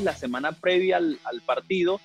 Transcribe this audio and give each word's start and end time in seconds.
veces 0.00 0.04
la 0.04 0.14
semana 0.14 0.52
previa 0.52 0.96
al, 0.96 1.40
partido, 1.44 2.00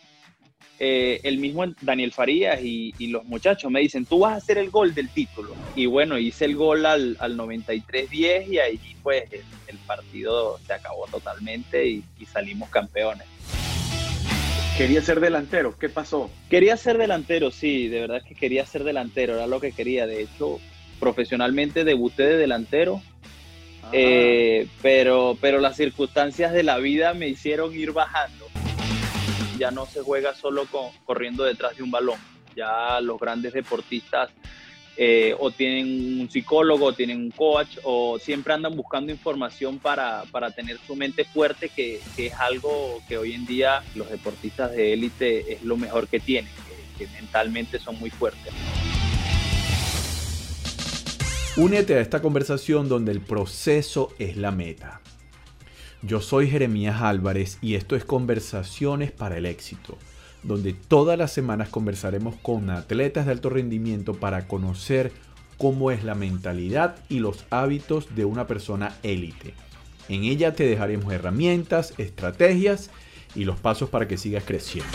eh, 0.79 1.19
el 1.23 1.37
mismo 1.37 1.65
Daniel 1.81 2.11
Farías 2.11 2.59
y, 2.61 2.93
los 3.07 3.23
muchachos 3.25 3.71
me 3.71 3.79
dicen, 3.79 4.05
tú 4.05 4.19
vas 4.19 4.33
a 4.33 4.37
hacer 4.37 4.57
el 4.57 4.69
gol 4.69 4.93
del 4.93 5.09
título. 5.09 5.53
Y 5.75 5.85
bueno, 5.85 6.17
hice 6.17 6.45
el 6.45 6.55
gol 6.55 6.85
al, 6.85 7.17
al 7.19 7.37
93-10 7.37 8.47
y 8.47 8.59
ahí 8.59 8.79
pues 9.03 9.23
el, 9.31 9.43
partido 9.85 10.57
se 10.65 10.73
acabó 10.73 11.05
totalmente 11.11 11.85
y, 11.87 12.03
y 12.17 12.25
salimos 12.25 12.69
campeones. 12.69 13.27
Quería 14.77 15.01
ser 15.01 15.19
delantero, 15.19 15.77
¿qué 15.77 15.89
pasó? 15.89 16.31
Quería 16.49 16.75
ser 16.75 16.97
delantero, 16.97 17.51
sí, 17.51 17.87
de 17.87 18.01
verdad 18.01 18.23
que 18.27 18.33
quería 18.33 18.65
ser 18.65 18.83
delantero, 18.83 19.35
era 19.35 19.45
lo 19.45 19.61
que 19.61 19.71
quería. 19.73 20.07
De 20.07 20.23
hecho, 20.23 20.59
profesionalmente 20.99 21.83
debuté 21.83 22.23
de 22.23 22.37
delantero, 22.37 23.01
ah. 23.85 23.89
eh, 23.93 24.67
pero, 24.81 25.37
pero 25.39 25.59
las 25.59 25.75
circunstancias 25.77 26.53
de 26.53 26.63
la 26.63 26.77
vida 26.77 27.13
me 27.13 27.27
hicieron 27.27 27.73
ir 27.73 27.91
bajando. 27.91 28.45
Ya 29.57 29.71
no 29.71 29.85
se 29.85 30.01
juega 30.01 30.35
solo 30.35 30.65
con, 30.65 30.89
corriendo 31.05 31.43
detrás 31.43 31.77
de 31.77 31.83
un 31.83 31.91
balón, 31.91 32.19
ya 32.55 32.99
los 32.99 33.19
grandes 33.19 33.53
deportistas 33.53 34.29
eh, 34.97 35.35
o 35.37 35.51
tienen 35.51 36.21
un 36.21 36.29
psicólogo, 36.29 36.85
o 36.85 36.93
tienen 36.93 37.17
un 37.17 37.31
coach, 37.31 37.77
o 37.83 38.17
siempre 38.17 38.53
andan 38.53 38.77
buscando 38.77 39.11
información 39.11 39.77
para, 39.77 40.23
tener 40.55 40.77
su 40.87 40.95
mente 40.95 41.25
fuerte, 41.25 41.67
que, 41.67 41.99
es 42.17 42.33
algo 42.35 43.01
que 43.07 43.17
hoy 43.17 43.33
en 43.33 43.45
día 43.45 43.83
los 43.95 44.09
deportistas 44.09 44.71
de 44.71 44.93
élite 44.93 45.53
es 45.53 45.63
lo 45.63 45.75
mejor 45.75 46.07
que 46.07 46.21
tienen, 46.21 46.51
que, 46.97 47.07
mentalmente 47.07 47.77
son 47.77 47.99
muy 47.99 48.09
fuertes. 48.09 48.53
Únete 51.57 51.95
a 51.95 52.01
esta 52.01 52.21
conversación 52.21 52.89
donde 52.89 53.11
el 53.11 53.21
proceso 53.21 54.13
es 54.19 54.37
la 54.37 54.51
meta. 54.51 55.01
Yo 56.01 56.21
soy 56.21 56.49
Jeremías 56.49 57.01
Álvarez 57.01 57.57
y 57.61 57.75
esto 57.75 57.95
es 57.95 58.05
Conversaciones 58.05 59.11
para 59.11 59.37
el 59.37 59.45
Éxito 59.45 59.97
donde 60.45 60.73
todas 60.73 61.17
las 61.17 61.33
semanas 61.33 61.69
conversaremos 61.69 62.35
con 62.35 62.69
atletas 62.69 63.25
de 63.25 63.31
alto 63.31 63.49
rendimiento 63.49 64.13
para 64.13 64.47
conocer 64.47 65.11
cómo 65.57 65.89
es 65.91 66.03
la 66.03 66.13
mentalidad 66.13 66.97
y 67.09 67.19
los 67.19 67.45
hábitos 67.49 68.15
de 68.15 68.25
una 68.25 68.45
persona 68.45 68.95
élite. 69.01 69.53
En 70.07 70.23
ella 70.23 70.53
te 70.53 70.67
dejaremos 70.67 71.11
herramientas, 71.11 71.95
estrategias 71.97 72.91
y 73.33 73.45
los 73.45 73.59
pasos 73.59 73.89
para 73.89 74.07
que 74.07 74.17
sigas 74.17 74.43
creciendo. 74.45 74.91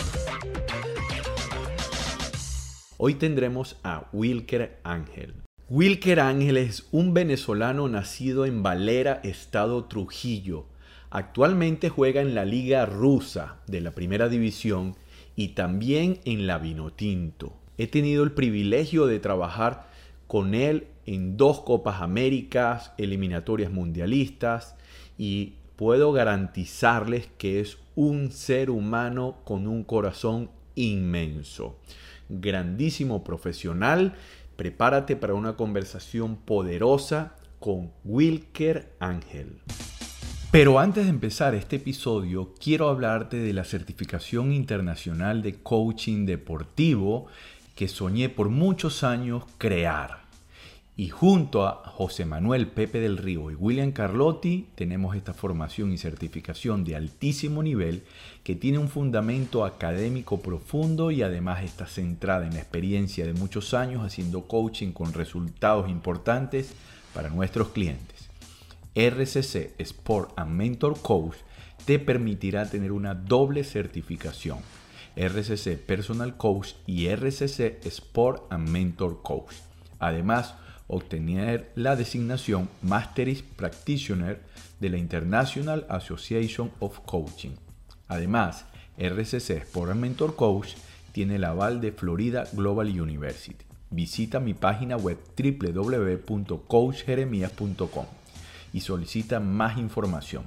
Hoy 2.97 3.15
tendremos 3.15 3.77
a 3.83 4.07
Wilker 4.13 4.79
Ángel. 4.83 5.33
Wilker 5.73 6.19
Ángel 6.19 6.57
es 6.57 6.89
un 6.91 7.13
venezolano 7.13 7.87
nacido 7.87 8.45
en 8.45 8.61
Valera, 8.61 9.21
estado 9.23 9.85
Trujillo. 9.85 10.65
Actualmente 11.09 11.87
juega 11.87 12.19
en 12.19 12.35
la 12.35 12.43
Liga 12.43 12.85
Rusa 12.85 13.55
de 13.67 13.79
la 13.79 13.91
Primera 13.91 14.27
División 14.27 14.97
y 15.37 15.53
también 15.53 16.19
en 16.25 16.45
la 16.45 16.57
Vinotinto. 16.57 17.53
He 17.77 17.87
tenido 17.87 18.25
el 18.25 18.33
privilegio 18.33 19.07
de 19.07 19.21
trabajar 19.21 19.87
con 20.27 20.55
él 20.55 20.87
en 21.05 21.37
dos 21.37 21.61
Copas 21.61 22.01
Américas, 22.01 22.91
eliminatorias 22.97 23.71
mundialistas 23.71 24.75
y 25.17 25.53
puedo 25.77 26.11
garantizarles 26.11 27.29
que 27.37 27.61
es 27.61 27.77
un 27.95 28.33
ser 28.33 28.71
humano 28.71 29.37
con 29.45 29.67
un 29.67 29.85
corazón 29.85 30.49
inmenso. 30.75 31.77
Grandísimo 32.27 33.23
profesional, 33.23 34.15
prepárate 34.61 35.15
para 35.15 35.33
una 35.33 35.55
conversación 35.55 36.35
poderosa 36.35 37.35
con 37.59 37.91
Wilker 38.03 38.95
Ángel. 38.99 39.59
Pero 40.51 40.77
antes 40.77 41.05
de 41.05 41.09
empezar 41.09 41.55
este 41.55 41.77
episodio, 41.77 42.53
quiero 42.63 42.87
hablarte 42.87 43.37
de 43.37 43.53
la 43.53 43.63
certificación 43.63 44.51
internacional 44.51 45.41
de 45.41 45.63
coaching 45.63 46.27
deportivo 46.27 47.25
que 47.75 47.87
soñé 47.87 48.29
por 48.29 48.49
muchos 48.49 49.03
años 49.03 49.45
crear. 49.57 50.20
Y 51.01 51.09
junto 51.09 51.65
a 51.65 51.81
José 51.83 52.25
Manuel 52.25 52.67
Pepe 52.67 52.99
del 52.99 53.17
Río 53.17 53.49
y 53.49 53.55
William 53.55 53.91
Carlotti 53.91 54.67
tenemos 54.75 55.15
esta 55.15 55.33
formación 55.33 55.91
y 55.91 55.97
certificación 55.97 56.83
de 56.83 56.95
altísimo 56.95 57.63
nivel 57.63 58.03
que 58.43 58.55
tiene 58.55 58.77
un 58.77 58.87
fundamento 58.87 59.65
académico 59.65 60.41
profundo 60.41 61.09
y 61.09 61.23
además 61.23 61.63
está 61.63 61.87
centrada 61.87 62.45
en 62.45 62.53
la 62.53 62.59
experiencia 62.59 63.25
de 63.25 63.33
muchos 63.33 63.73
años 63.73 64.05
haciendo 64.05 64.43
coaching 64.43 64.91
con 64.91 65.11
resultados 65.11 65.89
importantes 65.89 66.75
para 67.15 67.31
nuestros 67.31 67.69
clientes. 67.69 68.29
RCC 68.93 69.73
Sport 69.79 70.33
and 70.37 70.51
Mentor 70.51 71.01
Coach 71.01 71.37
te 71.83 71.97
permitirá 71.97 72.69
tener 72.69 72.91
una 72.91 73.15
doble 73.15 73.63
certificación. 73.63 74.59
RCC 75.15 75.83
Personal 75.83 76.37
Coach 76.37 76.73
y 76.85 77.07
RCC 77.07 77.83
Sport 77.87 78.43
and 78.51 78.69
Mentor 78.69 79.23
Coach. 79.23 79.55
Además, 79.97 80.55
obtener 80.91 81.71
la 81.75 81.95
designación 81.95 82.69
Masteris 82.81 83.41
Practitioner 83.41 84.41
de 84.81 84.89
la 84.89 84.97
International 84.97 85.85
Association 85.89 86.69
of 86.79 86.99
Coaching. 87.05 87.51
Además, 88.09 88.65
RCC 88.97 89.51
Sport 89.61 89.95
Mentor 89.95 90.35
Coach 90.35 90.73
tiene 91.13 91.37
el 91.37 91.45
aval 91.45 91.79
de 91.79 91.93
Florida 91.93 92.43
Global 92.51 92.87
University. 92.87 93.63
Visita 93.89 94.41
mi 94.41 94.53
página 94.53 94.97
web 94.97 95.17
www.coachjeremías.com 95.37 98.05
y 98.73 98.81
solicita 98.81 99.39
más 99.39 99.77
información. 99.77 100.43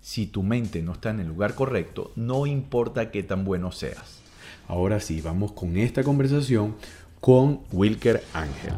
Si 0.00 0.26
tu 0.26 0.44
mente 0.44 0.82
no 0.82 0.92
está 0.92 1.10
en 1.10 1.18
el 1.20 1.28
lugar 1.28 1.54
correcto, 1.54 2.12
no 2.16 2.46
importa 2.46 3.10
qué 3.10 3.22
tan 3.24 3.44
bueno 3.44 3.72
seas. 3.72 4.20
Ahora 4.68 5.00
sí, 5.00 5.20
vamos 5.20 5.52
con 5.52 5.76
esta 5.76 6.04
conversación 6.04 6.76
con 7.20 7.62
Wilker 7.72 8.22
Ángel. 8.32 8.74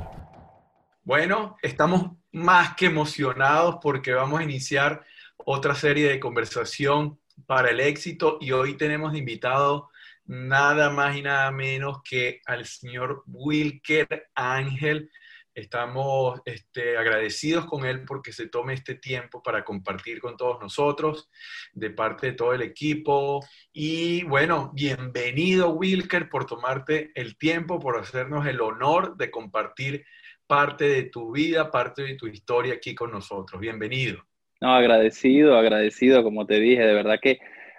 Bueno, 1.07 1.59
estamos 1.61 2.13
más 2.33 2.77
que 2.77 2.87
emocionados 2.87 3.77
porque 3.83 4.15
vamos 4.15 4.41
a 4.41 4.43
iniciar 4.43 5.05
otra 5.37 5.75
serie 5.75 6.09
de 6.09 6.19
conversación 6.19 7.21
para 7.45 7.69
el 7.69 7.81
éxito 7.81 8.39
y 8.41 8.53
hoy 8.53 8.79
tenemos 8.79 9.15
invitado 9.15 9.91
nada 10.25 10.89
más 10.89 11.15
y 11.15 11.21
nada 11.21 11.51
menos 11.51 12.01
que 12.03 12.41
al 12.47 12.65
señor 12.65 13.23
Wilker 13.27 14.31
Ángel. 14.35 15.11
Estamos 15.55 16.41
este, 16.47 16.97
agradecidos 16.97 17.67
con 17.67 17.85
él 17.85 18.07
porque 18.07 18.33
se 18.33 18.49
tome 18.49 18.73
este 18.73 18.95
tiempo 18.95 19.43
para 19.43 19.63
compartir 19.63 20.21
con 20.21 20.39
todos 20.39 20.59
nosotros, 20.59 21.29
de 21.75 21.91
parte 21.91 22.29
de 22.29 22.33
todo 22.33 22.55
el 22.55 22.63
equipo. 22.63 23.45
Y 23.75 24.23
bueno, 24.25 24.71
bienvenido 24.73 25.69
Wilker 25.69 26.31
por 26.31 26.47
tomarte 26.47 27.13
el 27.15 27.37
tiempo, 27.37 27.79
por 27.79 27.99
hacernos 27.99 28.47
el 28.47 28.63
honor 28.63 29.19
de 29.19 29.31
compartir 29.31 30.07
parte 30.47 30.84
de 30.84 31.03
tu 31.05 31.32
vida, 31.32 31.71
parte 31.71 32.03
de 32.03 32.15
tu 32.15 32.27
historia 32.27 32.75
aquí 32.75 32.94
con 32.94 33.10
nosotros. 33.10 33.60
Bienvenido. 33.60 34.22
No, 34.60 34.75
agradecido, 34.75 35.59
agradecido, 35.59 36.22
como 36.22 36.47
te 36.47 36.60
dije, 36.60 36.82
de 36.82 36.94
verdad 36.94 37.19
que 37.21 37.38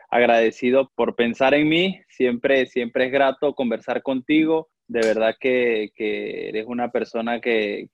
agradecido 0.09 0.91
por 0.95 1.15
pensar 1.15 1.53
en 1.53 1.67
mí. 1.67 2.01
Siempre, 2.09 2.65
siempre 2.65 3.05
es 3.05 3.11
grato 3.11 3.53
conversar 3.53 4.01
contigo 4.01 4.69
de 4.87 5.01
verdad 5.01 5.35
que, 5.39 5.91
eres 5.97 6.65
una 6.67 6.91
persona 6.91 7.39
que, 7.41 7.89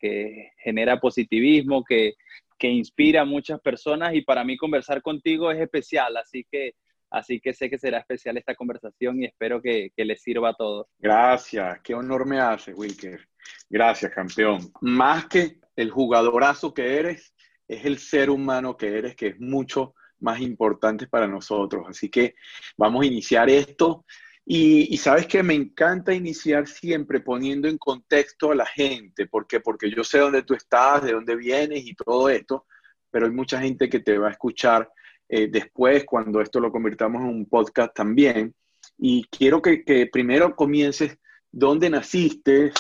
genera 0.58 1.00
positivismo, 1.00 1.84
que, 1.84 2.14
inspira 2.60 3.22
a 3.22 3.26
muchas 3.26 3.60
personas 3.60 4.14
y 4.14 4.22
para 4.22 4.44
mí 4.44 4.56
conversar 4.56 5.02
contigo 5.02 5.52
es 5.52 5.60
especial, 5.60 6.16
así 6.18 6.46
que, 6.52 6.76
así 7.10 7.40
que 7.40 7.54
sé 7.54 7.72
que 7.72 7.80
será 7.80 7.98
especial 7.98 8.38
esta 8.38 8.54
conversación 8.54 9.20
y 9.20 9.26
espero 9.26 9.60
que, 9.60 9.90
que 9.96 10.06
les 10.06 10.22
sirva 10.22 10.50
a 10.50 10.54
todos. 10.54 10.86
Gracias, 11.00 11.80
qué 11.82 11.96
honor 11.96 12.28
me 12.28 12.40
hace, 12.40 12.74
Wilker. 12.74 13.31
Gracias, 13.70 14.12
campeón. 14.14 14.72
Más 14.82 15.26
que 15.28 15.60
el 15.76 15.90
jugadorazo 15.90 16.74
que 16.74 16.98
eres, 17.00 17.34
es 17.68 17.86
el 17.86 18.00
ser 18.00 18.30
humano 18.30 18.76
que 18.76 18.98
eres, 18.98 19.16
que 19.16 19.28
es 19.28 19.40
mucho 19.40 19.96
más 20.20 20.40
importante 20.42 21.08
para 21.08 21.28
nosotros. 21.28 21.86
Así 21.88 22.10
que 22.10 22.36
vamos 22.78 23.04
a 23.04 23.08
iniciar 23.08 23.50
esto 23.50 24.06
y, 24.46 24.98
sabes 24.98 25.28
que 25.28 25.44
me 25.44 25.54
encanta 25.54 26.14
iniciar 26.14 26.68
siempre 26.68 27.22
poniendo 27.22 27.68
en 27.68 27.78
contexto 27.78 28.52
a 28.52 28.56
la 28.56 28.66
gente. 28.66 29.28
¿Por 29.28 29.48
qué? 29.48 29.60
Porque 29.60 29.90
yo 29.90 30.04
sé 30.04 30.20
dónde 30.20 30.44
tú 30.44 30.54
estás, 30.54 31.04
de 31.04 31.14
dónde 31.14 31.36
vienes 31.36 31.86
y 31.86 31.94
todo 31.94 32.30
esto, 32.30 32.66
pero 33.10 33.28
hay 33.28 33.32
mucha 33.32 33.62
gente 33.62 33.90
que 33.90 34.00
te 34.00 34.18
va 34.18 34.30
a 34.30 34.32
escuchar 34.32 34.92
eh, 35.30 35.48
después 35.48 36.04
cuando 36.06 36.42
esto 36.42 36.60
lo 36.60 36.72
convirtamos 36.72 37.22
en 37.22 37.30
un 37.30 37.46
podcast 37.48 37.94
también. 37.96 38.54
Y 38.98 39.24
quiero 39.26 39.62
que, 39.62 40.10
primero 40.12 40.56
comiences 40.56 41.18
dónde 41.52 41.90
naciste 41.90 42.72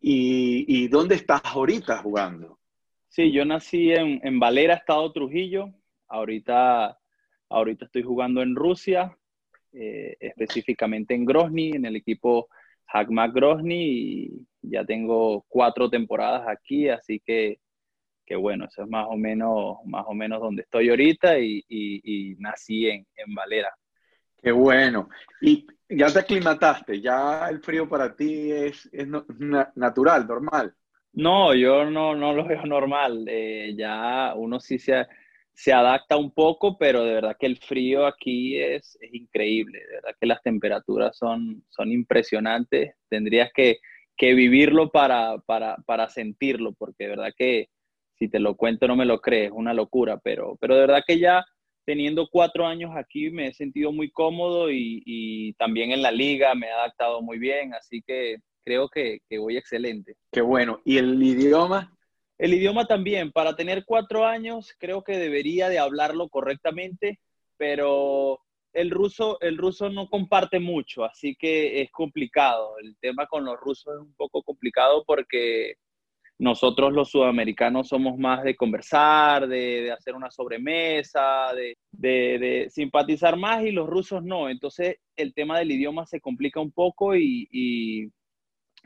y, 0.00 0.88
dónde 0.88 1.16
estás 1.16 1.42
ahorita 1.44 1.98
jugando. 1.98 2.58
Sí, 3.08 3.32
yo 3.32 3.44
nací 3.44 3.92
en, 3.92 4.20
en 4.22 4.38
Valera, 4.38 4.74
Estado 4.74 5.12
Trujillo. 5.12 5.70
Ahorita, 6.08 6.98
ahorita 7.48 7.84
estoy 7.84 8.02
jugando 8.02 8.42
en 8.42 8.54
Rusia. 8.54 9.16
Eh, 9.72 10.16
específicamente 10.18 11.14
en 11.14 11.24
Grozny, 11.24 11.70
en 11.70 11.84
el 11.84 11.94
equipo 11.94 12.48
Hackmack 12.86 13.32
Grozny, 13.32 13.84
y 13.84 14.46
ya 14.62 14.84
tengo 14.84 15.44
cuatro 15.48 15.88
temporadas 15.88 16.48
aquí, 16.48 16.88
así 16.88 17.20
que, 17.24 17.60
que, 18.26 18.34
bueno, 18.34 18.64
eso 18.64 18.82
es 18.82 18.88
más 18.88 19.06
o 19.08 19.16
menos, 19.16 19.76
más 19.84 20.04
o 20.08 20.14
menos 20.14 20.40
donde 20.40 20.62
estoy 20.62 20.90
ahorita 20.90 21.38
y, 21.38 21.64
y, 21.68 22.34
nací 22.40 22.88
en, 22.88 23.06
en, 23.14 23.32
Valera. 23.32 23.72
Qué 24.42 24.50
bueno. 24.50 25.08
Y 25.40 25.66
ya 25.90 26.12
te 26.12 26.20
aclimataste, 26.20 27.00
ya 27.00 27.48
el 27.48 27.60
frío 27.60 27.88
para 27.88 28.14
ti 28.14 28.50
es, 28.52 28.88
es 28.92 29.06
natural, 29.74 30.26
normal. 30.26 30.74
No, 31.12 31.54
yo 31.54 31.84
no, 31.84 32.14
no 32.14 32.32
lo 32.32 32.46
veo 32.46 32.64
normal. 32.66 33.24
Eh, 33.28 33.74
ya 33.76 34.32
uno 34.36 34.60
sí 34.60 34.78
se, 34.78 35.06
se 35.52 35.72
adapta 35.72 36.16
un 36.16 36.32
poco, 36.32 36.78
pero 36.78 37.02
de 37.02 37.14
verdad 37.14 37.36
que 37.38 37.46
el 37.46 37.58
frío 37.58 38.06
aquí 38.06 38.56
es, 38.58 38.96
es 39.00 39.14
increíble. 39.14 39.80
De 39.80 39.94
verdad 39.94 40.16
que 40.20 40.26
las 40.26 40.42
temperaturas 40.42 41.16
son, 41.16 41.64
son 41.68 41.90
impresionantes. 41.90 42.94
Tendrías 43.08 43.50
que, 43.52 43.78
que 44.16 44.34
vivirlo 44.34 44.90
para, 44.90 45.38
para, 45.38 45.76
para, 45.86 46.08
sentirlo, 46.08 46.72
porque 46.72 47.04
de 47.04 47.10
verdad 47.10 47.32
que 47.36 47.70
si 48.14 48.28
te 48.28 48.38
lo 48.38 48.54
cuento 48.54 48.86
no 48.86 48.96
me 48.96 49.06
lo 49.06 49.20
crees, 49.20 49.46
es 49.46 49.52
una 49.52 49.74
locura. 49.74 50.18
Pero, 50.22 50.56
pero 50.60 50.74
de 50.74 50.80
verdad 50.82 51.02
que 51.04 51.18
ya 51.18 51.44
teniendo 51.84 52.28
cuatro 52.30 52.66
años 52.66 52.92
aquí 52.96 53.30
me 53.30 53.48
he 53.48 53.52
sentido 53.52 53.92
muy 53.92 54.10
cómodo 54.10 54.70
y, 54.70 55.02
y 55.04 55.52
también 55.54 55.92
en 55.92 56.02
la 56.02 56.10
liga 56.10 56.54
me 56.54 56.66
he 56.66 56.72
adaptado 56.72 57.22
muy 57.22 57.38
bien. 57.38 57.74
Así 57.74 58.02
que 58.02 58.38
creo 58.64 58.88
que, 58.88 59.20
voy 59.38 59.56
excelente. 59.56 60.14
Qué 60.30 60.40
bueno. 60.40 60.80
¿Y 60.84 60.98
el 60.98 61.22
idioma? 61.22 61.92
El 62.38 62.54
idioma 62.54 62.86
también. 62.86 63.32
Para 63.32 63.56
tener 63.56 63.84
cuatro 63.84 64.26
años, 64.26 64.74
creo 64.78 65.02
que 65.02 65.18
debería 65.18 65.68
de 65.68 65.78
hablarlo 65.78 66.28
correctamente, 66.28 67.20
pero 67.56 68.40
el 68.72 68.90
ruso, 68.90 69.40
el 69.40 69.58
ruso 69.58 69.90
no 69.90 70.08
comparte 70.08 70.60
mucho, 70.60 71.04
así 71.04 71.34
que 71.34 71.82
es 71.82 71.90
complicado. 71.90 72.78
El 72.78 72.96
tema 73.00 73.26
con 73.26 73.44
los 73.44 73.58
rusos 73.58 73.94
es 73.94 74.00
un 74.00 74.14
poco 74.14 74.42
complicado 74.42 75.04
porque 75.04 75.74
nosotros 76.40 76.94
los 76.94 77.10
sudamericanos 77.10 77.88
somos 77.88 78.18
más 78.18 78.42
de 78.42 78.56
conversar, 78.56 79.46
de, 79.46 79.92
hacer 79.92 80.14
una 80.14 80.30
sobremesa, 80.30 81.52
de, 81.54 81.76
de, 81.92 82.66
simpatizar 82.70 83.36
más 83.36 83.62
y 83.62 83.72
los 83.72 83.86
rusos 83.86 84.24
no. 84.24 84.48
Entonces 84.48 84.96
el 85.16 85.34
tema 85.34 85.58
del 85.58 85.70
idioma 85.70 86.06
se 86.06 86.18
complica 86.18 86.58
un 86.58 86.72
poco 86.72 87.14
y, 87.14 88.10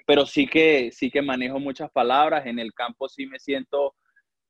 pero 0.04 0.26
sí 0.26 0.48
que, 0.48 0.90
sí 0.90 1.12
que 1.12 1.22
manejo 1.22 1.60
muchas 1.60 1.92
palabras. 1.92 2.44
En 2.46 2.58
el 2.58 2.74
campo 2.74 3.08
sí 3.08 3.26
me 3.26 3.38
siento 3.38 3.94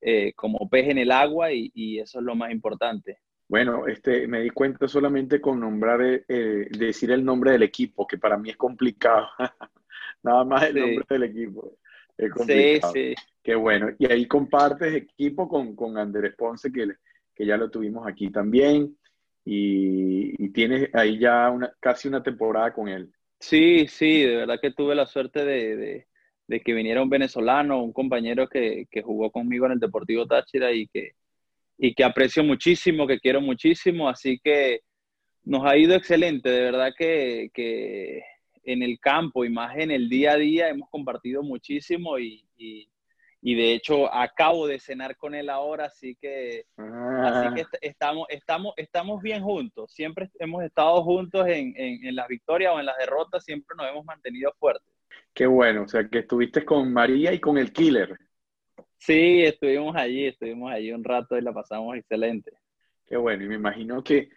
eh, 0.00 0.32
como 0.34 0.66
pez 0.70 0.88
en 0.88 0.96
el 0.96 1.12
agua 1.12 1.52
y, 1.52 1.98
eso 1.98 2.20
es 2.20 2.24
lo 2.24 2.34
más 2.34 2.52
importante. 2.52 3.18
Bueno, 3.46 3.86
este, 3.86 4.26
me 4.26 4.40
di 4.40 4.48
cuenta 4.48 4.88
solamente 4.88 5.42
con 5.42 5.60
nombrar, 5.60 6.00
eh, 6.00 6.24
eh, 6.26 6.68
decir 6.70 7.10
el 7.10 7.22
nombre 7.22 7.52
del 7.52 7.64
equipo, 7.64 8.06
que 8.06 8.16
para 8.16 8.38
mí 8.38 8.48
es 8.48 8.56
complicado. 8.56 9.28
Nada 10.22 10.42
más 10.46 10.62
el 10.62 10.76
nombre 10.76 11.04
del 11.06 11.24
equipo. 11.24 11.76
Es 12.16 12.32
complicado. 12.32 12.92
Sí, 12.92 13.14
sí. 13.14 13.22
Qué 13.42 13.54
bueno. 13.54 13.90
Y 13.98 14.10
ahí 14.10 14.26
compartes 14.26 14.94
equipo 14.94 15.48
con, 15.48 15.76
con 15.76 15.98
Andrés 15.98 16.34
Ponce, 16.36 16.72
que, 16.72 16.88
que 17.34 17.46
ya 17.46 17.56
lo 17.56 17.70
tuvimos 17.70 18.06
aquí 18.06 18.30
también. 18.30 18.96
Y, 19.44 20.42
y 20.42 20.48
tienes 20.50 20.88
ahí 20.94 21.18
ya 21.18 21.50
una, 21.50 21.72
casi 21.78 22.08
una 22.08 22.22
temporada 22.22 22.72
con 22.72 22.88
él. 22.88 23.12
Sí, 23.44 23.86
sí, 23.88 24.22
de 24.22 24.36
verdad 24.36 24.58
que 24.58 24.70
tuve 24.70 24.94
la 24.94 25.04
suerte 25.04 25.44
de, 25.44 26.06
que 26.64 26.72
viniera 26.72 27.02
un 27.02 27.10
venezolano, 27.10 27.82
un 27.82 27.92
compañero 27.92 28.48
que, 28.48 28.86
jugó 29.04 29.30
conmigo 29.30 29.66
en 29.66 29.72
el 29.72 29.80
Deportivo 29.80 30.26
Táchira 30.26 30.72
y 30.72 30.86
que, 30.88 31.12
y 31.76 31.94
que 31.94 32.04
aprecio 32.04 32.42
muchísimo, 32.42 33.06
que 33.06 33.20
quiero 33.20 33.42
muchísimo, 33.42 34.08
así 34.08 34.40
que 34.42 34.80
nos 35.42 35.66
ha 35.66 35.76
ido 35.76 35.94
excelente, 35.94 36.48
de 36.48 36.62
verdad 36.62 36.94
que, 36.96 37.50
que 37.52 38.22
en 38.64 38.82
el 38.82 38.98
campo 38.98 39.44
y 39.44 39.50
más 39.50 39.76
en 39.76 39.90
el 39.90 40.08
día 40.08 40.32
a 40.32 40.36
día 40.36 40.68
hemos 40.68 40.88
compartido 40.90 41.42
muchísimo 41.42 42.18
y, 42.18 42.44
y 43.46 43.54
de 43.54 43.74
hecho 43.74 44.12
acabo 44.12 44.66
de 44.66 44.80
cenar 44.80 45.18
con 45.18 45.34
él 45.34 45.50
ahora, 45.50 45.84
así 45.84 46.16
que, 46.18 46.64
así 46.78 47.54
que 47.54 47.60
ah. 47.60 47.78
estamos, 47.82 48.26
estamos, 48.30 48.72
estamos 48.78 49.20
bien 49.20 49.42
juntos. 49.42 49.92
Siempre 49.92 50.30
hemos 50.38 50.64
estado 50.64 51.02
juntos 51.04 51.46
en, 51.46 51.74
en, 51.76 52.16
las 52.16 52.26
victorias 52.26 52.72
o 52.74 52.80
en 52.80 52.86
las 52.86 52.96
derrotas, 52.96 53.44
siempre 53.44 53.76
nos 53.76 53.86
hemos 53.86 54.02
mantenido 54.06 54.50
fuertes. 54.58 54.90
Qué 55.34 55.44
bueno, 55.44 55.82
o 55.82 55.88
sea 55.88 56.08
que 56.08 56.20
estuviste 56.20 56.64
con 56.64 56.90
María 56.90 57.34
y 57.34 57.38
con 57.38 57.58
el 57.58 57.70
Killer. 57.70 58.16
Sí, 58.96 59.42
estuvimos 59.42 59.94
allí, 59.94 60.24
estuvimos 60.24 60.72
allí 60.72 60.90
un 60.92 61.04
rato 61.04 61.36
y 61.36 61.42
la 61.42 61.52
pasamos 61.52 61.98
excelente. 61.98 62.50
Qué 63.06 63.18
bueno, 63.18 63.44
y 63.44 63.48
me 63.48 63.56
imagino 63.56 64.02
que 64.02 64.30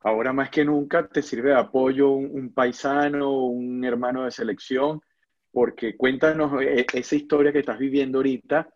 ahora 0.00 0.32
más 0.32 0.50
que 0.50 0.64
nunca 0.64 1.08
te 1.08 1.22
sirve 1.22 1.50
de 1.50 1.56
apoyo 1.56 2.10
un, 2.10 2.30
un 2.32 2.52
paisano, 2.52 3.46
un 3.46 3.84
hermano 3.84 4.24
de 4.24 4.30
selección 4.30 5.00
porque 5.56 5.96
cuéntanos 5.96 6.60
eh, 6.60 6.84
esa 6.92 7.16
historia 7.16 7.50
que 7.50 7.60
estás 7.60 7.78
viviendo 7.78 8.18
ahorita, 8.18 8.68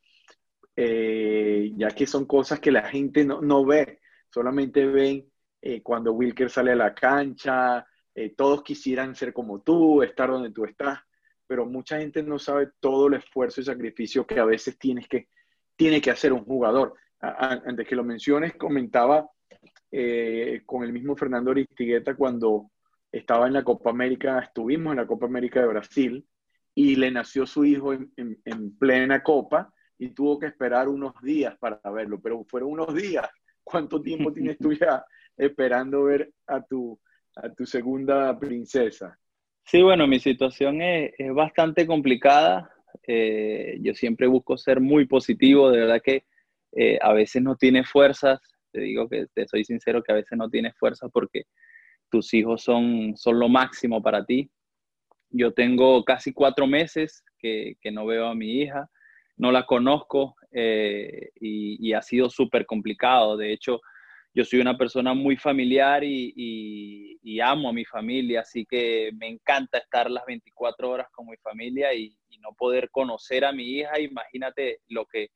eh, 0.75 1.73
ya 1.77 1.91
que 1.91 2.07
son 2.07 2.25
cosas 2.25 2.59
que 2.59 2.73
la 2.73 2.89
gente 2.89 3.23
no, 3.23 3.67
ve, 3.67 4.01
solamente 4.31 4.87
ven 4.87 5.31
eh, 5.61 5.83
cuando 5.83 6.15
Wilker 6.15 6.49
sale 6.49 6.73
a 6.73 6.77
la 6.77 6.95
cancha, 6.95 7.87
todos 8.35 8.63
quisieran 8.63 9.15
ser 9.15 9.35
como 9.35 9.61
tú, 9.61 10.03
estar 10.03 10.31
donde 10.31 10.53
tú 10.53 10.65
estás, 10.65 11.01
pero 11.47 11.67
mucha 11.67 11.99
gente 11.99 12.23
no 12.23 12.39
sabe 12.39 12.71
todo 12.81 13.09
el 13.09 13.15
esfuerzo 13.15 13.61
y 13.61 13.65
sacrificio 13.65 14.27
que 14.27 14.41
a 14.41 14.47
veces 14.47 14.79
tienes 14.79 15.07
que, 15.07 15.29
tiene 15.77 16.01
que 16.01 16.11
hacer 16.11 16.33
un 16.33 16.47
jugador. 16.47 16.95
antes 17.21 17.87
que 17.87 17.95
lo 17.95 18.05
menciones, 18.05 18.55
comentaba 18.55 19.29
con 20.67 20.85
el 20.85 20.93
mismo 20.93 21.17
Fernando 21.17 21.51
Aristigueta 21.51 22.15
cuando 22.15 22.71
estaba 23.11 23.47
en 23.47 23.55
la 23.55 23.65
Copa 23.65 23.91
América, 23.91 24.39
estuvimos 24.39 24.93
en 24.93 24.99
la 24.99 25.07
Copa 25.07 25.27
América 25.27 25.61
de 25.61 25.67
Brasil, 25.67 26.27
y 26.75 26.97
le 26.97 27.11
nació 27.11 27.47
su 27.47 27.65
hijo 27.65 27.93
en, 27.93 28.79
plena 28.79 29.23
copa 29.23 29.73
y 29.99 30.11
tuvo 30.11 30.39
que 30.39 30.47
esperar 30.47 30.89
unos 30.89 31.13
días 31.23 31.57
para 31.59 31.79
verlo, 31.91 32.21
pero 32.21 32.45
fueron 32.45 32.71
unos 32.73 32.95
días. 32.95 33.29
¿Cuánto 33.65 34.01
tiempo 34.01 34.33
tienes 34.33 34.59
tú 34.59 34.73
ya 34.73 35.05
esperando 35.37 36.05
ver 36.05 36.33
a 36.47 36.63
tu, 36.63 36.99
a 37.37 37.53
tu 37.53 37.67
segunda 37.67 38.39
princesa? 38.39 39.17
Sí, 39.65 39.83
bueno, 39.83 40.07
mi 40.07 40.19
situación 40.19 40.81
es, 40.81 41.13
es 41.19 41.33
bastante 41.33 41.87
complicada. 41.87 42.73
Eh, 43.07 43.79
yo 43.83 43.95
siempre 43.95 44.27
busco 44.27 44.57
ser 44.57 44.81
muy 44.81 45.07
positivo, 45.07 45.71
de 45.71 45.81
verdad 45.81 46.03
que 46.03 46.25
eh, 46.73 46.99
a 47.01 47.13
veces 47.13 47.43
no 47.43 47.57
tienes 47.57 47.89
fuerzas, 47.89 48.41
te 48.73 48.81
digo 48.81 49.09
que 49.09 49.27
te 49.35 49.47
soy 49.47 49.65
sincero 49.65 50.03
que 50.03 50.13
a 50.13 50.17
veces 50.17 50.37
no 50.37 50.49
tienes 50.49 50.75
fuerzas 50.79 51.11
porque 51.13 51.45
tus 52.11 52.35
hijos 52.35 52.63
son, 52.63 53.17
son 53.17 53.39
lo 53.39 53.49
máximo 53.49 54.03
para 54.03 54.25
ti. 54.25 54.51
Yo 55.31 55.53
tengo 55.53 56.05
casi 56.05 56.33
cuatro 56.33 56.67
meses 56.67 57.25
que, 57.39 57.77
no 57.93 58.07
veo 58.07 58.27
a 58.27 58.35
mi 58.35 58.63
hija, 58.63 58.89
no 59.37 59.53
la 59.53 59.65
conozco 59.65 60.35
eh, 60.53 61.31
y, 61.41 61.93
ha 61.93 62.03
sido 62.03 62.29
súper 62.29 62.67
complicado. 62.67 63.37
De 63.37 63.53
hecho, 63.53 63.81
yo 64.35 64.45
soy 64.45 64.61
una 64.61 64.77
persona 64.77 65.15
muy 65.15 65.37
familiar 65.37 66.03
y, 66.05 67.41
amo 67.43 67.71
a 67.71 67.73
mi 67.73 67.85
familia, 67.85 68.41
así 68.41 68.67
que 68.67 69.11
me 69.19 69.29
encanta 69.29 69.79
estar 69.79 70.11
las 70.11 70.25
24 70.27 70.91
horas 70.91 71.07
con 71.13 71.27
mi 71.27 71.37
familia 71.39 71.95
y, 71.95 72.17
no 72.41 72.55
poder 72.55 72.89
conocer 72.91 73.45
a 73.45 73.53
mi 73.53 73.65
hija, 73.65 74.01
imagínate 74.01 74.79
lo 74.89 75.05
que, 75.05 75.29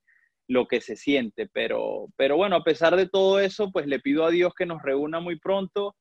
lo 0.48 0.66
que 0.66 0.80
se 0.80 0.96
siente. 0.96 1.48
Pero, 1.52 2.08
pero 2.16 2.36
bueno, 2.36 2.56
a 2.56 2.64
pesar 2.64 2.96
de 2.96 3.08
todo 3.08 3.40
eso, 3.40 3.70
pues 3.72 3.86
le 3.86 4.00
pido 4.00 4.24
a 4.24 4.30
Dios 4.30 4.52
que 4.54 4.66
nos 4.66 4.82
reúna 4.82 5.20
muy 5.20 5.38
pronto 5.38 5.96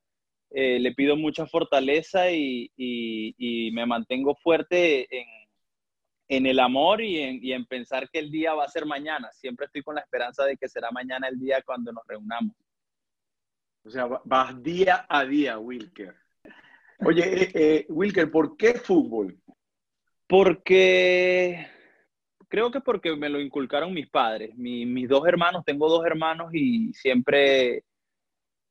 eh, 0.56 0.80
le 0.80 0.94
pido 0.94 1.18
mucha 1.18 1.48
fortaleza 1.48 2.30
y, 2.30 2.70
me 3.74 3.88
mantengo 3.88 4.36
fuerte 4.36 5.08
en, 5.10 6.46
el 6.46 6.60
amor 6.60 7.02
y 7.02 7.52
en, 7.52 7.66
pensar 7.66 8.08
que 8.10 8.20
el 8.20 8.30
día 8.30 8.54
va 8.54 8.66
a 8.66 8.70
ser 8.70 8.86
mañana. 8.86 9.32
Siempre 9.32 9.66
estoy 9.66 9.82
con 9.82 9.96
la 9.96 10.02
esperanza 10.02 10.46
de 10.46 10.56
que 10.56 10.70
será 10.70 10.92
mañana 10.92 11.28
el 11.28 11.40
día 11.40 11.64
cuando 11.66 11.92
nos 11.92 12.06
reunamos. 12.08 12.56
O 13.84 13.90
sea, 13.90 14.06
vas 14.06 14.62
día 14.62 15.06
a 15.10 15.26
día, 15.26 15.58
Wilker. 15.58 16.16
Oye, 17.00 17.44
eh, 17.44 17.52
eh, 17.56 17.86
Wilker, 17.90 18.30
¿por 18.30 18.56
qué 18.56 18.76
fútbol? 18.76 19.36
Porque 20.28 21.68
creo 22.54 22.70
que 22.70 22.82
porque 22.82 23.16
me 23.16 23.30
lo 23.30 23.42
inculcaron 23.42 23.96
mis 23.96 24.08
padres. 24.12 24.56
mis 24.56 25.10
dos 25.10 25.26
hermanos, 25.26 25.66
tengo 25.66 25.90
dos 25.90 26.06
hermanos 26.06 26.54
y 26.54 26.94
siempre 26.94 27.84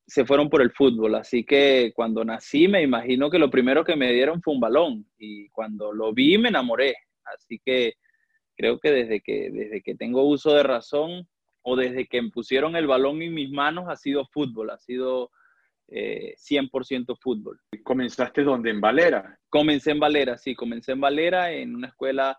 se 0.07 0.25
fueron 0.25 0.49
por 0.49 0.63
el 0.63 0.71
fútbol. 0.71 1.17
Así 1.17 1.43
que 1.43 1.91
cuando 1.93 2.25
nací 2.25 2.69
me 2.69 2.81
imagino 2.81 3.29
que 3.29 3.41
lo 3.41 3.51
primero 3.51 3.83
que 3.83 3.97
me 3.97 4.13
dieron 4.13 4.41
fue 4.41 4.55
un 4.55 4.61
balón 4.61 5.05
y 5.19 5.49
cuando 5.49 5.93
lo 5.93 6.13
vi 6.13 6.39
me 6.39 6.51
enamoré. 6.51 6.95
Así 7.25 7.61
que 7.65 7.95
creo 8.57 8.79
que 8.79 8.93
desde 8.93 9.21
que, 9.21 9.51
desde 9.51 9.83
que 9.83 9.97
tengo 9.97 10.23
uso 10.29 10.55
de 10.55 10.63
razón 10.63 11.27
o 11.63 11.75
desde 11.75 12.07
que 12.07 12.23
me 12.23 12.31
pusieron 12.31 12.77
el 12.77 12.87
balón 12.87 13.21
en 13.21 13.35
mis 13.35 13.51
manos 13.51 13.87
ha 13.89 13.97
sido 13.97 14.25
fútbol, 14.27 14.71
ha 14.71 14.79
sido 14.79 15.33
100% 15.89 15.91
eh, 15.91 17.17
fútbol. 17.21 17.59
¿Comenzaste 17.83 18.45
dónde? 18.45 18.71
¿En 18.71 18.81
Valera? 18.81 19.41
Comencé 19.49 19.91
en 19.91 19.99
Valera, 19.99 20.39
sí, 20.39 20.55
comencé 20.55 20.93
en 20.93 21.01
Valera 21.01 21.51
en 21.51 21.75
una 21.75 21.89
escuela 21.89 22.39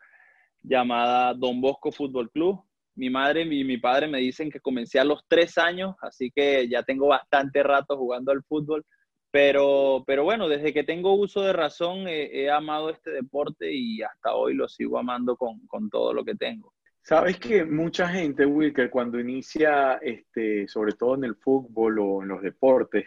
llamada 0.64 1.34
Don 1.34 1.62
Bosco 1.62 1.92
Fútbol 1.92 2.32
Club 2.32 2.64
mi 2.96 3.10
madre 3.10 3.42
y 3.42 3.64
mi 3.64 3.78
padre 3.78 4.08
me 4.08 4.20
dicen 4.20 4.52
que 4.52 4.60
comencé 4.60 5.00
a 5.00 5.04
los 5.04 5.26
tres 5.28 5.58
años, 5.58 5.96
así 6.02 6.32
que 6.32 6.68
ya 6.68 6.84
tengo 6.84 7.08
bastante 7.08 7.64
rato 7.64 7.98
jugando 7.98 8.32
al 8.32 8.44
fútbol. 8.44 8.86
Pero, 9.32 10.04
pero 10.06 10.24
bueno, 10.24 10.48
desde 10.48 10.74
que 10.74 10.84
tengo 10.84 11.14
uso 11.14 11.42
de 11.42 11.54
razón 11.54 12.06
he, 12.08 12.52
amado 12.52 12.92
este 12.92 13.10
deporte 13.10 13.74
y 13.74 14.04
hasta 14.04 14.36
hoy 14.36 14.54
lo 14.54 14.68
sigo 14.68 15.00
amando 15.00 15.36
con, 15.38 15.90
todo 15.90 16.14
lo 16.14 16.24
que 16.24 16.36
tengo. 16.36 16.72
Sabes 17.02 17.40
que 17.40 17.66
mucha 17.66 18.08
gente, 18.08 18.46
Wilker, 18.46 18.92
cuando 18.92 19.20
inicia, 19.20 19.96
este, 19.96 20.68
sobre 20.68 20.94
todo 20.94 21.16
en 21.16 21.24
el 21.24 21.36
fútbol 21.36 21.98
o 21.98 22.22
en 22.22 22.28
los 22.28 22.44
deportes, 22.44 23.06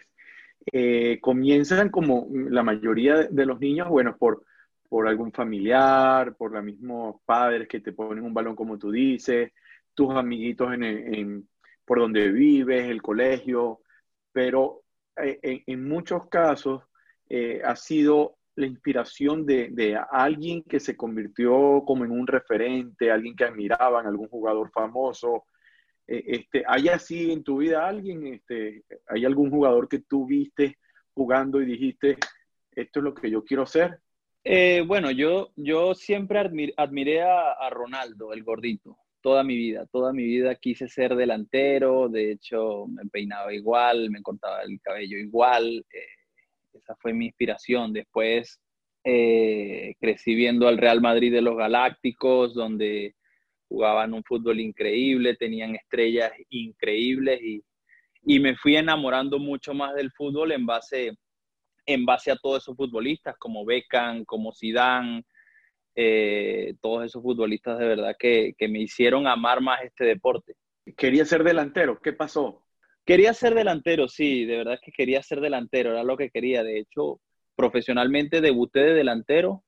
eh, 0.72 1.20
comienzan 1.20 1.90
como 1.90 2.26
la 2.32 2.64
mayoría 2.64 3.28
de 3.30 3.46
los 3.46 3.60
niños, 3.60 3.88
bueno, 3.88 4.16
por, 4.18 4.42
por 4.88 5.08
algún 5.08 5.32
familiar, 5.32 6.36
por 6.36 6.52
los 6.52 6.62
mismos 6.64 7.16
padres 7.24 7.68
que 7.68 7.80
te 7.80 7.92
ponen 7.92 8.24
un 8.24 8.34
balón 8.34 8.56
como 8.56 8.78
tú 8.78 8.90
dices, 8.90 9.52
tus 9.94 10.14
amiguitos 10.14 10.72
en, 10.74 11.48
por 11.84 12.00
donde 12.00 12.30
vives, 12.30 12.88
el 12.88 13.02
colegio, 13.02 13.80
pero 14.32 14.82
eh, 15.16 15.62
en, 15.66 15.88
muchos 15.88 16.28
casos 16.28 16.82
eh, 17.28 17.62
ha 17.64 17.74
sido 17.76 18.36
la 18.56 18.66
inspiración 18.66 19.46
de, 19.46 19.98
alguien 20.10 20.62
que 20.62 20.80
se 20.80 20.96
convirtió 20.96 21.82
como 21.86 22.04
en 22.04 22.10
un 22.10 22.26
referente, 22.26 23.10
alguien 23.10 23.36
que 23.36 23.44
admiraban, 23.44 24.06
algún 24.06 24.28
jugador 24.28 24.70
famoso. 24.70 25.44
Eh, 26.06 26.24
este, 26.26 26.64
¿Hay 26.66 26.88
así 26.88 27.32
en 27.32 27.42
tu 27.42 27.58
vida 27.58 27.86
alguien, 27.86 28.26
este, 28.26 28.84
hay 29.08 29.24
algún 29.24 29.50
jugador 29.50 29.88
que 29.88 30.00
tú 30.00 30.26
viste 30.26 30.78
jugando 31.12 31.60
y 31.60 31.66
dijiste, 31.66 32.16
esto 32.72 33.00
es 33.00 33.04
lo 33.04 33.14
que 33.14 33.30
yo 33.30 33.42
quiero 33.44 33.66
ser? 34.46 34.84
bueno, 34.84 35.10
yo, 35.10 35.52
yo 35.56 35.94
siempre 35.94 36.40
admiré 36.76 37.22
a, 37.22 37.70
Ronaldo, 37.70 38.32
el 38.32 38.42
gordito 38.42 38.96
toda 39.26 39.42
mi 39.42 39.56
vida, 39.56 39.86
toda 39.90 40.12
mi 40.12 40.22
vida 40.22 40.54
quise 40.54 40.86
ser 40.86 41.16
delantero, 41.16 42.08
de 42.08 42.30
hecho 42.30 42.86
me 42.86 43.04
peinaba 43.10 43.52
igual, 43.52 44.08
me 44.08 44.22
cortaba 44.22 44.62
el 44.62 44.80
cabello 44.80 45.18
igual, 45.18 45.84
eh, 45.92 46.16
esa 46.74 46.94
fue 46.94 47.12
mi 47.12 47.26
inspiración. 47.26 47.92
Después 47.92 48.60
eh, 49.02 49.94
crecí 49.98 50.34
viendo 50.36 50.68
al 50.68 50.78
Real 50.78 51.00
Madrid 51.00 51.32
de 51.32 51.42
los 51.42 51.56
Galácticos, 51.56 52.54
donde 52.54 53.16
jugaban 53.68 54.14
un 54.14 54.22
fútbol 54.22 54.60
increíble, 54.60 55.34
tenían 55.34 55.74
estrellas 55.74 56.30
increíbles 56.50 57.42
y, 57.42 57.62
y 58.22 58.38
me 58.38 58.54
fui 58.56 58.76
enamorando 58.76 59.40
mucho 59.40 59.74
más 59.74 59.94
del 59.96 60.12
fútbol 60.12 60.52
en 60.52 60.66
base, 60.66 61.16
en 61.86 62.04
base 62.04 62.30
a 62.30 62.36
todos 62.36 62.62
esos 62.62 62.76
futbolistas 62.76 63.36
como 63.38 63.64
Beckham, 63.64 64.24
como 64.24 64.52
Zidane, 64.52 65.24
eh, 65.94 66.74
todos 66.82 67.06
esos 67.06 67.22
futbolistas 67.22 67.78
de 67.78 67.86
verdad 67.86 68.16
que, 68.18 68.54
me 68.68 68.80
hicieron 68.80 69.26
amar 69.26 69.60
más 69.60 69.82
este 69.82 70.04
deporte. 70.04 70.54
¿Quería 70.96 71.24
ser 71.24 71.42
delantero? 71.42 72.00
¿Qué 72.00 72.12
pasó? 72.12 72.64
Quería 73.04 73.32
ser 73.32 73.54
delantero, 73.54 74.08
sí, 74.08 74.44
de 74.44 74.58
verdad 74.58 74.78
que 74.82 74.92
quería 74.92 75.22
ser 75.22 75.40
delantero, 75.40 75.92
era 75.92 76.02
lo 76.02 76.16
que 76.16 76.30
quería. 76.30 76.62
De 76.62 76.78
hecho, 76.80 77.20
profesionalmente 77.54 78.40
debuté 78.40 78.80
de 78.80 78.94
delantero, 78.94 79.64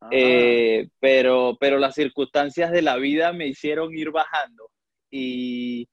ah. 0.00 0.08
eh, 0.12 0.88
pero, 1.00 1.56
pero 1.58 1.78
las 1.78 1.94
circunstancias 1.94 2.70
de 2.70 2.82
la 2.82 2.96
vida 2.96 3.32
me 3.32 3.46
hicieron 3.46 3.96
ir 3.96 4.10
bajando. 4.10 4.70
Y, 5.10 5.88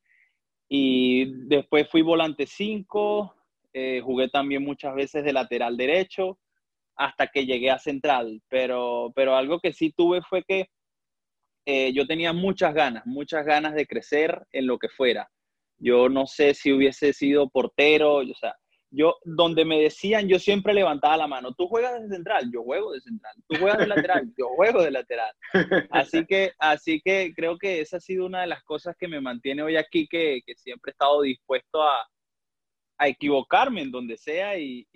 y 0.68 1.48
después 1.48 1.90
fui 1.90 2.02
volante 2.02 2.46
5, 2.46 3.36
eh, 3.78 4.00
jugué 4.02 4.30
también 4.30 4.64
muchas 4.64 4.96
veces 4.96 5.26
de 5.26 5.34
lateral 5.34 5.76
derecho 5.76 6.40
hasta 6.96 7.28
que 7.28 7.46
llegué 7.46 7.72
a 7.72 7.78
Central, 7.78 8.42
pero, 8.48 9.12
pero 9.14 9.36
algo 9.36 9.60
que 9.60 9.74
sí 9.74 9.92
tuve 9.92 10.22
fue 10.22 10.46
que 10.48 10.70
eh, 11.66 11.92
yo 11.92 12.08
tenía 12.08 12.32
muchas 12.32 12.74
ganas, 12.74 13.06
muchas 13.06 13.46
ganas 13.46 13.76
de 13.76 13.86
crecer 13.86 14.48
en 14.54 14.68
lo 14.68 14.80
que 14.80 14.88
fuera. 14.88 15.30
Yo 15.78 16.08
no 16.08 16.26
sé 16.26 16.54
si 16.54 16.72
hubiese 16.72 17.12
sido 17.12 17.50
portero, 17.50 18.20
o 18.20 18.36
sea, 18.40 18.56
yo, 18.92 19.18
donde 19.26 19.66
me 19.66 19.82
decían, 19.82 20.30
yo 20.30 20.40
siempre 20.40 20.74
levantaba 20.74 21.18
la 21.18 21.28
mano, 21.28 21.54
tú 21.54 21.68
juegas 21.68 22.02
de 22.02 22.08
central, 22.08 22.50
yo 22.54 22.64
juego 22.64 22.94
de 22.94 23.02
central, 23.02 23.36
tú 23.50 23.58
juegas 23.58 23.80
de 23.80 23.88
lateral, 23.88 24.34
yo 24.38 24.48
juego 24.56 24.84
de 24.84 24.92
lateral. 24.92 25.34
Así 25.90 26.26
que, 26.26 26.54
así 26.60 27.02
que 27.04 27.34
creo 27.36 27.58
que 27.58 27.82
esa 27.82 27.98
ha 27.98 28.00
sido 28.00 28.26
una 28.26 28.40
de 28.40 28.48
las 28.48 28.64
cosas 28.64 28.96
que 28.98 29.10
me 29.10 29.20
mantiene 29.20 29.64
hoy 29.64 29.76
aquí, 29.76 30.08
que, 30.08 30.40
que 30.46 30.56
siempre 30.56 30.92
he 30.92 30.94
estado 30.94 31.24
dispuesto 31.24 31.84
a, 31.84 32.08
a 32.98 33.08
equivocarme 33.08 33.82
en 33.82 33.92
donde 33.92 34.18
sea 34.18 34.58
y, 34.58 34.88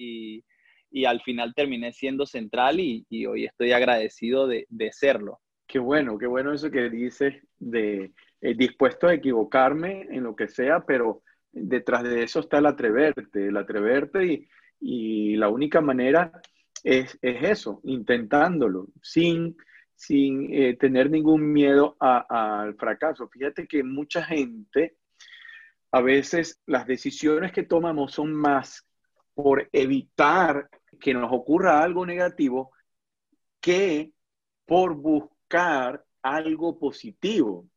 y 0.92 1.06
al 1.06 1.22
final 1.22 1.54
terminé 1.54 1.92
siendo 1.94 2.26
central 2.26 2.80
y, 2.80 3.06
hoy 3.26 3.46
estoy 3.46 3.72
agradecido 3.72 4.48
de, 4.48 4.66
serlo. 4.92 5.40
Qué 5.68 5.80
bueno, 5.80 6.18
qué 6.18 6.26
bueno 6.26 6.54
eso 6.54 6.72
que 6.72 6.90
dices 6.90 7.36
de 7.60 8.12
eh, 8.42 8.56
dispuesto 8.56 9.08
a 9.08 9.14
equivocarme 9.14 10.08
en 10.10 10.24
lo 10.24 10.36
que 10.36 10.48
sea, 10.48 10.86
pero 10.86 11.22
detrás 11.52 12.04
de 12.04 12.24
eso 12.24 12.40
está 12.40 12.58
el 12.58 12.66
atreverte, 12.66 13.48
el 13.48 13.58
atreverte 13.58 14.26
y, 14.26 14.48
y 14.80 15.36
la 15.36 15.50
única 15.50 15.80
manera 15.82 16.32
es, 16.84 17.18
eso, 17.22 17.82
intentándolo, 17.84 18.88
sin, 19.02 19.58
sin 19.96 20.52
eh, 20.54 20.76
tener 20.78 21.12
ningún 21.12 21.52
miedo 21.52 21.98
al 22.00 22.76
fracaso. 22.76 23.28
Fíjate 23.28 23.68
que 23.68 23.84
mucha 23.84 24.24
gente, 24.24 24.96
a 25.92 26.02
veces 26.02 26.62
las 26.66 26.86
decisiones 26.86 27.52
que 27.52 27.64
tomamos 27.64 28.14
son 28.14 28.34
más 28.34 28.86
por 29.34 29.70
evitar 29.72 30.70
que 31.00 31.14
nos 31.14 31.32
ocurra 31.32 31.82
algo 31.82 32.06
negativo 32.06 32.72
que 33.62 34.12
por 34.66 34.96
buscar 34.96 36.04
algo 36.22 36.78
positivo. 36.78 37.68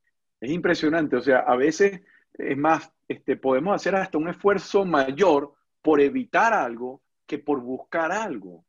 Es 0.41 0.51
impresionante, 0.51 1.17
o 1.17 1.23
sea, 1.23 1.39
a 1.39 1.57
veces 1.57 2.01
es 2.35 2.57
más, 2.57 2.93
este, 3.09 3.37
podemos 3.37 3.75
hacer 3.75 3.95
hasta 3.95 4.19
un 4.19 4.29
esfuerzo 4.29 4.85
mayor 4.85 5.55
por 5.81 6.01
evitar 6.01 6.53
algo 6.53 7.03
que 7.27 7.39
por 7.39 7.61
buscar 7.61 8.13
algo. 8.13 8.65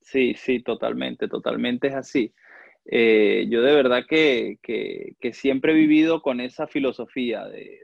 Sí, 0.00 0.34
sí, 0.34 0.62
totalmente, 0.62 1.28
totalmente 1.28 1.88
es 1.88 1.94
así. 1.94 2.32
Eh, 2.90 3.46
yo 3.50 3.62
de 3.62 3.74
verdad 3.74 4.04
que, 4.08 4.58
que, 4.62 5.32
siempre 5.34 5.72
he 5.72 5.74
vivido 5.74 6.22
con 6.22 6.40
esa 6.40 6.66
filosofía 6.66 7.44
de, 7.44 7.78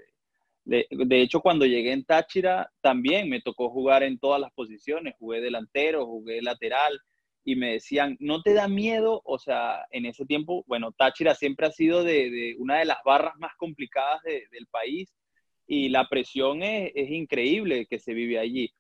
de, 0.64 1.21
hecho, 1.21 1.40
cuando 1.40 1.66
llegué 1.66 1.92
en 1.92 2.04
Táchira, 2.04 2.71
también 2.80 3.28
me 3.28 3.42
tocó 3.42 3.68
jugar 3.71 4.02
en 4.02 4.18
todas 4.18 4.40
las 4.40 4.52
posiciones. 4.52 5.14
Jugué 5.18 5.40
delantero, 5.40 6.06
jugué 6.06 6.40
lateral 6.40 6.99
y 7.44 7.56
me 7.56 7.73
decían, 7.73 8.16
¿no 8.18 8.40
te 8.42 8.54
da 8.54 8.66
miedo? 8.66 9.21
O 9.25 9.38
sea, 9.38 9.85
en 9.90 10.06
ese 10.06 10.25
tiempo, 10.25 10.64
bueno, 10.66 10.92
Táchira 10.92 11.35
siempre 11.35 11.66
ha 11.66 11.71
sido 11.71 12.02
de, 12.02 12.56
una 12.59 12.78
de 12.78 12.87
las 12.87 12.99
barras 13.04 13.35
más 13.38 13.52
complicadas 13.59 14.23
del 14.23 14.66
país 14.71 15.14
y 15.66 15.90
la 15.90 16.09
presión 16.09 16.62
es, 16.62 16.92
es 16.94 17.11
increíble 17.11 17.87
que 17.87 17.99
se 17.99 18.14
vive 18.14 18.38
allí. 18.38 18.73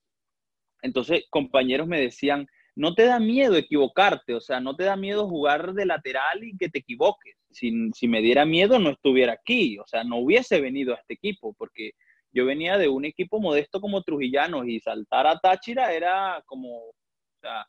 Entonces, 0.80 1.24
compañeros 1.30 1.86
me 1.86 2.00
decían, 2.00 2.46
no 2.76 2.94
te 2.94 3.04
da 3.04 3.20
miedo 3.20 3.56
equivocarte, 3.56 4.34
o 4.34 4.40
sea, 4.40 4.60
no 4.60 4.74
te 4.74 4.84
da 4.84 4.96
miedo 4.96 5.28
jugar 5.28 5.74
de 5.74 5.86
lateral 5.86 6.42
y 6.42 6.56
que 6.56 6.68
te 6.68 6.80
equivoques. 6.80 7.36
Si, 7.50 7.70
me 8.08 8.20
diera 8.20 8.44
miedo, 8.44 8.78
no 8.78 8.90
estuviera 8.90 9.34
aquí, 9.34 9.78
o 9.78 9.86
sea, 9.86 10.02
no 10.02 10.16
hubiese 10.18 10.60
venido 10.60 10.92
a 10.92 10.98
este 10.98 11.14
equipo, 11.14 11.54
porque 11.54 11.92
yo 12.32 12.44
venía 12.44 12.76
de 12.78 12.88
un 12.88 13.04
equipo 13.04 13.40
modesto 13.40 13.80
como 13.80 14.02
Trujillanos 14.02 14.66
y 14.66 14.80
saltar 14.80 15.26
a 15.26 15.38
Táchira 15.38 15.92
era 15.92 16.42
como, 16.46 16.88
o 16.88 16.94
sea, 17.40 17.64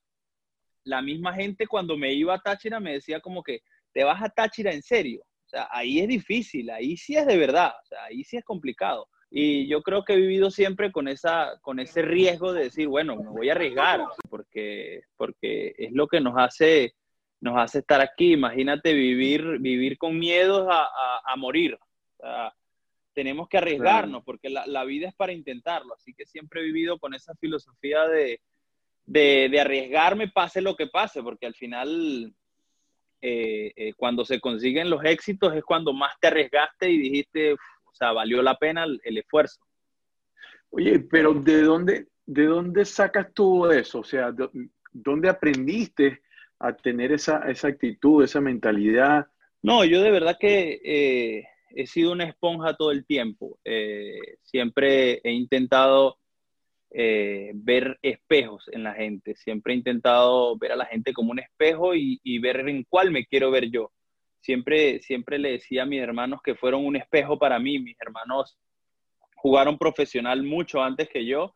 la 0.85 1.01
misma 1.03 1.33
gente 1.33 1.67
cuando 1.67 1.97
me 1.97 2.13
iba 2.13 2.33
a 2.33 2.39
Táchira 2.39 2.79
me 2.79 2.93
decía 2.93 3.19
como 3.19 3.43
que, 3.43 3.61
te 3.93 4.03
vas 4.03 4.21
a 4.23 4.29
Táchira 4.29 4.73
en 4.73 4.81
serio. 4.81 5.21
O 5.21 5.47
sea, 5.47 5.67
ahí 5.71 5.99
es 5.99 6.07
difícil, 6.07 6.69
ahí 6.71 6.97
sí 6.97 7.15
es 7.15 7.27
de 7.27 7.37
verdad, 7.37 7.71
o 7.81 7.85
sea, 7.85 8.05
ahí 8.05 8.23
sí 8.23 8.37
es 8.37 8.43
complicado. 8.43 9.07
Y 9.29 9.67
yo 9.67 9.81
creo 9.81 10.03
que 10.03 10.13
he 10.13 10.17
vivido 10.17 10.49
siempre 10.51 10.91
con, 10.91 11.07
esa, 11.07 11.59
con 11.61 11.79
ese 11.79 12.01
riesgo 12.01 12.53
de 12.53 12.63
decir, 12.63 12.87
bueno, 12.87 13.15
me 13.15 13.29
voy 13.29 13.49
a 13.49 13.53
arriesgar, 13.53 14.01
porque, 14.29 15.01
porque 15.17 15.73
es 15.77 15.91
lo 15.91 16.07
que 16.07 16.21
nos 16.21 16.35
hace, 16.37 16.95
nos 17.41 17.57
hace 17.57 17.79
estar 17.79 18.01
aquí. 18.01 18.33
Imagínate 18.33 18.93
vivir, 18.93 19.59
vivir 19.59 19.97
con 19.97 20.17
miedos 20.17 20.67
a, 20.69 21.21
a, 21.25 21.35
morir. 21.35 21.77
tenemos 23.13 23.49
que 23.49 23.57
arriesgarnos, 23.57 24.23
porque 24.23 24.49
la, 24.49 24.65
la, 24.67 24.85
vida 24.85 25.09
es 25.09 25.15
para 25.15 25.33
intentarlo. 25.33 25.93
Así 25.95 26.13
que 26.13 26.25
siempre 26.25 26.61
he 26.61 26.63
vivido 26.63 26.97
con 26.99 27.13
esa 27.13 27.35
filosofía 27.35 28.07
de, 28.07 28.39
de, 29.05 29.49
de 29.49 29.59
arriesgarme, 29.59 30.29
pase 30.29 30.61
lo 30.61 30.75
que 30.75 30.87
pase, 30.87 31.21
porque 31.21 31.45
al 31.45 31.55
final 31.55 32.33
eh, 33.21 33.73
eh, 33.75 33.93
cuando 33.95 34.23
se 34.23 34.39
consiguen 34.39 34.89
los 34.89 35.03
éxitos 35.03 35.55
es 35.55 35.63
cuando 35.63 35.93
más 35.93 36.13
te 36.19 36.27
arriesgaste 36.27 36.91
y 36.91 36.97
dijiste, 36.99 37.53
o 37.53 37.57
sea, 37.95 38.11
valió 38.11 38.41
la 38.41 38.57
pena 38.57 38.85
el, 38.85 39.17
esfuerzo. 39.17 39.61
Oye, 40.69 40.99
pero 40.99 41.33
¿de 41.33 41.61
dónde, 41.63 42.07
¿de 42.25 42.45
dónde 42.45 42.85
sacas 42.85 43.33
tú 43.33 43.69
eso? 43.71 43.99
O 43.99 44.03
sea, 44.03 44.33
¿dónde 44.91 45.29
aprendiste 45.29 46.21
a 46.59 46.75
tener 46.75 47.11
esa, 47.11 47.49
esa 47.49 47.67
actitud, 47.69 48.23
esa 48.23 48.41
mentalidad? 48.41 49.27
No, 49.61 49.83
yo 49.85 50.01
de 50.01 50.11
verdad 50.11 50.37
que 50.39 50.79
eh, 50.83 51.47
he 51.69 51.87
sido 51.87 52.11
una 52.11 52.25
esponja 52.25 52.75
todo 52.75 52.91
el 52.91 53.05
tiempo. 53.05 53.59
Eh, 53.63 54.37
siempre 54.43 55.21
he 55.23 55.31
intentado 55.31 56.17
eh, 56.91 57.51
ver 57.55 57.97
espejos 58.01 58.69
en 58.71 58.83
la 58.83 58.93
gente. 58.93 59.35
Siempre 59.35 59.73
he 59.73 59.77
intentado 59.77 60.57
ver 60.57 60.71
a 60.71 60.75
la 60.75 60.85
gente 60.85 61.13
como 61.13 61.31
un 61.31 61.39
espejo 61.39 61.95
y, 61.95 62.19
y, 62.23 62.39
ver 62.39 62.67
en 62.69 62.83
cuál 62.83 63.11
me 63.11 63.25
quiero 63.25 63.51
ver 63.51 63.69
yo 63.69 63.91
siempre, 64.45 65.01
siempre 65.01 65.39
le 65.39 65.53
decía 65.53 65.83
a 65.83 65.85
mis 65.87 66.01
hermanos 66.01 66.39
que 66.43 66.53
fueron 66.53 66.85
un 66.85 66.95
espejo 66.95 67.39
para 67.39 67.57
mí. 67.57 67.79
Mis 67.79 67.99
hermanos 67.99 68.57
jugaron 69.35 69.77
profesional 69.77 70.43
mucho 70.43 70.83
antes 70.83 71.09
que 71.09 71.25
yo 71.25 71.55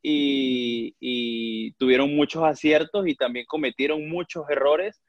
y, 0.00 1.72
tuvieron 1.72 2.14
muchos 2.14 2.44
aciertos 2.44 3.06
y 3.08 3.16
también 3.16 3.46
cometieron 3.46 4.08
muchos 4.08 4.48
errores. 4.48 5.02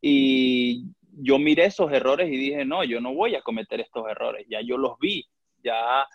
Y 0.00 0.84
yo 1.12 1.38
miré 1.38 1.66
esos 1.66 1.92
errores 1.92 2.28
y 2.30 2.36
dije, 2.36 2.64
no, 2.64 2.84
yo 2.84 3.00
no 3.00 3.14
voy 3.14 3.34
a 3.34 3.42
cometer 3.42 3.80
estos 3.80 4.08
errores, 4.08 4.46
ya 4.48 4.60
yo 4.62 4.78
los 4.78 4.98
vi, 4.98 5.26
ya 5.62 6.06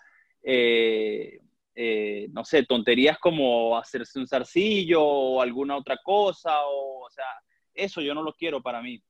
eh, 0.42 1.38
eh, 1.74 2.28
no 2.32 2.44
sé, 2.44 2.64
tonterías 2.64 3.18
como 3.18 3.76
hacerse 3.76 4.18
un 4.18 4.26
zarcillo 4.26 5.02
o 5.04 5.42
alguna 5.42 5.76
otra 5.76 5.98
cosa, 6.02 6.66
o, 6.66 7.04
o 7.04 7.10
sea, 7.10 7.26
eso 7.74 8.00
yo 8.00 8.14
no 8.14 8.22
lo 8.22 8.32
quiero 8.32 8.62
para 8.62 8.80
mí. 8.82 9.00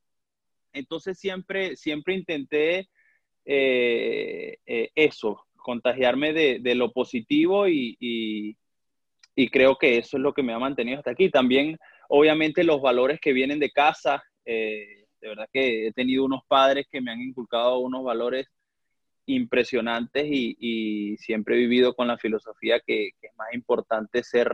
Entonces 0.76 1.18
siempre, 1.18 1.76
siempre 1.76 2.14
intenté 2.14 2.88
eh, 3.44 4.58
eh, 4.66 4.90
eso, 4.94 5.46
contagiarme 5.56 6.32
de, 6.32 6.74
lo 6.74 6.92
positivo 6.92 7.66
y, 7.68 8.56
creo 9.52 9.76
que 9.76 9.98
eso 9.98 10.16
es 10.16 10.22
lo 10.22 10.32
que 10.32 10.42
me 10.42 10.52
ha 10.52 10.58
mantenido 10.58 10.98
hasta 10.98 11.10
aquí. 11.10 11.30
También, 11.30 11.78
obviamente, 12.08 12.64
los 12.64 12.80
valores 12.80 13.20
que 13.20 13.32
vienen 13.32 13.58
de 13.58 13.70
casa. 13.70 14.22
de 14.44 15.06
verdad 15.20 15.48
que 15.52 15.88
he 15.88 15.92
tenido 15.92 16.24
unos 16.24 16.42
padres 16.46 16.86
que 16.90 17.00
me 17.00 17.10
han 17.10 17.20
inculcado 17.20 17.78
unos 17.78 18.04
valores 18.04 18.46
impresionantes 19.26 20.24
y, 20.28 21.16
siempre 21.18 21.56
he 21.56 21.58
vivido 21.58 21.94
con 21.94 22.08
la 22.08 22.18
filosofía 22.18 22.80
que, 22.80 23.08
es 23.20 23.36
más 23.36 23.52
importante 23.52 24.22
ser, 24.22 24.50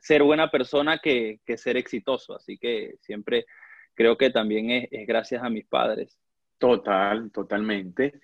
ser 0.00 0.22
buena 0.22 0.50
persona 0.50 0.98
que, 0.98 1.40
ser 1.56 1.76
exitoso. 1.76 2.34
Así 2.36 2.56
que 2.58 2.94
siempre 3.00 3.46
creo 3.94 4.16
que 4.16 4.30
también 4.30 4.70
es, 4.70 5.06
gracias 5.06 5.42
a 5.42 5.50
mis 5.50 5.64
padres. 5.64 6.18
Total, 6.58 7.30
totalmente. 7.30 8.20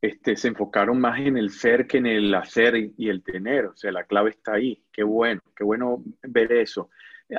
Este, 0.00 0.36
se 0.36 0.48
enfocaron 0.48 1.00
más 1.00 1.18
en 1.20 1.38
el 1.38 1.50
ser 1.50 1.86
que 1.86 1.98
en 1.98 2.06
el 2.06 2.34
hacer 2.34 2.92
y 2.96 3.08
el 3.08 3.22
tener. 3.22 3.66
O 3.66 3.76
sea, 3.76 3.90
la 3.90 4.04
clave 4.04 4.30
está 4.30 4.54
ahí. 4.54 4.82
Qué 4.92 5.02
bueno, 5.02 5.40
qué 5.56 5.64
bueno 5.64 6.02
ver 6.22 6.52
eso. 6.52 6.90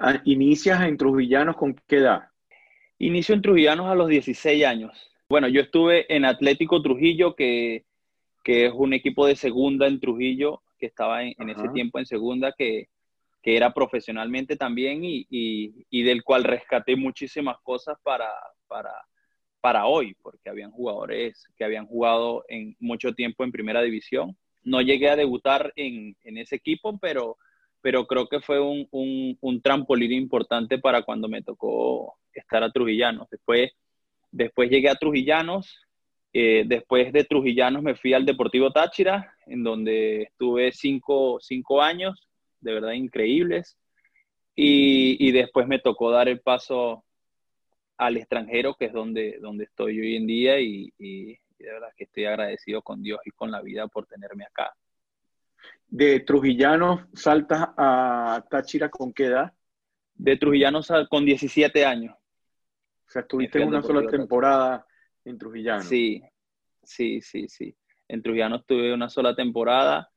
Ah, 0.01 0.19
¿Inicias 0.25 0.81
en 0.81 0.97
Trujillanos 0.97 1.57
con 1.57 1.75
qué 1.87 1.97
edad? 1.97 2.29
Inicio 2.97 3.35
en 3.35 3.41
Trujillanos 3.41 3.87
a 3.87 3.95
los 3.95 4.07
16 4.07 4.65
años. 4.65 5.11
Bueno, 5.29 5.47
yo 5.47 5.61
estuve 5.61 6.13
en 6.13 6.25
Atlético 6.25 6.81
Trujillo, 6.81 7.35
que, 7.35 7.85
es 8.45 8.73
un 8.73 8.93
equipo 8.93 9.25
de 9.25 9.35
segunda 9.35 9.87
en 9.87 9.99
Trujillo, 9.99 10.61
que 10.77 10.85
estaba 10.85 11.23
en, 11.23 11.49
ese 11.49 11.67
tiempo 11.69 11.99
en 11.99 12.05
segunda, 12.05 12.53
que, 12.57 12.89
era 13.53 13.73
profesionalmente 13.73 14.55
también 14.55 15.01
y, 15.03 16.03
del 16.03 16.23
cual 16.23 16.43
rescaté 16.45 16.95
muchísimas 16.95 17.57
cosas 17.61 17.97
para, 18.01 18.29
para, 18.67 18.93
para 19.59 19.85
hoy, 19.85 20.15
porque 20.21 20.49
habían 20.49 20.71
jugadores 20.71 21.45
que 21.57 21.65
habían 21.65 21.85
jugado 21.85 22.45
en 22.47 22.75
mucho 22.79 23.13
tiempo 23.13 23.43
en 23.43 23.51
primera 23.51 23.81
división. 23.81 24.37
No 24.63 24.81
llegué 24.81 25.09
a 25.09 25.15
debutar 25.15 25.73
en, 25.75 26.15
ese 26.23 26.55
equipo, 26.55 26.97
pero, 26.99 27.37
pero 27.81 28.07
creo 28.07 28.27
que 28.27 28.39
fue 28.39 28.59
un, 28.59 28.87
un, 28.91 29.37
un 29.41 29.61
trampolín 29.61 30.13
importante 30.13 30.79
para 30.79 31.03
cuando 31.03 31.27
me 31.27 31.43
tocó 31.43 32.15
estar 32.33 32.63
a 32.63 32.71
Trujillano. 32.71 33.27
Después 33.29 33.73
Después 34.35 34.69
llegué 34.69 34.89
a 34.89 34.95
Trujillanos. 34.95 35.79
Eh, 36.33 36.65
después 36.67 37.13
de 37.13 37.23
Trujillanos 37.23 37.81
me 37.81 37.95
fui 37.95 38.13
al 38.13 38.25
Deportivo 38.25 38.69
Táchira, 38.69 39.33
en 39.45 39.63
donde 39.63 40.23
estuve 40.23 40.73
cinco, 40.73 41.39
años, 41.81 42.27
de 42.65 42.73
verdad 42.73 42.91
increíbles. 42.91 43.77
Y, 44.57 45.31
después 45.31 45.67
me 45.67 45.79
tocó 45.79 46.11
dar 46.11 46.29
el 46.29 46.39
paso 46.39 47.03
al 47.97 48.17
extranjero, 48.17 48.75
que 48.75 48.85
es 48.85 48.93
donde, 48.93 49.37
donde 49.41 49.65
estoy 49.65 49.99
hoy 49.99 50.15
en 50.15 50.27
día, 50.27 50.59
y, 50.59 50.91
de 50.97 51.71
verdad 51.71 51.89
que 51.95 52.05
estoy 52.05 52.25
agradecido 52.25 52.81
con 52.81 53.01
Dios 53.01 53.19
y 53.25 53.31
con 53.31 53.51
la 53.51 53.61
vida 53.61 53.87
por 53.87 54.05
tenerme 54.07 54.45
acá. 54.45 54.73
¿De 55.87 56.19
Trujillanos 56.21 57.01
saltas 57.13 57.69
a 57.77 58.43
Táchira 58.49 58.89
con 58.89 59.13
qué 59.13 59.25
edad? 59.25 59.53
De 60.13 60.37
Trujillanos 60.37 60.91
con 61.09 61.25
17 61.25 61.85
años. 61.85 62.15
O 62.15 63.11
sea, 63.11 63.21
estuviste 63.21 63.61
en 63.61 63.69
una 63.69 63.81
sola 63.81 64.07
temporada 64.07 64.85
en 65.23 65.37
Trujillano. 65.37 65.83
Sí, 65.83 66.21
sí, 66.83 67.21
sí, 67.21 67.47
sí. 67.47 67.75
En 68.07 68.21
Trujillano 68.21 68.57
estuve 68.57 68.93
una 68.93 69.09
sola 69.09 69.35
temporada, 69.35 70.11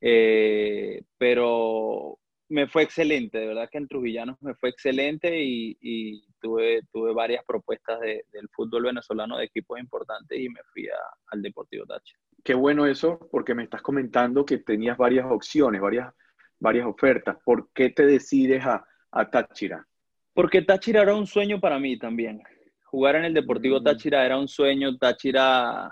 eh, 0.00 1.02
pero 1.16 2.18
me 2.48 2.66
fue 2.66 2.82
excelente, 2.82 3.38
de 3.38 3.46
verdad 3.46 3.68
que 3.70 3.78
en 3.78 3.88
Trujillano 3.88 4.38
me 4.40 4.54
fue 4.54 4.70
excelente 4.70 5.38
y, 5.42 6.24
tuve, 6.40 6.82
tuve 6.92 7.12
varias 7.12 7.44
propuestas 7.44 8.00
del 8.00 8.48
fútbol 8.52 8.84
venezolano 8.84 9.38
de 9.38 9.44
equipos 9.44 9.78
importantes 9.78 10.38
y 10.38 10.48
me 10.48 10.60
fui 10.72 10.88
al 11.26 11.42
Deportivo 11.42 11.84
Táchira. 11.84 12.20
Qué 12.44 12.54
bueno 12.54 12.86
eso, 12.86 13.18
porque 13.30 13.54
me 13.54 13.64
estás 13.64 13.82
comentando 13.82 14.46
que 14.46 14.58
tenías 14.58 14.96
varias 14.96 15.26
opciones, 15.28 15.80
varias, 15.80 16.14
varias 16.58 16.86
ofertas. 16.86 17.36
¿Por 17.44 17.70
qué 17.72 17.90
te 17.90 18.06
decides 18.06 18.64
a, 18.64 18.86
a 19.10 19.30
Táchira? 19.30 19.86
Porque 20.32 20.62
Táchira 20.62 21.02
era 21.02 21.14
un 21.14 21.26
sueño 21.26 21.60
para 21.60 21.78
mí 21.78 21.98
también. 21.98 22.40
Jugar 22.84 23.16
en 23.16 23.24
el 23.24 23.34
Deportivo 23.34 23.80
mm. 23.80 23.84
Táchira 23.84 24.24
era 24.24 24.38
un 24.38 24.48
sueño. 24.48 24.96
Táchira, 24.96 25.90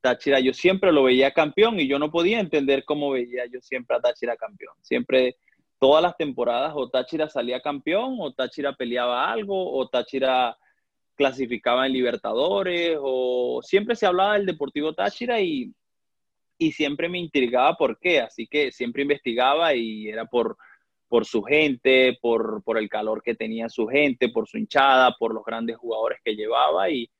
Táchira, 0.00 0.40
yo 0.40 0.52
siempre 0.52 0.92
lo 0.92 1.04
veía 1.04 1.32
campeón 1.32 1.80
y 1.80 1.88
yo 1.88 1.98
no 1.98 2.10
podía 2.10 2.40
entender 2.40 2.84
cómo 2.84 3.10
veía 3.10 3.44
yo 3.46 3.60
siempre 3.60 3.96
a 3.96 4.00
Táchira 4.00 4.36
campeón. 4.36 4.74
Siempre, 4.82 5.36
todas 5.78 6.02
las 6.02 6.16
temporadas, 6.16 6.72
o 6.74 6.88
Táchira 6.88 7.28
salía 7.28 7.60
campeón, 7.60 8.16
o 8.20 8.32
Táchira 8.32 8.74
peleaba 8.74 9.30
algo, 9.30 9.72
o 9.72 9.88
Táchira 9.88 10.56
clasificaba 11.14 11.86
en 11.86 11.92
Libertadores, 11.92 12.96
o 13.00 13.60
siempre 13.62 13.96
se 13.96 14.06
hablaba 14.06 14.34
del 14.34 14.46
Deportivo 14.46 14.94
Táchira 14.94 15.40
y, 15.40 15.72
y 16.58 16.72
siempre 16.72 17.08
me 17.08 17.18
intrigaba 17.18 17.76
por 17.76 17.98
qué. 17.98 18.20
Así 18.20 18.46
que 18.46 18.70
siempre 18.72 19.02
investigaba 19.02 19.74
y 19.74 20.08
era 20.08 20.24
por 20.26 20.56
por 21.08 21.24
su 21.24 21.42
gente, 21.42 22.18
por, 22.20 22.62
el 22.76 22.88
calor 22.88 23.22
que 23.22 23.34
tenía 23.34 23.68
su 23.68 23.86
gente, 23.86 24.28
por 24.28 24.46
su 24.46 24.58
hinchada, 24.58 25.16
por 25.18 25.34
los 25.34 25.44
grandes 25.44 25.76
jugadores 25.76 26.20
que 26.22 26.36
llevaba 26.36 26.90
y, 26.90 27.10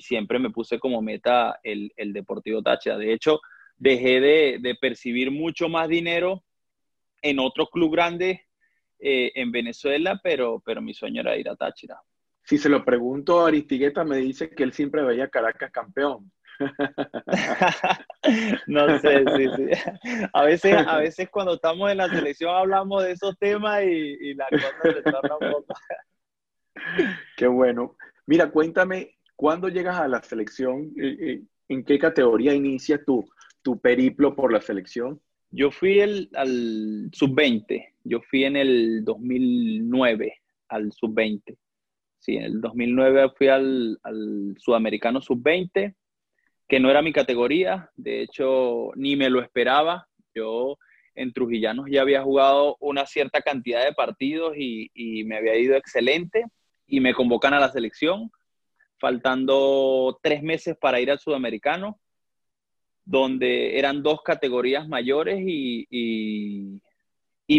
siempre 0.00 0.38
me 0.38 0.50
puse 0.50 0.78
como 0.78 1.02
meta 1.02 1.58
el, 1.62 1.92
Deportivo 2.12 2.62
Táchira. 2.62 2.98
De 2.98 3.12
hecho, 3.12 3.40
dejé 3.76 4.20
de, 4.20 4.76
percibir 4.80 5.30
mucho 5.30 5.68
más 5.68 5.88
dinero 5.88 6.44
en 7.22 7.38
otro 7.38 7.66
club 7.66 7.92
grande 7.92 8.46
eh, 8.98 9.32
en 9.34 9.50
Venezuela, 9.50 10.20
pero, 10.22 10.62
pero 10.64 10.82
mi 10.82 10.94
sueño 10.94 11.22
era 11.22 11.36
ir 11.36 11.48
a 11.48 11.56
Táchira. 11.56 12.00
Si 12.44 12.58
se 12.58 12.68
lo 12.68 12.84
pregunto 12.84 13.40
a 13.40 13.48
Aristigueta, 13.48 14.04
me 14.04 14.18
dice 14.18 14.50
que 14.50 14.62
él 14.62 14.72
siempre 14.72 15.02
veía 15.02 15.28
Caracas 15.28 15.70
campeón. 15.70 16.30
no 18.66 18.98
sé, 18.98 19.24
sí, 19.36 19.46
sí. 19.56 19.68
A 20.32 20.44
veces, 20.44 20.76
a 20.86 20.98
veces 20.98 21.28
cuando 21.30 21.54
estamos 21.54 21.90
en 21.90 21.96
la 21.98 22.08
selección 22.08 22.54
hablamos 22.54 23.04
de 23.04 23.12
esos 23.12 23.38
temas 23.38 23.82
y, 23.84 24.34
la 24.34 24.46
cosa 24.50 24.70
se 24.82 25.02
torna 25.02 25.36
un 25.40 25.52
poco. 25.52 25.74
Qué 27.36 27.46
bueno. 27.46 27.96
Mira, 28.26 28.50
cuéntame, 28.50 29.18
¿cuándo 29.40 29.70
llegas 29.70 29.98
a 29.98 30.06
la 30.06 30.22
selección? 30.22 30.92
Eh, 31.00 31.16
eh, 31.18 31.42
¿En 31.68 31.82
qué 31.82 31.98
categoría 31.98 32.52
inicia 32.52 33.02
tu, 33.02 33.26
tu 33.62 33.80
periplo 33.80 34.36
por 34.36 34.52
la 34.52 34.60
selección? 34.60 35.18
Yo 35.50 35.70
fui 35.70 35.98
el, 36.00 36.28
al 36.34 37.08
sub-20. 37.10 37.94
Yo 38.04 38.20
fui 38.20 38.44
en 38.44 38.56
el 38.56 39.02
2009 39.02 40.34
al 40.68 40.92
sub-20. 40.92 41.56
Sí, 42.18 42.36
en 42.36 42.42
el 42.42 42.60
2009 42.60 43.30
fui 43.34 43.48
al, 43.48 43.98
al 44.02 44.56
sudamericano 44.58 45.22
sub-20 45.22 45.94
que 46.68 46.78
no 46.78 46.90
era 46.90 47.00
mi 47.00 47.12
categoría, 47.14 47.90
de 47.96 48.20
hecho 48.20 48.90
ni 48.94 49.16
me 49.16 49.30
lo 49.30 49.40
esperaba. 49.40 50.06
Yo 50.34 50.76
en 51.14 51.32
Trujillanos 51.32 51.86
ya 51.90 52.02
había 52.02 52.22
jugado 52.22 52.76
una 52.78 53.06
cierta 53.06 53.40
cantidad 53.40 53.84
de 53.84 53.94
partidos 53.94 54.52
y, 54.54 55.24
me 55.24 55.38
había 55.38 55.56
ido 55.56 55.76
excelente 55.76 56.44
y 56.86 57.00
me 57.00 57.14
convocan 57.14 57.54
a 57.54 57.60
la 57.60 57.72
selección, 57.72 58.30
faltando 59.00 60.18
tres 60.22 60.42
meses 60.42 60.76
para 60.76 61.00
ir 61.00 61.10
al 61.10 61.18
sudamericano, 61.18 61.98
donde 63.04 63.78
eran 63.78 64.02
dos 64.02 64.22
categorías 64.22 64.86
mayores 64.86 65.40
y, 65.44 65.86
y, 65.90 66.80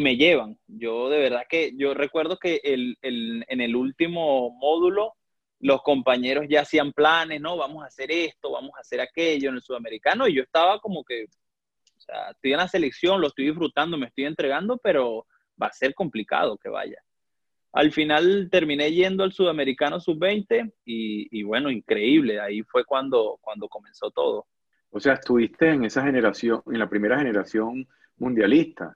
me 0.02 0.16
llevan. 0.16 0.58
Yo 0.68 1.10
de 1.10 1.20
verdad 1.20 1.44
que 1.50 1.74
yo 1.76 1.94
recuerdo 1.94 2.38
que 2.38 2.62
el, 2.64 2.98
en 3.02 3.62
el 3.62 3.76
último 3.76 4.52
módulo 4.52 5.16
los 5.60 5.82
compañeros 5.84 6.46
ya 6.50 6.62
hacían 6.62 6.92
planes, 6.92 7.40
¿no? 7.40 7.58
Vamos 7.58 7.84
a 7.84 7.88
hacer 7.88 8.12
esto, 8.12 8.52
vamos 8.52 8.72
a 8.76 8.82
hacer 8.82 9.00
aquello 9.02 9.50
en 9.50 9.56
el 9.56 9.62
sudamericano 9.62 10.28
y 10.28 10.36
yo 10.36 10.44
estaba 10.44 10.80
como 10.80 11.04
que, 11.04 11.26
o 11.26 12.00
sea, 12.00 12.32
estoy 12.32 12.54
en 12.54 12.58
la 12.58 12.68
selección, 12.68 13.22
lo 13.22 13.28
estoy 13.28 13.46
disfrutando, 13.46 13.98
me 13.98 14.08
estoy 14.08 14.26
entregando, 14.26 14.78
pero 14.78 15.28
va 15.62 15.68
a 15.68 15.74
ser 15.74 15.94
complicado 15.94 16.58
que 16.58 16.70
vaya. 16.70 16.98
Al 17.74 17.92
final 17.92 18.50
terminé 18.52 18.92
yendo 18.92 19.24
al 19.24 19.32
sudamericano 19.32 20.00
sub-20 20.00 20.74
y, 20.86 21.44
bueno, 21.44 21.72
increíble, 21.72 22.40
ahí 22.40 22.64
fue 22.64 22.84
cuando, 22.84 23.38
cuando 23.42 23.70
comenzó 23.70 24.12
todo. 24.12 24.48
O 24.90 25.00
sea, 25.00 25.14
estuviste 25.14 25.70
en 25.70 25.86
esa 25.86 26.04
generación, 26.04 26.62
en 26.68 26.80
la 26.80 26.90
primera 26.90 27.18
generación 27.18 27.88
mundialista 28.18 28.96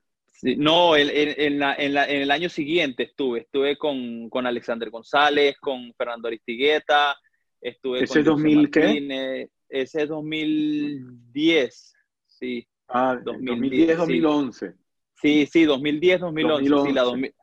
no, 0.58 0.96
en, 0.96 1.10
en, 1.12 1.62
el 1.62 2.32
año 2.32 2.50
siguiente 2.50 3.04
estuve, 3.04 3.42
estuve 3.42 3.78
con, 3.78 4.30
Alexander 4.46 4.90
González, 4.90 5.58
con 5.60 5.94
Fernando 5.94 6.28
Aristigueta, 6.28 7.16
estuve 7.62 8.04
¿Ese 8.04 8.24
con 8.24 8.36
2000 8.44 8.70
qué? 8.70 9.50
Ese 9.70 10.04
es 10.04 10.10
2010, 10.10 11.96
sí. 12.28 12.68
Ah, 12.88 13.18
2010-2011. 13.24 14.76
Sí. 15.16 15.48
sí, 15.48 15.66
2010-2011. 15.66 17.24
Sí, 17.24 17.34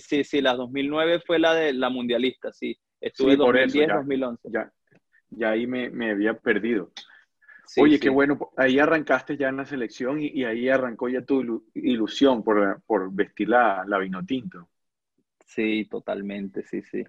sí, 0.00 0.24
sí, 0.24 0.40
la 0.40 0.54
2009 0.54 1.20
fue 1.26 1.38
la 1.38 1.54
de 1.54 1.72
la 1.72 1.90
mundialista, 1.90 2.52
sí. 2.52 2.78
Estuve 3.00 3.36
2010-2011. 3.36 4.38
Ya, 4.44 4.72
ya 5.30 5.50
ahí 5.50 5.66
me, 5.66 5.90
me 5.90 6.10
había 6.10 6.34
perdido. 6.34 6.92
Oye, 7.78 7.98
qué 7.98 8.10
bueno, 8.10 8.50
ahí 8.56 8.78
arrancaste 8.78 9.36
ya 9.36 9.48
en 9.48 9.56
la 9.56 9.64
selección 9.64 10.18
y, 10.20 10.44
ahí 10.44 10.68
arrancó 10.68 11.08
ya 11.08 11.22
tu 11.22 11.64
ilusión 11.74 12.42
por, 12.42 12.82
por 12.82 13.12
vestir 13.12 13.48
la, 13.48 13.84
la 13.86 13.98
vino 13.98 14.24
tinto. 14.24 14.68
Sí, 15.46 15.86
totalmente, 15.90 16.62
sí, 16.64 16.82
sí. 16.82 17.04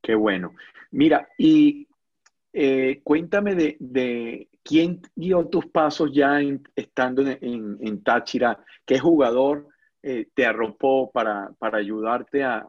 Qué 0.00 0.14
bueno. 0.14 0.54
Mira, 0.90 1.28
y 1.38 1.86
eh, 2.52 3.00
cuéntame 3.02 3.54
de, 3.54 4.48
quién 4.62 5.00
guió 5.14 5.46
tus 5.46 5.66
pasos 5.66 6.10
ya 6.12 6.40
estando 6.76 7.22
en, 7.26 8.02
Táchira, 8.02 8.62
qué 8.84 8.98
jugador 8.98 9.68
eh, 10.02 10.28
te 10.34 10.44
arropó 10.44 11.10
para, 11.10 11.54
ayudarte 11.60 12.42
a, 12.44 12.66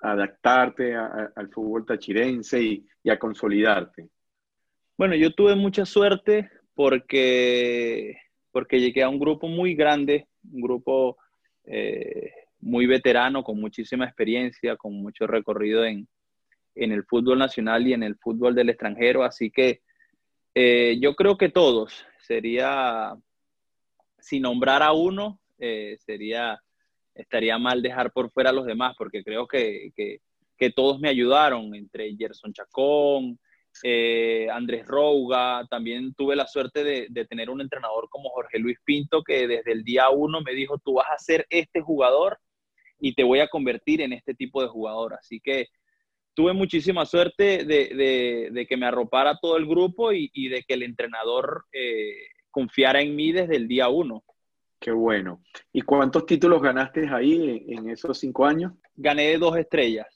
adaptarte 0.00 0.94
al 0.94 1.48
fútbol 1.52 1.86
tachirense 1.86 2.62
y, 2.62 3.10
a 3.10 3.18
consolidarte. 3.18 4.08
Bueno, 4.98 5.14
yo 5.14 5.32
tuve 5.32 5.54
mucha 5.54 5.84
suerte 5.84 6.50
porque, 6.74 8.16
porque 8.50 8.80
llegué 8.80 9.02
a 9.02 9.08
un 9.08 9.20
grupo 9.20 9.46
muy 9.46 9.74
grande, 9.74 10.26
un 10.50 10.60
grupo 10.60 11.18
eh, 11.64 12.32
muy 12.60 12.86
veterano, 12.86 13.44
con 13.44 13.60
muchísima 13.60 14.06
experiencia, 14.06 14.76
con 14.76 14.94
mucho 14.94 15.26
recorrido 15.26 15.84
en, 15.84 16.08
en 16.74 16.92
el 16.92 17.04
fútbol 17.04 17.38
nacional 17.38 17.86
y 17.86 17.92
en 17.92 18.02
el 18.02 18.16
fútbol 18.16 18.54
del 18.54 18.70
extranjero. 18.70 19.24
Así 19.24 19.50
que 19.50 19.82
eh, 20.54 20.98
yo 21.00 21.14
creo 21.14 21.36
que 21.36 21.48
todos, 21.48 22.06
sería, 22.18 23.14
si 24.18 24.40
nombrar 24.40 24.82
a 24.82 24.92
uno, 24.92 25.38
eh, 25.58 25.96
sería, 25.98 26.60
estaría 27.14 27.58
mal 27.58 27.82
dejar 27.82 28.12
por 28.12 28.30
fuera 28.30 28.50
a 28.50 28.52
los 28.52 28.66
demás, 28.66 28.94
porque 28.96 29.22
creo 29.22 29.46
que, 29.46 29.92
que, 29.94 30.20
todos 30.74 30.98
me 30.98 31.08
ayudaron, 31.08 31.74
entre 31.74 32.14
Gerson 32.16 32.52
Chacón, 32.52 33.38
eh, 33.82 34.48
Andrés 34.50 34.86
Rouga, 34.86 35.66
también 35.68 36.14
tuve 36.14 36.34
la 36.34 36.46
suerte 36.46 36.82
de, 36.82 37.06
de, 37.10 37.24
tener 37.26 37.50
un 37.50 37.60
entrenador 37.60 38.08
como 38.08 38.30
Jorge 38.30 38.58
Luis 38.58 38.78
Pinto, 38.84 39.22
que 39.22 39.46
desde 39.46 39.72
el 39.72 39.84
día 39.84 40.08
uno 40.10 40.40
me 40.40 40.54
dijo, 40.54 40.78
tú 40.78 40.94
vas 40.94 41.08
a 41.10 41.18
ser 41.18 41.46
este 41.50 41.80
jugador 41.80 42.38
y 42.98 43.14
te 43.14 43.24
voy 43.24 43.40
a 43.40 43.48
convertir 43.48 44.00
en 44.00 44.12
este 44.12 44.34
tipo 44.34 44.62
de 44.62 44.68
jugador. 44.68 45.14
Así 45.14 45.40
que 45.40 45.68
tuve 46.34 46.52
muchísima 46.52 47.06
suerte 47.06 47.64
de, 47.64 48.66
que 48.68 48.76
me 48.76 48.86
arropara 48.86 49.38
todo 49.40 49.56
el 49.56 49.66
grupo 49.66 50.12
y, 50.12 50.48
de 50.48 50.62
que 50.62 50.74
el 50.74 50.82
entrenador 50.82 51.64
eh, 51.72 52.14
confiara 52.50 53.00
en 53.00 53.16
mí 53.16 53.32
desde 53.32 53.56
el 53.56 53.66
día 53.68 53.88
uno. 53.88 54.22
Qué 54.86 54.92
bueno. 54.92 55.42
¿Y 55.72 55.82
cuántos 55.82 56.26
títulos 56.26 56.62
ganaste 56.62 57.08
ahí 57.08 57.66
en, 57.66 57.90
esos 57.90 58.20
cinco 58.20 58.46
años? 58.46 58.72
Gané 58.94 59.36
dos 59.36 59.56
estrellas. 59.56 60.06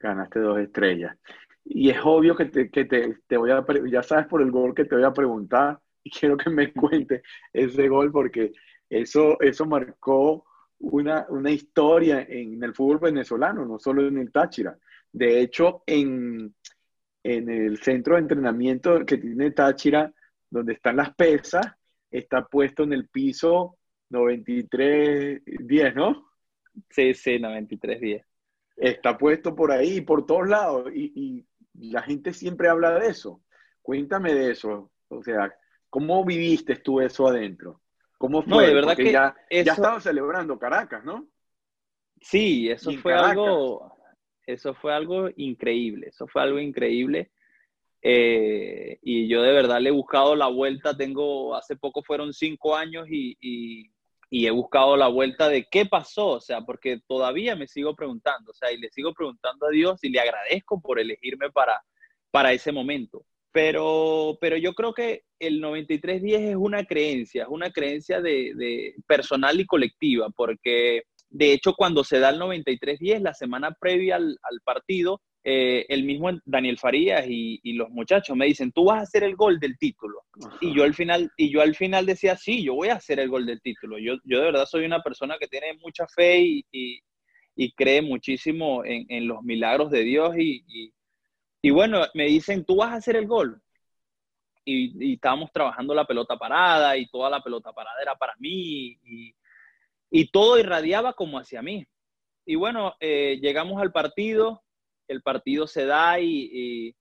Ganaste 0.00 0.40
dos 0.40 0.58
estrellas. 0.58 1.16
Y 1.64 1.90
es 1.90 1.98
obvio 2.02 2.34
que 2.34 2.46
te, 2.46 2.68
que 2.68 2.86
te, 2.86 3.36
voy 3.36 3.52
a, 3.52 3.64
ya 3.88 4.02
sabes 4.02 4.26
por 4.26 4.42
el 4.42 4.50
gol 4.50 4.74
que 4.74 4.84
te 4.84 4.96
voy 4.96 5.04
a 5.04 5.12
preguntar 5.12 5.78
y 6.02 6.10
quiero 6.10 6.36
que 6.36 6.50
me 6.50 6.72
cuente 6.72 7.22
ese 7.52 7.86
gol 7.86 8.10
porque 8.10 8.50
eso, 8.90 9.40
eso 9.40 9.64
marcó 9.64 10.44
una, 10.80 11.26
una 11.28 11.52
historia 11.52 12.26
en 12.28 12.60
el 12.64 12.74
fútbol 12.74 12.98
venezolano, 12.98 13.64
no 13.64 13.78
solo 13.78 14.08
en 14.08 14.18
el 14.18 14.32
Táchira. 14.32 14.76
De 15.12 15.40
hecho, 15.40 15.84
en, 15.86 16.52
el 17.22 17.78
centro 17.78 18.16
de 18.16 18.22
entrenamiento 18.22 19.06
que 19.06 19.18
tiene 19.18 19.52
Táchira, 19.52 20.12
donde 20.50 20.72
están 20.72 20.96
las 20.96 21.14
pesas, 21.14 21.64
está 22.10 22.44
puesto 22.44 22.82
en 22.82 22.92
el 22.92 23.08
piso 23.08 23.75
9310, 24.10 25.94
¿no? 25.94 26.30
Sí, 26.90 27.14
sí, 27.14 27.38
9310. 27.38 28.24
Está 28.76 29.16
puesto 29.16 29.54
por 29.54 29.72
ahí, 29.72 30.00
por 30.00 30.26
todos 30.26 30.48
lados, 30.48 30.90
y, 30.94 31.46
la 31.78 32.00
gente 32.00 32.32
siempre 32.32 32.70
habla 32.70 32.98
de 32.98 33.08
eso. 33.08 33.42
Cuéntame 33.82 34.32
de 34.32 34.52
eso. 34.52 34.90
O 35.08 35.22
sea, 35.22 35.54
¿cómo 35.90 36.24
viviste 36.24 36.76
tú 36.76 37.02
eso 37.02 37.28
adentro? 37.28 37.82
¿Cómo 38.16 38.42
fue? 38.42 38.68
de 38.68 38.74
verdad 38.74 38.96
que 38.96 39.12
ya, 39.12 39.36
ya 39.50 39.74
estaba 39.74 40.00
celebrando 40.00 40.58
Caracas, 40.58 41.04
¿no? 41.04 41.28
Sí, 42.22 42.70
eso 42.70 42.90
fue 42.92 43.12
algo 43.12 43.96
eso 44.46 44.74
fue 44.74 44.94
algo 44.94 45.28
increíble, 45.36 46.08
eso 46.08 46.26
fue 46.28 46.42
algo 46.42 46.60
increíble. 46.60 47.30
Eh, 48.00 48.98
y 49.02 49.26
yo 49.26 49.42
de 49.42 49.52
verdad 49.52 49.80
le 49.80 49.88
he 49.88 49.92
buscado 49.92 50.36
la 50.36 50.46
vuelta, 50.46 50.96
tengo, 50.96 51.56
hace 51.56 51.74
poco 51.74 52.02
fueron 52.04 52.32
cinco 52.32 52.76
años 52.76 53.08
y, 53.10 53.36
y, 53.40 53.90
he 54.30 54.50
buscado 54.50 54.96
la 54.96 55.08
vuelta 55.08 55.48
de 55.48 55.66
qué 55.70 55.86
pasó, 55.86 56.28
o 56.28 56.40
sea, 56.40 56.62
porque 56.62 57.00
todavía 57.06 57.56
me 57.56 57.68
sigo 57.68 57.94
preguntando, 57.94 58.50
o 58.50 58.54
sea, 58.54 58.72
y 58.72 58.78
le 58.78 58.90
sigo 58.90 59.12
preguntando 59.14 59.66
a 59.66 59.70
Dios 59.70 60.02
y 60.02 60.10
le 60.10 60.20
agradezco 60.20 60.80
por 60.80 60.98
elegirme 60.98 61.50
para, 61.50 61.82
para 62.30 62.52
ese 62.52 62.72
momento. 62.72 63.24
Pero, 63.52 64.36
pero 64.40 64.56
yo 64.56 64.74
creo 64.74 64.92
que 64.92 65.22
el 65.38 65.60
9310 65.60 66.50
es 66.50 66.56
una 66.56 66.84
creencia, 66.84 67.44
es 67.44 67.48
una 67.48 67.70
creencia 67.70 68.20
de, 68.20 68.52
de 68.54 68.94
personal 69.06 69.58
y 69.58 69.64
colectiva, 69.64 70.28
porque 70.36 71.04
de 71.30 71.52
hecho, 71.52 71.74
cuando 71.74 72.04
se 72.04 72.18
da 72.18 72.30
el 72.30 72.40
93-10, 72.40 73.20
la 73.20 73.34
semana 73.34 73.76
previa 73.78 74.16
al, 74.16 74.38
partido, 74.64 75.20
eh, 75.48 75.86
el 75.90 76.02
mismo 76.02 76.28
Daniel 76.44 76.76
Farías 76.76 77.24
y, 77.28 77.72
los 77.74 77.88
muchachos 77.90 78.36
me 78.36 78.46
dicen, 78.46 78.72
tú 78.72 78.86
vas 78.86 78.98
a 78.98 79.02
hacer 79.02 79.22
el 79.22 79.36
gol 79.36 79.60
del 79.60 79.78
título. 79.78 80.24
Y 80.60 80.74
yo, 80.74 80.82
al 80.82 80.92
final, 80.92 81.30
y 81.36 81.50
yo 81.50 81.62
al 81.62 81.76
final 81.76 82.04
decía, 82.04 82.36
sí, 82.36 82.64
yo 82.64 82.74
voy 82.74 82.88
a 82.88 82.96
hacer 82.96 83.20
el 83.20 83.28
gol 83.28 83.46
del 83.46 83.60
título. 83.60 83.96
Yo, 83.96 84.14
yo 84.24 84.40
de 84.40 84.46
verdad 84.46 84.66
soy 84.66 84.84
una 84.84 85.04
persona 85.04 85.36
que 85.38 85.46
tiene 85.46 85.74
mucha 85.74 86.04
fe 86.08 86.64
y, 86.72 87.02
cree 87.76 88.02
muchísimo 88.02 88.82
en, 88.84 89.28
los 89.28 89.40
milagros 89.44 89.92
de 89.92 90.00
Dios. 90.00 90.34
Y, 90.36 91.70
bueno, 91.70 92.02
me 92.14 92.24
dicen, 92.24 92.64
tú 92.64 92.78
vas 92.78 92.90
a 92.90 92.96
hacer 92.96 93.14
el 93.14 93.28
gol. 93.28 93.62
Y, 94.64 95.12
estábamos 95.14 95.52
trabajando 95.52 95.94
la 95.94 96.08
pelota 96.08 96.36
parada 96.36 96.96
y 96.96 97.06
toda 97.06 97.30
la 97.30 97.40
pelota 97.40 97.72
parada 97.72 98.02
era 98.02 98.16
para 98.16 98.34
mí. 98.40 98.98
Y, 99.04 99.32
y 100.10 100.26
todo 100.26 100.58
irradiaba 100.58 101.12
como 101.12 101.38
hacia 101.38 101.62
mí. 101.62 101.86
Y 102.44 102.56
bueno, 102.56 102.96
eh, 102.98 103.38
llegamos 103.40 103.80
al 103.80 103.92
partido, 103.92 104.64
el 105.08 105.22
partido 105.22 105.66
se 105.66 105.86
da 105.86 106.18
y, 106.20 106.94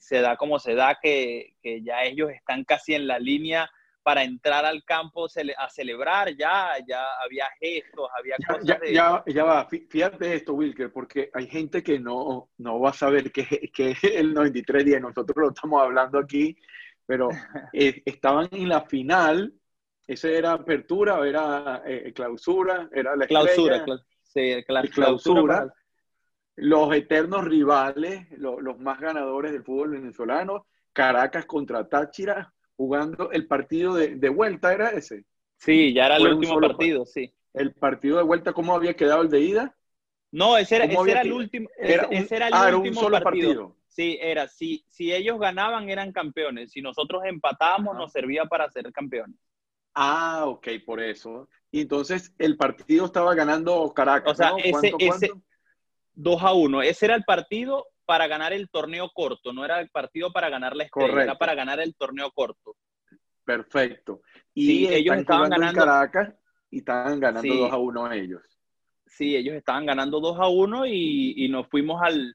se 0.00 0.20
da 0.20 0.36
como 0.36 0.58
se 0.58 0.74
da, 0.74 0.98
que, 1.00 1.54
ya 1.62 2.02
ellos 2.02 2.30
están 2.30 2.64
casi 2.64 2.94
en 2.94 3.06
la 3.06 3.18
línea 3.18 3.70
para 4.02 4.24
entrar 4.24 4.64
al 4.64 4.82
campo 4.84 5.26
a 5.26 5.68
celebrar, 5.68 6.36
ya, 6.36 6.72
ya 6.88 7.04
había 7.24 7.46
gestos, 7.60 8.08
había 8.18 8.36
cosas 8.44 8.64
ya, 8.64 8.80
ya, 8.90 9.22
ya, 9.24 9.44
va, 9.44 9.68
fíjate 9.68 10.34
esto, 10.34 10.54
Wilker, 10.54 10.92
porque 10.92 11.30
hay 11.32 11.46
gente 11.46 11.84
que 11.84 12.00
no, 12.00 12.50
no 12.58 12.80
va 12.80 12.90
a 12.90 12.94
saber 12.94 13.30
qué 13.30 13.70
es 13.72 14.02
el 14.02 14.34
93 14.34 14.84
días, 14.84 15.00
nosotros 15.00 15.36
lo 15.36 15.48
estamos 15.50 15.80
hablando 15.80 16.18
aquí, 16.18 16.56
pero 17.06 17.28
eh, 17.72 18.02
estaban 18.04 18.48
en 18.50 18.68
la 18.68 18.80
final 18.80 19.54
¿Ese 20.06 20.36
era 20.36 20.52
apertura 20.52 21.18
o 21.18 21.24
era 21.24 21.82
eh, 21.86 22.12
clausura? 22.12 22.88
¿Era 22.92 23.16
la 23.16 23.26
clausura, 23.26 23.84
sí, 24.22 24.62
clausura. 24.92 25.72
Los 26.56 26.94
eternos 26.94 27.44
rivales, 27.44 28.26
los, 28.32 28.78
más 28.78 29.00
ganadores 29.00 29.52
del 29.52 29.64
fútbol 29.64 29.90
venezolano, 29.90 30.66
Caracas 30.92 31.46
contra 31.46 31.88
Táchira, 31.88 32.52
jugando 32.76 33.30
el 33.30 33.46
partido 33.46 33.94
de, 33.94 34.28
vuelta, 34.28 34.72
¿era 34.72 34.90
ese? 34.90 35.24
Sí, 35.56 35.94
ya 35.94 36.06
era 36.06 36.16
el 36.16 36.34
último 36.34 36.60
partido, 36.60 37.06
sí. 37.06 37.32
¿El 37.54 37.72
partido 37.72 38.16
de 38.18 38.24
vuelta 38.24 38.52
cómo 38.52 38.74
había 38.74 38.94
quedado 38.94 39.22
el 39.22 39.30
de 39.30 39.40
ida? 39.40 39.76
No, 40.30 40.56
ese 40.56 40.76
era, 40.76 40.84
el 40.86 41.32
último, 41.32 41.68
era 41.78 42.04
ese 42.10 42.36
era 42.36 42.48
el 42.48 42.54
ah, 42.54 42.76
último 42.76 43.00
solo 43.00 43.20
partido. 43.20 43.76
Sí, 43.86 44.18
era, 44.22 44.48
si, 44.48 44.84
si 44.88 45.12
ellos 45.12 45.38
ganaban 45.38 45.90
eran 45.90 46.12
campeones, 46.12 46.72
si 46.72 46.80
nosotros 46.80 47.22
empatábamos 47.26 47.94
nos 47.94 48.10
servía 48.10 48.46
para 48.46 48.70
ser 48.70 48.90
campeones. 48.90 49.36
Ah, 49.94 50.44
ok, 50.46 50.68
por 50.86 51.00
eso. 51.00 51.48
Y 51.70 51.82
entonces 51.82 52.34
el 52.38 52.56
partido 52.56 53.04
estaba 53.04 53.34
ganando 53.34 53.92
Caracas. 53.92 54.32
O 54.32 54.34
sea, 54.34 54.52
ese, 54.64 54.92
ese 54.98 55.32
2 56.14 56.42
a 56.42 56.52
1. 56.52 56.82
Ese 56.82 57.06
era 57.06 57.14
el 57.14 57.24
partido 57.24 57.86
para 58.04 58.26
ganar 58.26 58.52
el 58.52 58.68
torneo 58.68 59.10
corto, 59.14 59.52
no 59.52 59.64
era 59.64 59.80
el 59.80 59.88
partido 59.90 60.32
para 60.32 60.50
ganar 60.50 60.76
la 60.76 60.84
estrella, 60.84 61.22
era 61.22 61.38
para 61.38 61.54
ganar 61.54 61.80
el 61.80 61.94
torneo 61.94 62.30
corto. 62.32 62.76
Perfecto. 63.44 64.22
Y 64.54 64.86
ellos 64.86 65.16
estaban 65.16 65.50
ganando 65.50 65.80
Caracas 65.80 66.34
y 66.70 66.78
estaban 66.78 67.20
ganando 67.20 67.54
2 67.54 67.72
a 67.72 67.76
1 67.76 68.12
ellos. 68.12 68.42
Sí, 69.06 69.36
ellos 69.36 69.54
estaban 69.54 69.86
ganando 69.86 70.20
2 70.20 70.38
a 70.40 70.48
1 70.48 70.86
y, 70.86 71.44
y 71.44 71.48
nos 71.48 71.68
fuimos 71.68 72.00
al, 72.02 72.34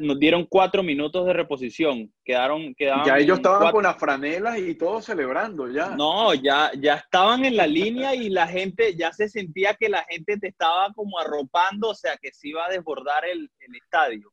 nos 0.00 0.18
dieron 0.18 0.46
cuatro 0.46 0.82
minutos 0.82 1.26
de 1.26 1.32
reposición. 1.32 2.12
Quedaron, 2.24 2.74
quedaban 2.74 3.04
ya 3.04 3.18
ellos 3.18 3.38
estaban 3.38 3.72
con 3.72 3.84
las 3.84 3.96
franelas 3.96 4.58
y 4.58 4.74
todos 4.74 5.04
celebrando 5.04 5.70
ya. 5.70 5.90
No, 5.96 6.34
ya, 6.34 6.70
ya 6.78 6.94
estaban 6.94 7.44
en 7.44 7.56
la 7.56 7.66
línea 7.66 8.14
y 8.14 8.28
la 8.28 8.46
gente, 8.46 8.94
ya 8.96 9.12
se 9.12 9.28
sentía 9.28 9.74
que 9.74 9.88
la 9.88 10.04
gente 10.04 10.38
te 10.38 10.48
estaba 10.48 10.92
como 10.94 11.18
arropando, 11.18 11.90
o 11.90 11.94
sea, 11.94 12.16
que 12.16 12.32
se 12.32 12.48
iba 12.48 12.64
a 12.66 12.70
desbordar 12.70 13.24
el, 13.24 13.50
estadio. 13.82 14.32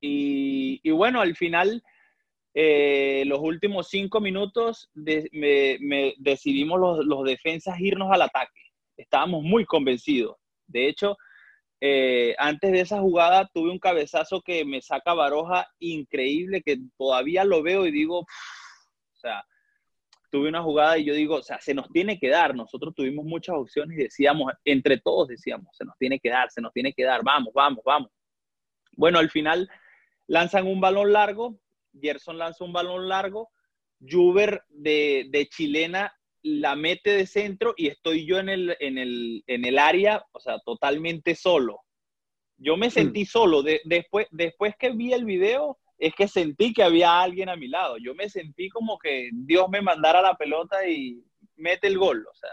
Y, 0.00 0.90
bueno, 0.90 1.20
al 1.20 1.36
final, 1.36 1.82
eh, 2.54 3.22
los 3.26 3.38
últimos 3.40 3.88
cinco 3.88 4.20
minutos 4.20 4.90
me, 4.94 6.14
decidimos 6.18 6.80
los, 6.80 7.04
los 7.04 7.24
defensas 7.24 7.78
irnos 7.80 8.10
al 8.10 8.22
ataque. 8.22 8.60
Estábamos 8.96 9.42
muy 9.42 9.64
convencidos. 9.64 10.36
De 10.66 10.88
hecho, 10.88 11.16
eh, 11.80 12.34
antes 12.38 12.72
de 12.72 12.80
esa 12.80 13.00
jugada 13.00 13.48
tuve 13.52 13.70
un 13.70 13.78
cabezazo 13.78 14.42
que 14.42 14.64
me 14.64 14.82
saca 14.82 15.14
Baroja 15.14 15.66
increíble, 15.78 16.62
que 16.62 16.78
todavía 16.98 17.44
lo 17.44 17.62
veo 17.62 17.86
y 17.86 17.90
digo, 17.90 18.20
o 18.20 18.26
sea, 19.16 19.44
tuve 20.30 20.48
una 20.48 20.62
jugada 20.62 20.98
y 20.98 21.04
yo 21.04 21.14
digo, 21.14 21.36
o 21.36 21.42
sea, 21.42 21.60
se 21.60 21.74
nos 21.74 21.90
tiene 21.90 22.18
que 22.18 22.28
dar. 22.28 22.54
Nosotros 22.54 22.94
tuvimos 22.94 23.24
muchas 23.24 23.56
opciones 23.56 23.98
y 23.98 24.02
decíamos, 24.02 24.52
entre 24.64 24.98
todos 24.98 25.28
decíamos, 25.28 25.74
se 25.76 25.84
nos 25.84 25.96
tiene 25.98 26.20
que 26.20 26.30
dar, 26.30 26.50
se 26.50 26.60
nos 26.60 26.72
tiene 26.72 26.92
que 26.92 27.04
dar, 27.04 27.22
vamos, 27.24 27.52
vamos, 27.54 27.82
vamos. 27.84 28.10
Bueno, 28.92 29.18
al 29.18 29.30
final 29.30 29.68
lanzan 30.26 30.66
un 30.66 30.80
balón 30.80 31.12
largo, 31.12 31.58
Gerson 32.00 32.38
lanza 32.38 32.64
un 32.64 32.72
balón 32.72 33.08
largo, 33.08 33.50
Juber 34.00 34.64
de, 34.68 35.26
de 35.30 35.46
chilena 35.48 36.12
la 36.42 36.76
mete 36.76 37.10
de 37.10 37.26
centro 37.26 37.74
y 37.76 37.88
estoy 37.88 38.26
yo 38.26 38.38
en 38.38 38.48
el, 38.48 38.76
en 38.80 38.98
el, 38.98 39.44
en 39.46 39.64
el 39.64 39.78
área, 39.78 40.24
o 40.32 40.40
sea, 40.40 40.58
totalmente 40.60 41.34
solo. 41.34 41.80
Yo 42.56 42.76
me 42.76 42.90
sentí 42.90 43.22
mm. 43.22 43.26
solo. 43.26 43.62
después, 43.62 44.26
después 44.30 44.74
que 44.78 44.90
vi 44.90 45.12
el 45.12 45.24
video, 45.24 45.78
es 45.98 46.14
que 46.14 46.28
sentí 46.28 46.72
que 46.72 46.82
había 46.82 47.20
alguien 47.20 47.48
a 47.48 47.56
mi 47.56 47.68
lado. 47.68 47.96
Yo 47.98 48.14
me 48.14 48.28
sentí 48.28 48.68
como 48.70 48.98
que 48.98 49.30
Dios 49.32 49.68
me 49.68 49.82
mandara 49.82 50.22
la 50.22 50.34
pelota 50.34 50.86
y 50.86 51.22
mete 51.56 51.86
el 51.86 51.98
gol. 51.98 52.26
O 52.30 52.34
sea, 52.34 52.50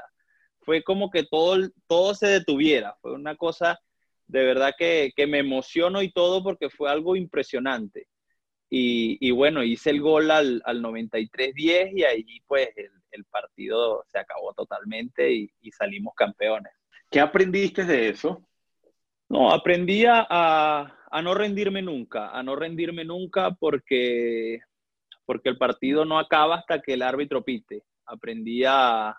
fue 0.60 0.84
como 0.84 1.10
que 1.10 1.23
todo, 1.23 1.58
todo 1.88 2.13
se 2.13 2.28
detuviera. 2.28 2.95
Fue 3.02 3.13
una 3.13 3.36
cosa 3.36 3.80
de 4.28 4.43
verdad 4.43 4.73
que, 4.78 5.13
que 5.15 5.28
me 5.28 5.39
emocionó 5.39 6.02
y 6.02 6.12
todo 6.12 6.43
porque 6.43 6.69
fue 6.69 6.89
algo 6.89 7.15
impresionante. 7.15 8.08
Y, 8.69 9.17
y 9.26 9.32
bueno, 9.32 9.63
hice 9.63 9.91
el 9.91 10.02
gol 10.02 10.30
al, 10.30 10.62
al 10.65 10.82
93-10 10.82 11.91
y 11.95 12.04
ahí 12.04 12.41
pues 12.45 12.69
el, 12.76 12.91
el 13.17 13.25
partido 13.25 14.03
se 14.08 14.19
acabó 14.19 14.53
totalmente 14.53 15.32
y, 15.32 15.71
salimos 15.71 16.13
campeones. 16.15 16.71
¿Qué 17.12 17.19
aprendiste 17.19 17.84
de 17.84 18.10
eso? 18.10 18.47
No, 19.30 19.51
aprendí 19.51 20.06
a, 20.08 20.93
no 21.21 21.34
rendirme 21.34 21.82
nunca, 21.82 22.30
a 22.30 22.41
no 22.43 22.56
rendirme 22.56 23.03
nunca 23.03 23.51
porque, 23.51 24.60
porque 25.25 25.49
el 25.49 25.58
partido 25.58 26.06
no 26.06 26.17
acaba 26.17 26.56
hasta 26.56 26.82
que 26.82 26.93
el 26.93 27.01
árbitro 27.01 27.43
pite. 27.43 27.84
Aprendí 28.06 28.63
a, 28.65 29.15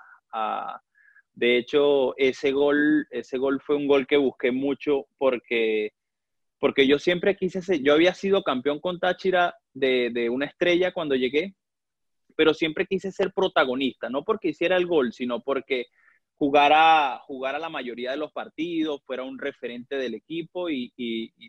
de 1.34 1.58
hecho, 1.58 2.16
ese 2.16 2.52
gol, 2.52 3.06
ese 3.10 3.36
gol 3.38 3.60
fue 3.60 3.76
un 3.76 3.86
gol 3.86 4.06
que 4.06 4.16
busqué 4.16 4.50
mucho 4.50 5.06
porque, 5.18 5.92
porque 6.58 6.86
yo 6.86 6.98
siempre 6.98 7.36
quise 7.36 7.60
ser, 7.62 7.80
yo 7.82 7.92
había 7.92 8.14
sido 8.14 8.42
campeón 8.42 8.80
con 8.80 8.98
Táchira 8.98 9.54
de, 9.74 10.10
de 10.12 10.30
una 10.30 10.46
estrella 10.46 10.92
cuando 10.92 11.14
llegué, 11.14 11.54
pero 12.38 12.54
siempre 12.54 12.86
quise 12.86 13.10
ser 13.10 13.32
protagonista, 13.32 14.08
no 14.08 14.22
porque 14.22 14.50
hiciera 14.50 14.76
el 14.76 14.86
gol, 14.86 15.12
sino 15.12 15.40
porque 15.40 15.86
jugara, 16.36 17.18
jugara 17.26 17.58
la 17.58 17.68
mayoría 17.68 18.12
de 18.12 18.16
los 18.16 18.30
partidos, 18.30 19.02
fuera 19.04 19.24
un 19.24 19.40
referente 19.40 19.96
del 19.96 20.14
equipo 20.14 20.70
y, 20.70 20.92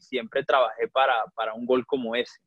siempre 0.02 0.44
trabajé 0.44 0.88
para, 0.88 1.14
para, 1.36 1.54
un 1.54 1.68
gol 1.68 1.86
como 1.86 2.16
ese. 2.16 2.40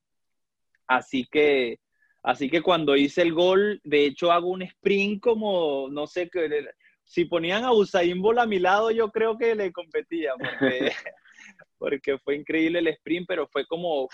Así 0.89 1.25
que, 1.31 1.79
así 2.25 2.51
que 2.51 2.63
cuando 2.63 2.97
hice 2.97 3.23
el 3.23 3.33
gol, 3.33 3.81
de 3.85 4.07
hecho 4.07 4.33
hago 4.33 4.49
un 4.49 4.63
sprint 4.63 5.23
como, 5.23 5.87
no 5.89 6.09
sé, 6.09 6.29
si 7.05 7.27
ponían 7.27 7.63
a 7.63 7.71
Usain 7.71 8.21
Bolt 8.21 8.41
a 8.41 8.47
mi 8.47 8.59
lado, 8.59 8.91
yo 8.91 9.13
creo 9.13 9.39
que 9.39 9.55
le 9.55 9.71
competía, 9.71 10.33
porque 11.79 12.19
fue 12.25 12.35
increíble 12.35 12.81
el 12.81 12.89
sprint, 12.89 13.29
pero 13.29 13.47
fue 13.47 13.65
como 13.67 14.09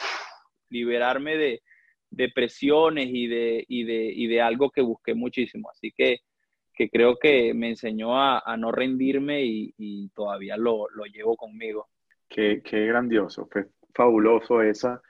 liberarme 0.69 1.39
de, 1.39 1.63
de 2.11 2.31
presiones 2.31 3.09
y 3.11 3.27
de, 3.27 3.65
y 3.69 3.85
de, 3.85 4.13
y 4.15 4.27
de 4.27 4.41
algo 4.41 4.71
que 4.71 4.83
busqué 4.83 5.15
muchísimo. 5.15 5.71
Así 5.71 5.93
que, 5.97 6.19
que 6.75 6.89
creo 6.89 7.19
que 7.19 7.55
me 7.55 7.71
enseñó 7.71 8.21
a, 8.21 8.57
no 8.57 8.73
rendirme 8.73 9.43
y, 9.45 10.09
todavía 10.15 10.57
lo, 10.57 10.89
lo, 10.91 11.05
llevo 11.05 11.37
conmigo. 11.37 11.89
Qué, 12.29 12.63
qué, 12.65 12.87
grandioso, 12.87 13.49
fue 13.51 13.67
fabuloso 13.95 14.63
esa. 14.63 15.03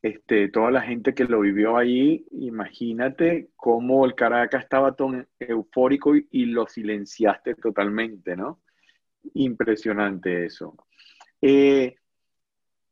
Este, 0.00 0.48
toda 0.48 0.72
la 0.72 0.82
gente 0.82 1.14
que 1.14 1.24
lo 1.24 1.40
vivió 1.40 1.76
ahí, 1.76 2.26
imagínate 2.32 3.50
cómo 3.54 4.04
el 4.04 4.16
Caracas 4.16 4.64
estaba 4.64 4.96
tan 4.96 5.28
eufórico 5.38 6.16
y, 6.16 6.26
y 6.32 6.46
lo 6.46 6.66
silenciaste 6.66 7.54
totalmente, 7.54 8.34
¿no? 8.34 8.62
Impresionante 9.34 10.46
eso. 10.46 10.76
Eh, 11.40 11.94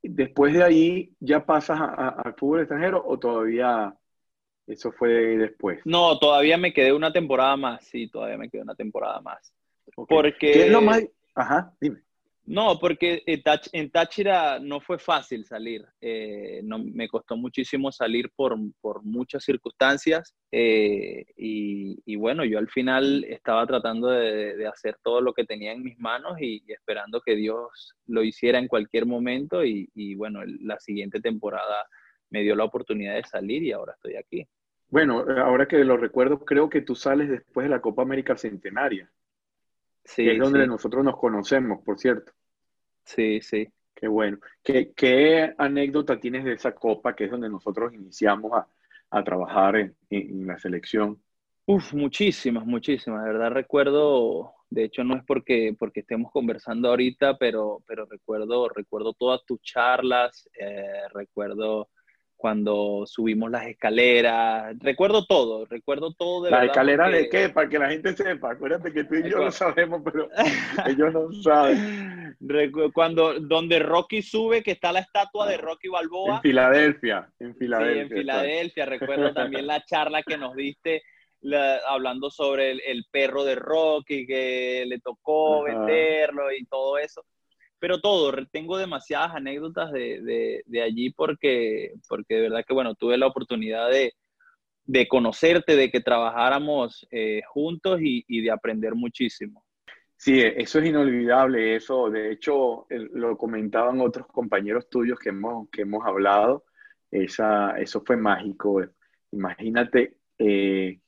Después 0.03 0.55
de 0.55 0.63
ahí, 0.63 1.13
¿ya 1.21 1.45
pasas 1.45 1.79
al 1.81 2.35
fútbol 2.35 2.61
extranjero 2.61 3.03
o 3.05 3.19
todavía 3.19 3.95
eso 4.67 4.93
fue 4.93 5.11
después? 5.37 5.81
No, 5.85 6.19
todavía 6.19 6.57
me 6.57 6.73
quedé 6.73 6.93
una 6.93 7.13
temporada 7.13 7.57
más, 7.57 7.85
sí, 7.85 8.09
todavía 8.09 8.39
me 8.39 8.49
quedé 8.49 8.63
una 8.63 8.75
temporada 8.75 9.21
más. 9.21 9.53
Porque... 9.95 10.53
¿Qué 10.53 10.67
es 10.67 10.71
lo 10.71 10.81
más...? 10.81 11.05
Ajá, 11.35 11.75
dime. 11.81 12.03
No, 12.47 12.79
porque 12.81 13.23
en 13.27 13.91
Táchira 13.91 14.59
no 14.59 14.81
fue 14.81 14.99
fácil 14.99 15.45
salir. 15.45 15.87
Eh, 16.01 16.61
no, 16.65 16.79
me 16.79 17.09
costó 17.09 17.37
muchísimo 17.37 17.93
salir 17.93 18.31
por, 18.35 18.57
por 18.81 19.05
muchas 19.05 19.45
circunstancias. 19.45 20.35
Eh, 20.51 21.27
y, 21.37 22.17
bueno, 22.17 22.45
yo 22.45 22.59
al 22.59 22.69
final 22.69 23.25
estaba 23.25 23.67
tratando 23.67 24.09
de, 24.09 24.67
hacer 24.67 24.97
todo 25.03 25.21
lo 25.21 25.33
que 25.33 25.45
tenía 25.45 25.73
en 25.73 25.83
mis 25.83 25.99
manos 25.99 26.41
y, 26.41 26.65
esperando 26.67 27.21
que 27.21 27.37
Dios 27.37 27.95
lo 28.07 28.25
hiciera 28.25 28.59
en 28.59 28.69
cualquier 28.69 29.07
momento. 29.07 29.65
Y, 29.65 29.89
y 29.95 30.15
bueno, 30.17 30.41
la 30.45 30.81
siguiente 30.81 31.21
temporada 31.21 31.87
me 32.31 32.43
dio 32.43 32.57
la 32.57 32.65
oportunidad 32.65 33.15
de 33.15 33.25
salir 33.25 33.63
y 33.63 33.73
ahora 33.73 33.93
estoy 33.93 34.17
aquí. 34.17 34.47
Bueno, 34.89 35.25
ahora 35.39 35.69
que 35.69 35.85
lo 35.85 35.97
recuerdo, 35.97 36.45
creo 36.45 36.69
que 36.69 36.81
tú 36.81 36.97
sales 36.97 37.31
después 37.31 37.65
de 37.65 37.71
la 37.71 37.81
Copa 37.81 38.03
América 38.03 38.37
Centenaria. 38.37 39.09
Sí, 40.05 40.29
es 40.29 40.39
donde 40.39 40.67
nosotros 40.67 41.05
nos 41.05 41.17
conocemos, 41.17 41.83
por 41.85 41.99
cierto. 41.99 42.33
Sí, 43.05 43.41
sí. 43.41 43.69
Qué 43.95 44.09
bueno. 44.09 44.39
¿Qué, 44.63 44.93
¿Qué, 44.95 45.55
anécdota 45.59 46.19
tienes 46.19 46.45
de 46.45 46.55
esa 46.55 46.75
copa 46.75 47.15
que 47.15 47.25
es 47.25 47.31
donde 47.31 47.51
nosotros 47.51 47.93
iniciamos 47.93 48.53
a, 48.53 48.67
a 49.11 49.25
trabajar 49.25 49.77
en, 49.77 49.95
en, 50.09 50.47
la 50.47 50.59
selección? 50.59 51.21
Uf, 51.67 51.93
muchísimas, 51.93 52.65
muchísimas. 52.65 53.25
De 53.25 53.33
verdad 53.33 53.51
recuerdo, 53.51 54.55
de 54.71 54.85
hecho 54.85 55.05
no 55.05 55.17
es 55.17 55.25
porque, 55.25 55.77
porque 55.79 56.01
estemos 56.01 56.33
conversando 56.33 56.89
ahorita, 56.89 57.37
pero, 57.37 57.83
pero 57.87 58.07
recuerdo, 58.07 58.69
recuerdo 58.69 59.13
todas 59.13 59.45
tus 59.45 59.61
charlas, 59.61 60.49
eh, 60.59 61.03
recuerdo 61.13 61.91
cuando 62.41 63.05
subimos 63.07 63.51
las 63.51 63.67
escaleras. 63.67 64.75
Recuerdo 64.79 65.27
todo, 65.27 65.67
recuerdo 65.67 66.13
todo 66.15 66.45
de 66.45 66.51
¿La 66.51 66.65
escalera 66.65 67.09
de 67.11 67.29
qué? 67.29 67.51
Para 67.51 67.69
que 67.69 67.79
la 67.79 67.91
gente 67.91 68.17
sepa. 68.17 68.53
Acuérdate 68.53 68.93
que 68.93 69.05
tú 69.05 69.15
y 69.17 69.31
yo 69.31 69.39
lo 69.39 69.51
sabemos, 69.51 70.01
pero 70.03 70.29
ellos 70.87 71.13
no 71.13 71.31
saben. 71.43 72.35
Cuando, 72.95 73.39
donde 73.39 73.79
Rocky 73.79 74.23
sube, 74.23 74.63
que 74.63 74.71
está 74.71 74.91
la 74.91 75.01
estatua 75.01 75.47
de 75.47 75.59
Rocky 75.59 75.89
Balboa. 75.89 76.37
En 76.37 76.41
Filadelfia, 76.41 77.29
en 77.39 77.55
Filadelfia. 77.55 77.95
Sí, 77.95 78.01
en 78.01 78.19
Filadelfia. 78.19 78.87
Recuerdo 78.87 79.35
también 79.35 79.67
la 79.67 79.85
charla 79.85 80.23
que 80.23 80.39
nos 80.39 80.57
diste 80.57 81.03
hablando 81.89 82.31
sobre 82.31 82.71
el, 82.71 83.05
perro 83.11 83.45
de 83.45 83.55
Rocky, 83.55 84.27
que 84.27 84.85
le 84.87 84.99
tocó 84.99 85.65
venderlo 85.65 86.51
y 86.53 86.65
todo 86.65 86.97
eso 86.97 87.23
pero 87.81 88.01
todo, 88.01 88.33
tengo 88.53 88.77
demasiadas 88.77 89.35
anécdotas 89.35 89.91
de, 89.91 90.63
de, 90.67 90.83
allí 90.83 91.11
porque, 91.11 91.95
porque 92.09 92.35
de 92.35 92.41
verdad 92.43 92.65
que, 92.67 92.75
bueno, 92.75 92.95
tuve 92.95 93.17
la 93.17 93.27
oportunidad 93.27 93.91
de, 93.91 94.13
de 94.85 95.09
conocerte, 95.09 95.75
de 95.75 95.91
que 95.91 96.01
trabajáramos 96.01 97.09
eh, 97.11 97.41
juntos 97.49 98.01
y, 98.03 98.25
y, 98.29 98.43
de 98.43 98.51
aprender 98.51 98.95
muchísimo. 98.95 99.65
Sí, 100.15 100.43
eso 100.43 100.79
es 100.79 100.87
inolvidable, 100.87 101.75
eso, 101.77 102.11
de 102.11 102.31
hecho, 102.31 102.87
lo 102.91 103.39
comentaban 103.39 104.01
otros 104.03 104.27
compañeros 104.27 104.91
tuyos 104.91 105.19
que 105.19 105.31
hemos, 105.31 105.71
que 105.71 105.83
hemos 105.83 106.07
hablado, 106.07 106.65
esa, 107.11 107.79
eso 107.79 108.03
fue 108.05 108.19
mágico. 108.19 108.83
Imagínate, 109.33 110.19
eh, 110.37 111.01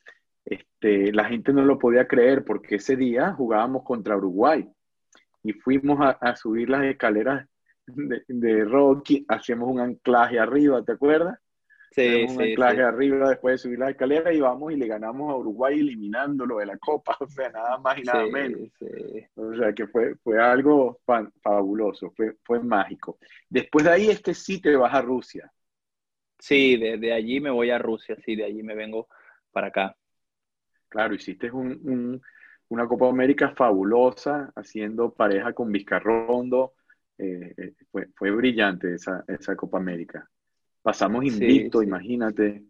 este, 0.42 1.12
la 1.12 1.26
gente 1.26 1.52
no 1.52 1.66
lo 1.66 1.78
podía 1.78 2.08
creer 2.08 2.46
porque 2.46 2.76
ese 2.76 2.96
día 2.96 3.34
jugábamos 3.34 3.84
contra 3.84 4.16
Uruguay 4.16 4.66
y 5.42 5.52
fuimos 5.52 5.98
a, 6.20 6.36
subir 6.36 6.70
las 6.70 6.84
escaleras 6.84 7.48
de, 7.86 8.64
Rocky, 8.64 9.24
hacíamos 9.28 9.68
un 9.68 9.80
anclaje 9.80 10.38
arriba, 10.38 10.82
¿te 10.84 10.92
acuerdas? 10.92 11.38
Sí, 11.90 12.24
un 12.26 12.40
anclaje 12.40 12.80
arriba 12.80 13.28
después 13.28 13.54
de 13.54 13.58
subir 13.58 13.78
las 13.78 13.90
escaleras 13.90 14.34
y 14.34 14.40
vamos 14.40 14.72
y 14.72 14.76
le 14.76 14.86
ganamos 14.86 15.30
a 15.30 15.36
Uruguay 15.36 15.78
eliminándolo 15.78 16.58
de 16.58 16.66
la 16.66 16.78
Copa, 16.78 17.16
o 17.20 17.26
sea, 17.26 17.50
nada 17.50 17.76
más 17.78 17.98
y 17.98 18.02
nada 18.02 18.26
menos. 18.26 18.60
O 19.34 19.54
sea, 19.54 19.72
que 19.72 19.86
fue, 19.88 20.14
fue 20.16 20.40
algo 20.40 21.00
fabuloso, 21.42 22.12
fue, 22.16 22.36
fue 22.44 22.60
mágico. 22.60 23.18
Después 23.48 23.84
de 23.84 23.90
ahí 23.90 24.08
es 24.08 24.22
que 24.22 24.32
sí 24.32 24.60
te 24.60 24.74
vas 24.76 24.94
a 24.94 25.02
Rusia. 25.02 25.52
Sí, 26.38 26.76
de, 26.76 27.12
allí 27.12 27.40
me 27.40 27.50
voy 27.50 27.70
a 27.70 27.78
Rusia, 27.78 28.16
sí, 28.24 28.36
de 28.36 28.44
allí 28.44 28.62
me 28.62 28.74
vengo 28.74 29.08
para 29.52 29.68
acá. 29.68 29.96
Claro, 30.88 31.14
hiciste 31.14 31.50
un 31.50 32.20
una 32.72 32.88
Copa 32.88 33.06
América 33.06 33.52
fabulosa, 33.54 34.50
haciendo 34.56 35.12
pareja 35.12 35.52
con 35.52 35.70
Vizcarrondo. 35.70 36.72
Eh, 37.18 37.54
eh, 37.58 37.74
fue, 38.16 38.30
brillante 38.30 38.94
esa, 38.94 39.22
esa, 39.28 39.54
Copa 39.54 39.76
América. 39.76 40.26
Pasamos 40.80 41.22
invicto, 41.22 41.82
imagínate. 41.82 42.64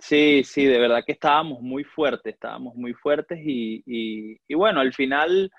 Sí, 0.00 0.42
sí, 0.44 0.64
de 0.64 0.80
verdad 0.80 1.04
que 1.06 1.12
estábamos 1.12 1.62
muy 1.62 1.84
fuertes, 1.84 2.34
estábamos 2.34 2.74
muy 2.74 2.92
fuertes 2.92 3.38
y, 3.40 3.84
y, 3.86 4.54
bueno, 4.54 4.80
al 4.80 4.92
final 4.92 5.50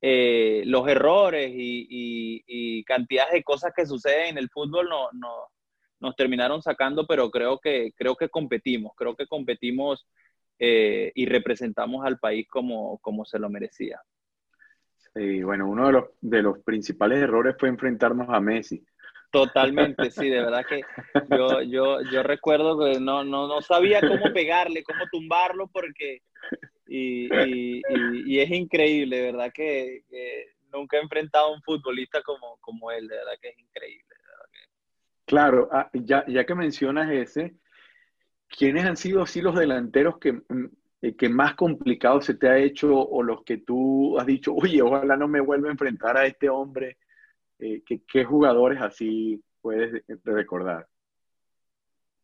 eh, 0.00 0.62
los 0.64 0.88
errores 0.88 1.50
y, 1.54 1.86
y, 2.46 2.82
cantidades 2.84 3.34
de 3.34 3.44
cosas 3.44 3.74
que 3.76 3.84
suceden 3.84 4.28
en 4.28 4.38
el 4.38 4.48
fútbol 4.48 4.88
no, 4.88 5.10
no, 5.12 5.48
nos 6.00 6.16
terminaron 6.16 6.62
sacando, 6.62 7.06
pero 7.06 7.30
creo 7.30 7.58
que, 7.58 7.92
creo 7.94 8.16
que 8.16 8.30
competimos, 8.30 8.92
creo 8.96 9.14
que 9.14 9.26
competimos 9.26 10.06
eh, 10.58 11.12
y 11.14 11.26
representamos 11.26 12.04
al 12.04 12.18
país 12.18 12.46
como, 12.48 12.98
como 12.98 13.24
se 13.24 13.38
lo 13.38 13.48
merecía. 13.48 14.00
Sí, 15.14 15.42
bueno, 15.42 15.68
uno 15.68 15.86
de 15.86 15.92
los, 15.92 16.04
de 16.20 16.42
los 16.42 16.58
principales 16.60 17.18
errores 17.18 17.56
fue 17.58 17.68
enfrentarnos 17.68 18.28
a 18.28 18.40
Messi. 18.40 18.84
Totalmente, 19.30 20.10
sí, 20.10 20.28
de 20.28 20.40
verdad 20.40 20.64
que 20.66 20.80
yo, 21.36 21.62
yo, 21.62 22.00
yo 22.10 22.22
recuerdo 22.22 22.78
que 22.78 22.98
no, 22.98 23.24
no, 23.24 23.46
no 23.46 23.60
sabía 23.60 24.00
cómo 24.00 24.32
pegarle, 24.32 24.82
cómo 24.82 25.04
tumbarlo, 25.10 25.68
porque 25.68 26.22
y, 26.86 27.28
y, 28.26 28.40
es 28.40 28.50
increíble, 28.50 29.16
de 29.16 29.22
verdad 29.22 29.52
que, 29.52 30.02
nunca 30.72 30.96
he 30.96 31.00
enfrentado 31.00 31.46
a 31.46 31.54
un 31.54 31.62
futbolista 31.62 32.22
como, 32.22 32.58
como 32.60 32.90
él, 32.90 33.08
de 33.08 33.16
verdad 33.16 33.32
que 33.40 33.48
es 33.48 33.58
increíble. 33.58 34.04
Claro, 35.26 35.68
ah, 35.72 35.90
ya, 35.92 36.24
ya 36.26 36.46
que 36.46 36.54
mencionas 36.54 37.10
ese, 37.10 37.54
¿quiénes 38.48 38.84
han 38.84 38.96
sido 38.96 39.22
así 39.22 39.40
los 39.40 39.54
delanteros 39.54 40.18
que, 40.18 40.32
mm, 40.32 40.66
eh, 41.02 41.16
que 41.16 41.28
más 41.28 41.54
complicado 41.54 42.20
se 42.20 42.34
te 42.34 42.48
ha 42.48 42.58
hecho 42.58 42.98
o 42.98 43.22
los 43.22 43.44
que 43.44 43.58
tú 43.58 44.18
has 44.18 44.26
dicho, 44.26 44.54
oye, 44.54 44.82
ojalá 44.82 45.16
no 45.16 45.28
me 45.28 45.40
vuelva 45.40 45.68
a 45.68 45.72
enfrentar 45.72 46.16
a 46.16 46.26
este 46.26 46.48
hombre? 46.48 46.98
Eh, 47.58 47.82
¿qué, 47.84 48.24
jugadores 48.24 48.80
así 48.80 49.42
puedes 49.60 50.02
recordar? 50.24 50.86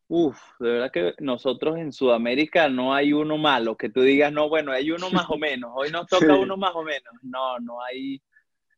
Uf, 0.07 0.37
de 0.59 0.69
verdad 0.69 0.91
que 0.91 1.13
nosotros 1.19 1.77
en 1.77 1.91
Sudamérica 1.91 2.69
no 2.69 2.93
hay 2.93 3.11
uno 3.11 3.37
malo, 3.37 3.75
que 3.75 3.89
tú 3.89 4.01
digas, 4.01 4.31
no, 4.31 4.47
bueno, 4.49 4.71
hay 4.71 4.91
uno 4.91 5.09
más 5.09 5.25
o 5.29 5.37
menos, 5.37 5.71
hoy 5.73 5.89
nos 5.89 6.05
toca 6.07 6.35
uno 6.35 6.57
más 6.57 6.75
o 6.75 6.83
menos. 6.83 7.13
No, 7.23 7.59
no 7.59 7.81
hay, 7.81 8.21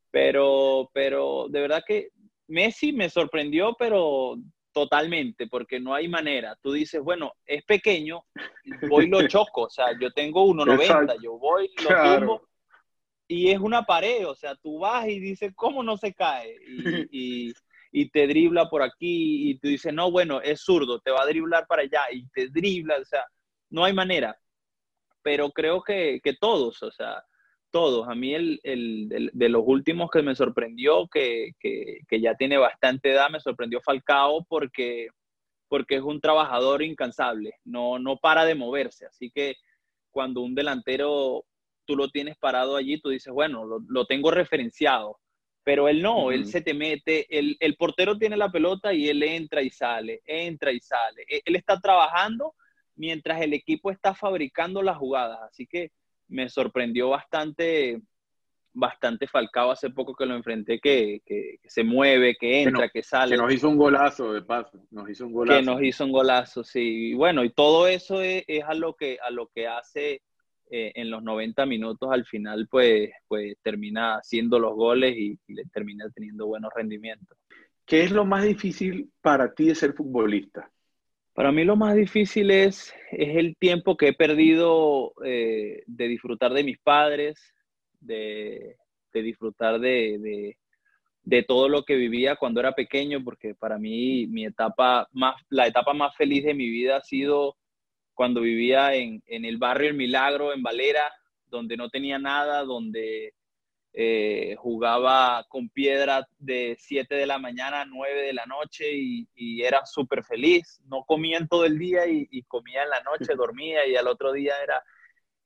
pero, 0.10 0.90
pero 0.94 1.48
de 1.50 1.62
verdad 1.62 1.84
que 1.86 2.10
Messi 2.48 2.94
me 2.94 3.10
sorprendió, 3.10 3.76
pero 3.78 4.38
totalmente, 4.78 5.48
porque 5.48 5.80
no 5.80 5.96
hay 5.96 6.08
manera. 6.08 6.56
Tú 6.62 6.72
dices, 6.72 7.02
bueno, 7.02 7.34
es 7.48 7.64
pequeño, 7.66 8.24
voy 8.88 9.08
lo 9.08 9.28
choco, 9.28 9.64
o 9.64 9.70
sea, 9.72 9.88
yo 10.00 10.12
tengo 10.12 10.46
1,90, 10.46 11.20
yo 11.20 11.40
voy, 11.40 11.68
lo 11.82 12.20
tumbo, 12.20 12.48
y 13.28 13.50
es 13.50 13.58
una 13.58 13.82
pared, 13.82 14.28
o 14.28 14.36
sea, 14.36 14.54
tú 14.56 14.78
vas 14.78 15.08
y 15.08 15.20
dices, 15.20 15.52
¿cómo 15.56 15.82
no 15.82 15.98
se 15.98 16.14
cae? 16.14 16.56
Y, 17.12 17.54
y, 17.92 18.10
te 18.12 18.28
dribla 18.28 18.70
por 18.70 18.84
aquí, 18.84 19.50
y 19.50 19.58
tú 19.58 19.68
dices, 19.68 19.92
no, 19.92 20.12
bueno, 20.12 20.42
es 20.42 20.62
zurdo, 20.62 21.00
te 21.00 21.10
va 21.10 21.24
a 21.24 21.26
driblar 21.26 21.66
para 21.66 21.82
allá, 21.82 22.02
y 22.12 22.28
te 22.28 22.50
dribla, 22.50 22.98
o 23.02 23.06
sea, 23.06 23.26
no 23.72 23.84
hay 23.84 23.94
manera. 23.94 24.38
Pero 25.24 25.50
creo 25.50 25.82
que, 25.82 26.22
que 26.24 26.34
todos, 26.34 26.84
o 26.84 26.92
sea, 26.92 27.24
todos. 27.72 28.08
A 28.08 28.16
mí 28.16 28.34
el, 28.34 28.60
el, 28.64 29.30
de 29.34 29.50
los 29.50 29.64
últimos 29.66 30.10
que 30.12 30.22
me 30.22 30.36
sorprendió, 30.36 31.08
que, 31.08 31.52
que, 31.60 32.00
que, 32.08 32.22
ya 32.22 32.36
tiene 32.36 32.58
bastante 32.58 33.12
edad, 33.12 33.30
me 33.30 33.40
sorprendió 33.40 33.82
Falcao 33.82 34.46
porque, 34.46 35.08
porque 35.68 35.96
es 35.96 36.02
un 36.02 36.22
trabajador 36.22 36.84
incansable, 36.84 37.54
no, 37.66 38.00
no 38.00 38.18
para 38.18 38.46
de 38.46 38.56
moverse. 38.56 39.06
Así 39.06 39.32
que 39.32 39.56
cuando 40.12 40.42
un 40.42 40.56
delantero 40.56 41.46
tú 41.86 41.96
lo 41.96 42.10
tienes 42.10 42.38
parado 42.38 42.76
allí, 42.76 43.00
tú 43.00 43.10
dices, 43.10 43.34
bueno, 43.34 43.66
lo, 43.66 43.80
lo 43.88 44.06
tengo 44.06 44.32
referenciado. 44.32 45.20
Pero 45.64 45.90
él 45.90 46.02
no, 46.02 46.32
él 46.32 46.46
se 46.46 46.62
te 46.62 46.74
mete, 46.74 47.26
el, 47.38 47.58
el 47.60 47.76
portero 47.76 48.18
tiene 48.18 48.38
la 48.38 48.50
pelota 48.50 48.94
y 48.94 49.10
él 49.10 49.22
entra 49.22 49.62
y 49.62 49.70
sale, 49.70 50.22
entra 50.26 50.72
y 50.72 50.80
sale. 50.80 51.24
E, 51.30 51.42
él 51.44 51.58
está 51.58 51.78
trabajando 51.80 52.56
mientras 52.96 53.42
el 53.42 53.54
equipo 53.54 53.92
está 53.92 54.14
fabricando 54.14 54.82
las 54.82 54.98
jugadas. 54.98 55.40
Así 55.42 55.68
que 55.68 55.92
me 56.28 56.50
sorprendió 56.50 57.10
bastante, 57.10 58.02
bastante 58.74 59.28
Falcao 59.28 59.72
hace 59.72 59.90
poco 59.90 60.14
que 60.14 60.26
lo 60.26 60.36
enfrenté, 60.36 60.80
que, 60.80 61.22
se 61.66 61.84
mueve, 61.84 62.36
que 62.40 62.64
entra, 62.64 62.90
que, 62.90 63.04
sale. 63.04 63.36
Que 63.36 63.42
nos 63.42 63.54
hizo 63.54 63.70
un 63.70 63.78
golazo 63.78 64.34
de 64.34 64.42
paso, 64.42 64.86
nos 64.92 65.10
hizo 65.10 65.26
un 65.26 65.34
golazo. 65.34 65.60
Que 65.60 65.66
nos 65.66 65.82
hizo 65.82 66.06
un 66.06 66.12
golazo, 66.12 66.64
sí. 66.64 67.10
Y 67.10 67.14
bueno, 67.14 67.44
y 67.44 67.52
todo 67.52 67.88
eso 67.88 68.22
es, 68.22 68.46
a, 68.66 68.74
lo 68.74 68.94
que, 68.94 69.18
a 69.22 69.32
lo 69.32 69.48
que 69.48 69.68
hace 69.68 70.22
eh, 70.70 70.92
en 70.96 71.10
los 71.10 71.24
90 71.24 71.66
minutos 71.66 72.10
al 72.12 72.26
final, 72.26 72.68
pues, 72.70 73.10
pues 73.28 73.56
termina 73.62 74.16
haciendo 74.16 74.60
los 74.60 74.76
goles 74.76 75.16
y, 75.18 75.40
y 75.48 75.54
le 75.54 75.64
termina 75.66 76.10
teniendo 76.10 76.48
buenos 76.48 76.72
rendimientos. 76.76 77.38
¿Qué 77.86 78.04
es 78.04 78.12
lo 78.12 78.26
más 78.26 78.44
difícil 78.44 79.10
para 79.22 79.54
ti 79.54 79.68
de 79.68 79.76
ser 79.76 79.94
futbolista? 79.94 80.70
Para 81.38 81.52
mí 81.52 81.64
lo 81.64 81.76
más 81.76 81.94
difícil 81.94 82.50
es, 82.50 82.92
es 83.12 83.38
el 83.38 83.56
tiempo 83.58 83.96
que 83.96 84.08
he 84.08 84.14
perdido 84.14 85.14
eh, 85.24 85.84
de 85.86 86.08
disfrutar 86.08 86.52
de 86.52 86.64
mis 86.64 86.80
padres, 86.80 87.54
de, 88.00 88.76
disfrutar 89.14 89.80
de, 89.80 90.58
todo 91.48 91.70
lo 91.70 91.84
que 91.84 91.94
vivía 91.94 92.38
cuando 92.38 92.60
era 92.60 92.72
pequeño, 92.72 93.24
porque 93.24 93.54
para 93.54 93.78
mí 93.78 94.26
mi 94.26 94.46
etapa 94.46 95.08
más, 95.12 95.36
la 95.50 95.68
etapa 95.68 95.94
más 95.94 96.16
feliz 96.16 96.44
de 96.44 96.56
mi 96.56 96.70
vida 96.72 96.98
ha 96.98 97.02
sido 97.02 97.56
cuando 98.16 98.42
vivía 98.42 98.96
en, 98.96 99.22
en 99.28 99.46
el 99.46 99.58
barrio 99.58 99.90
El 99.90 99.96
Milagro, 99.96 100.56
en 100.56 100.64
Valera, 100.64 101.14
donde 101.46 101.78
no 101.78 101.88
tenía 101.90 102.18
nada, 102.18 102.64
donde 102.64 103.36
eh, 104.00 104.56
jugaba 104.60 105.44
con 105.50 105.70
piedra 105.70 106.30
de 106.38 106.78
7 106.80 107.16
de 107.16 107.26
la 107.26 107.40
mañana 107.40 107.82
a 107.82 107.86
9 107.86 108.28
de 108.28 108.34
la 108.34 108.46
noche 108.46 108.86
y, 108.94 109.28
era 109.64 109.88
súper 109.88 110.24
feliz. 110.24 110.80
No 110.86 111.04
comía 111.04 111.40
en 111.40 111.48
todo 111.48 111.66
el 111.66 111.80
día 111.80 112.06
y, 112.06 112.44
comía 112.44 112.84
en 112.84 112.92
la 112.92 113.02
noche, 113.02 113.34
dormía 113.36 113.88
y 113.88 113.96
al 113.96 114.08
otro 114.08 114.34
día 114.34 114.54
era, 114.64 114.84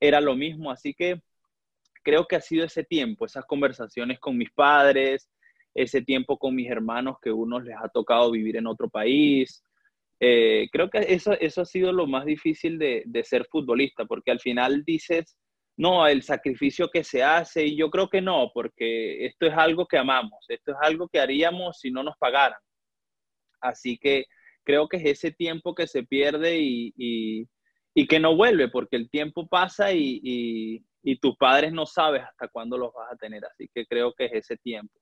era 0.01 0.19
lo 0.19 0.35
mismo. 0.35 0.69
Así 0.69 0.93
que 0.93 1.21
creo 2.03 2.27
que 2.27 2.35
ha 2.35 2.41
sido 2.41 2.65
ese 2.65 2.83
tiempo, 2.83 3.25
esas 3.25 3.45
conversaciones 3.45 4.19
con 4.19 4.37
mis 4.37 4.51
padres, 4.51 5.29
ese 5.73 6.01
tiempo 6.01 6.37
con 6.37 6.53
mis 6.53 6.69
hermanos 6.69 7.19
que 7.21 7.31
unos 7.31 7.63
les 7.63 7.77
ha 7.81 7.87
tocado 7.87 8.31
vivir 8.31 8.57
en 8.57 8.67
otro 8.67 8.89
país. 8.89 9.63
Eh, 10.19 10.67
creo 10.73 10.89
que 10.89 10.99
eso, 11.07 11.31
eso 11.39 11.61
ha 11.61 11.65
sido 11.65 11.93
lo 11.93 12.05
más 12.05 12.25
difícil 12.25 12.77
de, 12.77 13.03
de 13.05 13.23
ser 13.23 13.45
futbolista, 13.49 14.03
porque 14.03 14.31
al 14.31 14.41
final 14.41 14.83
dices, 14.83 15.37
no, 15.81 16.05
el 16.05 16.21
sacrificio 16.21 16.91
que 16.91 17.03
se 17.03 17.23
hace, 17.23 17.65
y 17.65 17.75
yo 17.75 17.89
creo 17.89 18.07
que 18.07 18.21
no, 18.21 18.51
porque 18.53 19.25
esto 19.25 19.47
es 19.47 19.53
algo 19.57 19.87
que 19.87 19.97
amamos, 19.97 20.45
esto 20.47 20.73
es 20.73 20.77
algo 20.79 21.09
que 21.09 21.19
haríamos 21.19 21.79
si 21.79 21.89
no 21.89 22.03
nos 22.03 22.15
pagaran. 22.19 22.59
Así 23.59 23.97
que 23.97 24.25
creo 24.63 24.87
que 24.87 24.97
es 24.97 25.05
ese 25.05 25.31
tiempo 25.31 25.73
que 25.73 25.87
se 25.87 26.03
pierde 26.03 26.59
y, 26.59 27.47
que 28.07 28.19
no 28.19 28.35
vuelve, 28.35 28.67
porque 28.67 28.95
el 28.95 29.09
tiempo 29.09 29.47
pasa 29.47 29.91
y, 29.91 30.21
y, 31.01 31.15
tus 31.19 31.35
padres 31.35 31.73
no 31.73 31.87
sabes 31.87 32.21
hasta 32.21 32.47
cuándo 32.47 32.77
los 32.77 32.93
vas 32.93 33.11
a 33.11 33.15
tener, 33.15 33.43
así 33.43 33.67
que 33.73 33.87
creo 33.87 34.13
que 34.13 34.25
es 34.25 34.33
ese 34.33 34.57
tiempo. 34.57 34.93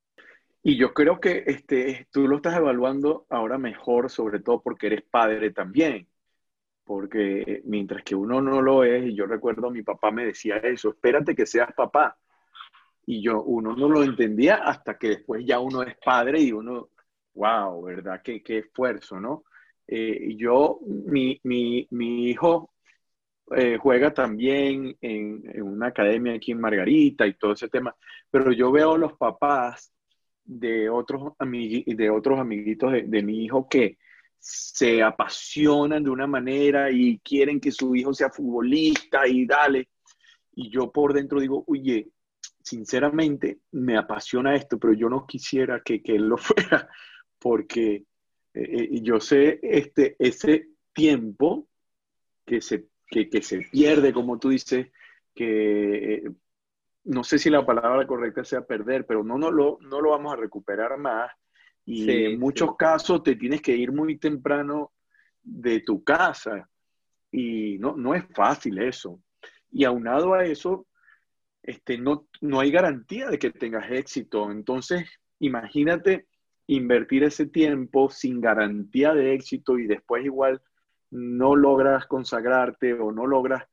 Y 0.63 0.77
yo 0.77 0.93
creo 0.93 1.19
que 1.19 1.43
este, 1.45 2.07
tú 2.09 2.25
lo 2.25 2.37
estás 2.37 2.55
evaluando 2.55 3.25
ahora 3.29 3.57
mejor, 3.57 4.09
sobre 4.09 4.39
todo 4.39 4.61
porque 4.61 4.87
eres 4.87 5.03
padre 5.11 5.51
también 5.51 6.08
porque 6.89 7.61
mientras 7.65 8.01
que 8.01 8.15
uno 8.15 8.41
no 8.41 8.63
lo 8.63 8.83
es, 8.83 9.05
y 9.05 9.13
yo 9.13 9.27
recuerdo 9.27 9.69
mi 9.69 9.83
papá 9.83 10.09
me 10.09 10.25
decía 10.25 10.55
eso, 10.55 10.89
espérate 10.89 11.35
que 11.35 11.45
seas 11.45 11.71
papá. 11.73 12.17
Y 13.05 13.21
yo, 13.21 13.43
uno 13.43 13.75
no 13.75 13.87
lo 13.87 14.01
entendía 14.01 14.55
hasta 14.55 14.97
que 14.97 15.09
después 15.09 15.45
ya 15.45 15.59
uno 15.59 15.83
es 15.83 15.95
padre 16.03 16.41
y 16.41 16.51
uno, 16.51 16.89
wow, 17.35 17.83
¿verdad? 17.83 18.23
Qué, 18.23 18.41
qué 18.41 18.57
esfuerzo, 18.57 19.19
¿no? 19.19 19.43
Eh, 19.85 20.33
yo, 20.35 20.79
mi, 20.83 21.39
mi, 21.43 21.87
mi 21.91 22.27
hijo 22.27 22.73
eh, 23.55 23.77
juega 23.79 24.11
también 24.11 24.97
en, 24.99 25.43
en, 25.45 25.61
una 25.61 25.89
academia 25.89 26.33
aquí 26.33 26.53
en 26.53 26.59
Margarita 26.59 27.27
y 27.27 27.35
todo 27.35 27.51
ese 27.51 27.69
tema, 27.69 27.95
pero 28.31 28.51
yo 28.51 28.71
veo 28.71 28.97
los 28.97 29.13
papás 29.13 29.93
de 30.43 30.89
otros, 30.89 31.33
de 31.39 32.09
otros 32.09 32.39
amiguitos 32.39 32.91
de, 32.93 33.03
de 33.03 33.21
mi 33.21 33.43
hijo 33.45 33.69
que 33.69 33.99
se 34.39 35.03
apasionan 35.03 36.03
de 36.03 36.09
una 36.09 36.27
manera 36.27 36.89
y 36.91 37.19
quieren 37.19 37.59
que 37.59 37.71
su 37.71 37.95
hijo 37.95 38.13
sea 38.13 38.29
futbolista 38.29 39.27
y 39.27 39.45
dale. 39.45 39.89
Y 40.53 40.69
yo 40.69 40.91
por 40.91 41.13
dentro 41.13 41.39
digo, 41.39 41.63
oye, 41.67 42.09
sinceramente 42.61 43.59
me 43.71 43.97
apasiona 43.97 44.55
esto, 44.55 44.79
pero 44.79 44.93
yo 44.93 45.09
no 45.09 45.25
quisiera 45.25 45.81
que, 45.81 46.01
él 46.05 46.27
lo 46.27 46.37
fuera, 46.37 46.89
porque 47.37 48.05
eh, 48.53 48.87
eh, 48.93 49.01
yo 49.01 49.19
sé 49.19 49.59
este, 49.61 50.15
ese 50.19 50.69
tiempo 50.93 51.67
que 52.45 52.61
se, 52.61 52.87
que, 53.07 53.41
se 53.41 53.59
pierde, 53.71 54.13
como 54.13 54.39
tú 54.39 54.49
dices, 54.49 54.87
que 55.35 56.13
eh, 56.15 56.23
no 57.05 57.23
sé 57.23 57.37
si 57.39 57.49
la 57.49 57.65
palabra 57.65 58.05
correcta 58.07 58.43
sea 58.43 58.65
perder, 58.65 59.05
pero 59.05 59.23
no, 59.23 59.37
no, 59.37 59.51
lo, 59.51 59.77
no 59.81 60.01
lo 60.01 60.11
vamos 60.11 60.33
a 60.33 60.37
recuperar 60.37 60.97
más 60.97 61.31
y 61.91 62.25
en 62.25 62.39
muchos 62.39 62.75
casos 62.75 63.23
te 63.23 63.35
tienes 63.35 63.63
que 63.63 63.75
ir 63.75 63.91
muy 63.91 64.19
temprano 64.19 64.91
de 65.41 65.79
tu 65.79 66.03
casa. 66.03 66.69
Y 67.31 67.79
no, 67.79 67.97
no 67.97 68.13
es 68.13 68.25
fácil 68.35 68.77
eso. 68.77 69.19
Y 69.71 69.85
aunado 69.85 70.35
a 70.35 70.45
eso, 70.45 70.85
este, 71.63 71.97
no, 71.97 72.27
no 72.41 72.59
hay 72.59 72.69
garantía 72.69 73.27
de 73.27 73.39
que 73.39 73.49
tengas 73.49 73.89
éxito. 73.89 74.51
Entonces, 74.51 75.09
imagínate 75.39 76.27
invertir 76.67 77.23
ese 77.23 77.47
tiempo 77.47 78.11
sin 78.11 78.39
garantía 78.39 79.15
de 79.15 79.33
éxito 79.33 79.79
y 79.79 79.87
después 79.87 80.23
igual 80.23 80.61
no 81.09 81.55
logras 81.55 82.05
consagrarte 82.05 82.93
o 82.93 83.11
no 83.11 83.25
logras 83.25 83.63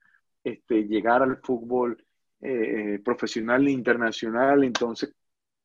este, 0.43 0.85
llegar 0.85 1.23
al 1.23 1.37
fútbol 1.43 2.03
eh, 2.41 2.99
profesional 3.05 3.67
e 3.67 3.73
internacional, 3.73 4.65
entonces 4.65 5.15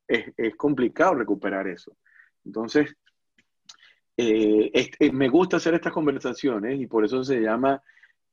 es, 0.05 0.33
es, 0.35 0.55
complicado 0.57 1.15
recuperar 1.15 1.69
eso. 1.69 1.95
Entonces, 2.45 2.93
este, 4.17 5.11
me 5.11 5.29
gusta 5.29 5.57
hacer 5.57 5.73
estas 5.73 5.93
conversaciones 5.93 6.79
y 6.79 6.87
por 6.87 7.05
eso 7.05 7.23
se 7.23 7.39
llama 7.39 7.81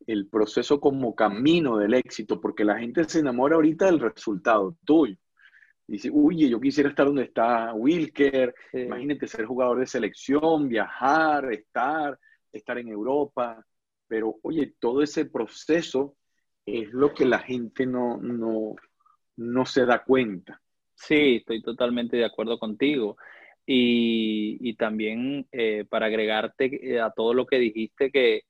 el 0.07 0.29
proceso 0.29 0.81
como 0.81 1.15
camino 1.15 1.77
del 1.77 1.95
éxito, 1.95 2.41
porque 2.41 2.65
la 2.65 2.79
gente 2.79 3.05
se 3.05 3.21
enamora 3.21 3.57
ahorita 3.57 3.87
del 3.87 4.01
resultado 4.01 4.77
tuyo. 4.85 5.17
Dice, 5.87 6.11
uy, 6.13 6.49
yo 6.51 6.61
quisiera 6.61 6.91
estar 6.91 7.07
donde 7.07 7.25
está 7.25 7.73
Wilker, 7.73 8.55
imagínate 8.75 9.27
ser 9.27 9.47
jugador 9.47 9.79
de 9.79 9.87
selección, 9.87 10.69
viajar, 10.69 11.51
estar, 11.53 12.19
estar 12.53 12.79
en 12.79 12.89
Europa, 12.89 13.65
pero 14.07 14.37
oye, 14.43 14.75
todo 14.79 15.03
ese 15.03 15.25
proceso 15.25 16.17
es 16.67 16.93
lo 16.93 17.15
que 17.15 17.25
la 17.25 17.39
gente 17.39 17.87
no, 17.87 18.19
no, 18.19 18.75
no 19.37 19.67
se 19.67 19.87
da 19.87 20.05
cuenta. 20.05 20.61
Sí, 20.95 21.37
estoy 21.37 21.63
totalmente 21.63 22.19
de 22.19 22.27
acuerdo 22.27 22.59
contigo. 22.59 23.17
Y, 23.71 24.57
y 24.61 24.75
también 24.77 25.47
eh, 25.53 25.85
para 25.89 26.07
agregarte 26.07 26.95
eh, 26.95 27.01
a 27.01 27.11
todo 27.11 27.35
lo 27.35 27.47
que 27.47 27.59
dijiste, 27.59 28.11
que 28.11 28.45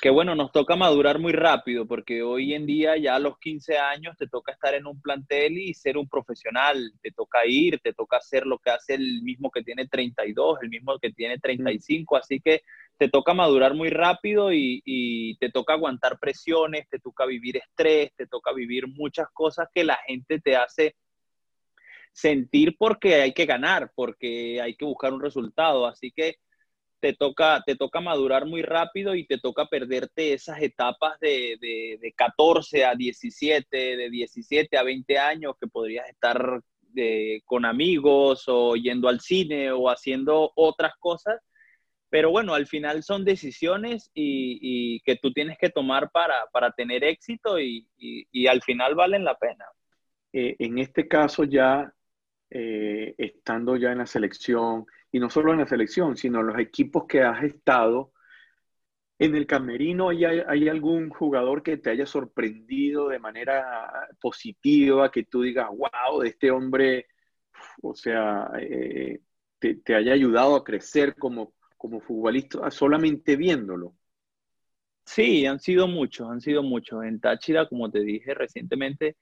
que 0.00 0.10
bueno, 0.10 0.34
nos 0.34 0.52
toca 0.52 0.76
madurar 0.76 1.18
muy 1.18 1.32
rápido 1.32 1.86
porque 1.86 2.22
hoy 2.22 2.54
en 2.54 2.66
día 2.66 2.96
ya 2.96 3.16
a 3.16 3.18
los 3.18 3.38
15 3.38 3.78
años 3.78 4.16
te 4.16 4.28
toca 4.28 4.52
estar 4.52 4.74
en 4.74 4.86
un 4.86 5.00
plantel 5.00 5.58
y 5.58 5.74
ser 5.74 5.96
un 5.98 6.08
profesional, 6.08 6.92
te 7.02 7.10
toca 7.10 7.44
ir, 7.46 7.80
te 7.80 7.92
toca 7.92 8.18
hacer 8.18 8.46
lo 8.46 8.58
que 8.58 8.70
hace 8.70 8.94
el 8.94 9.22
mismo 9.22 9.50
que 9.50 9.62
tiene 9.62 9.88
32, 9.88 10.60
el 10.62 10.68
mismo 10.68 10.98
que 10.98 11.12
tiene 11.12 11.38
35, 11.38 12.16
así 12.16 12.40
que 12.40 12.62
te 12.96 13.08
toca 13.08 13.34
madurar 13.34 13.74
muy 13.74 13.90
rápido 13.90 14.52
y, 14.52 14.82
y 14.84 15.36
te 15.38 15.50
toca 15.50 15.72
aguantar 15.72 16.18
presiones, 16.20 16.88
te 16.88 17.00
toca 17.00 17.26
vivir 17.26 17.56
estrés, 17.56 18.12
te 18.16 18.26
toca 18.26 18.52
vivir 18.52 18.86
muchas 18.86 19.26
cosas 19.32 19.68
que 19.74 19.82
la 19.82 19.98
gente 20.06 20.40
te 20.40 20.56
hace 20.56 20.94
sentir 22.18 22.76
porque 22.76 23.14
hay 23.22 23.32
que 23.32 23.46
ganar, 23.46 23.92
porque 23.94 24.60
hay 24.60 24.74
que 24.74 24.84
buscar 24.84 25.12
un 25.12 25.22
resultado, 25.22 25.86
así 25.86 26.10
que 26.10 26.38
te 27.00 27.12
toca, 27.12 27.62
te 27.64 27.76
toca 27.76 28.00
madurar 28.00 28.44
muy 28.44 28.62
rápido 28.62 29.14
y 29.14 29.24
te 29.24 29.38
toca 29.38 29.66
perderte 29.66 30.32
esas 30.32 30.60
etapas 30.60 31.20
de, 31.20 31.56
de, 31.60 32.12
14 32.16 32.84
a 32.84 32.96
17, 32.96 33.96
de 33.96 34.10
17 34.10 34.76
a 34.76 34.82
20 34.82 35.16
años 35.16 35.54
que 35.60 35.68
podrías 35.68 36.08
estar 36.08 36.60
eh, 36.96 37.40
con 37.44 37.64
amigos 37.64 38.44
o 38.48 38.74
yendo 38.74 39.08
al 39.08 39.20
cine 39.20 39.70
o 39.70 39.88
haciendo 39.88 40.50
otras 40.56 40.94
cosas. 40.98 41.40
Pero 42.10 42.30
bueno, 42.30 42.54
al 42.54 42.66
final 42.66 43.04
son 43.04 43.24
decisiones 43.24 44.10
y, 44.12 45.00
que 45.02 45.14
tú 45.14 45.32
tienes 45.32 45.56
que 45.56 45.70
tomar 45.70 46.10
para, 46.10 46.46
para 46.52 46.72
tener 46.72 47.04
éxito 47.04 47.60
y, 47.60 47.86
y, 47.96 48.46
al 48.48 48.60
final 48.62 48.96
valen 48.96 49.24
la 49.24 49.36
pena. 49.36 49.66
Eh, 50.32 50.56
en 50.58 50.78
este 50.78 51.06
caso 51.06 51.44
ya, 51.44 51.92
eh, 52.50 53.14
estando 53.18 53.76
ya 53.76 53.92
en 53.92 53.98
la 53.98 54.06
selección, 54.06 54.86
y 55.10 55.20
no 55.20 55.30
solo 55.30 55.52
en 55.52 55.60
la 55.60 55.66
selección, 55.66 56.16
sino 56.16 56.40
en 56.40 56.48
los 56.48 56.58
equipos 56.58 57.04
que 57.06 57.22
has 57.22 57.42
estado. 57.44 58.12
En 59.18 59.34
el 59.34 59.46
camerino, 59.46 60.10
¿hay, 60.10 60.24
hay 60.24 60.68
algún 60.68 61.10
jugador 61.10 61.62
que 61.62 61.76
te 61.76 61.90
haya 61.90 62.06
sorprendido 62.06 63.08
de 63.08 63.18
manera 63.18 64.08
positiva, 64.20 65.10
que 65.10 65.24
tú 65.24 65.42
digas, 65.42 65.68
wow, 65.70 66.22
este 66.22 66.50
hombre, 66.50 67.06
o 67.82 67.94
sea, 67.94 68.48
eh, 68.60 69.20
te, 69.58 69.94
haya 69.94 70.12
ayudado 70.12 70.56
a 70.56 70.64
crecer 70.64 71.16
como, 71.16 71.54
como 71.76 72.00
futbolista 72.00 72.70
solamente 72.70 73.36
viéndolo? 73.36 73.94
Sí, 75.04 75.46
han 75.46 75.58
sido 75.58 75.88
muchos, 75.88 76.30
han 76.30 76.40
sido 76.40 76.62
muchos. 76.62 77.02
En 77.04 77.18
Táchira, 77.18 77.68
como 77.68 77.90
te 77.90 78.00
dije 78.00 78.34
recientemente, 78.34 79.16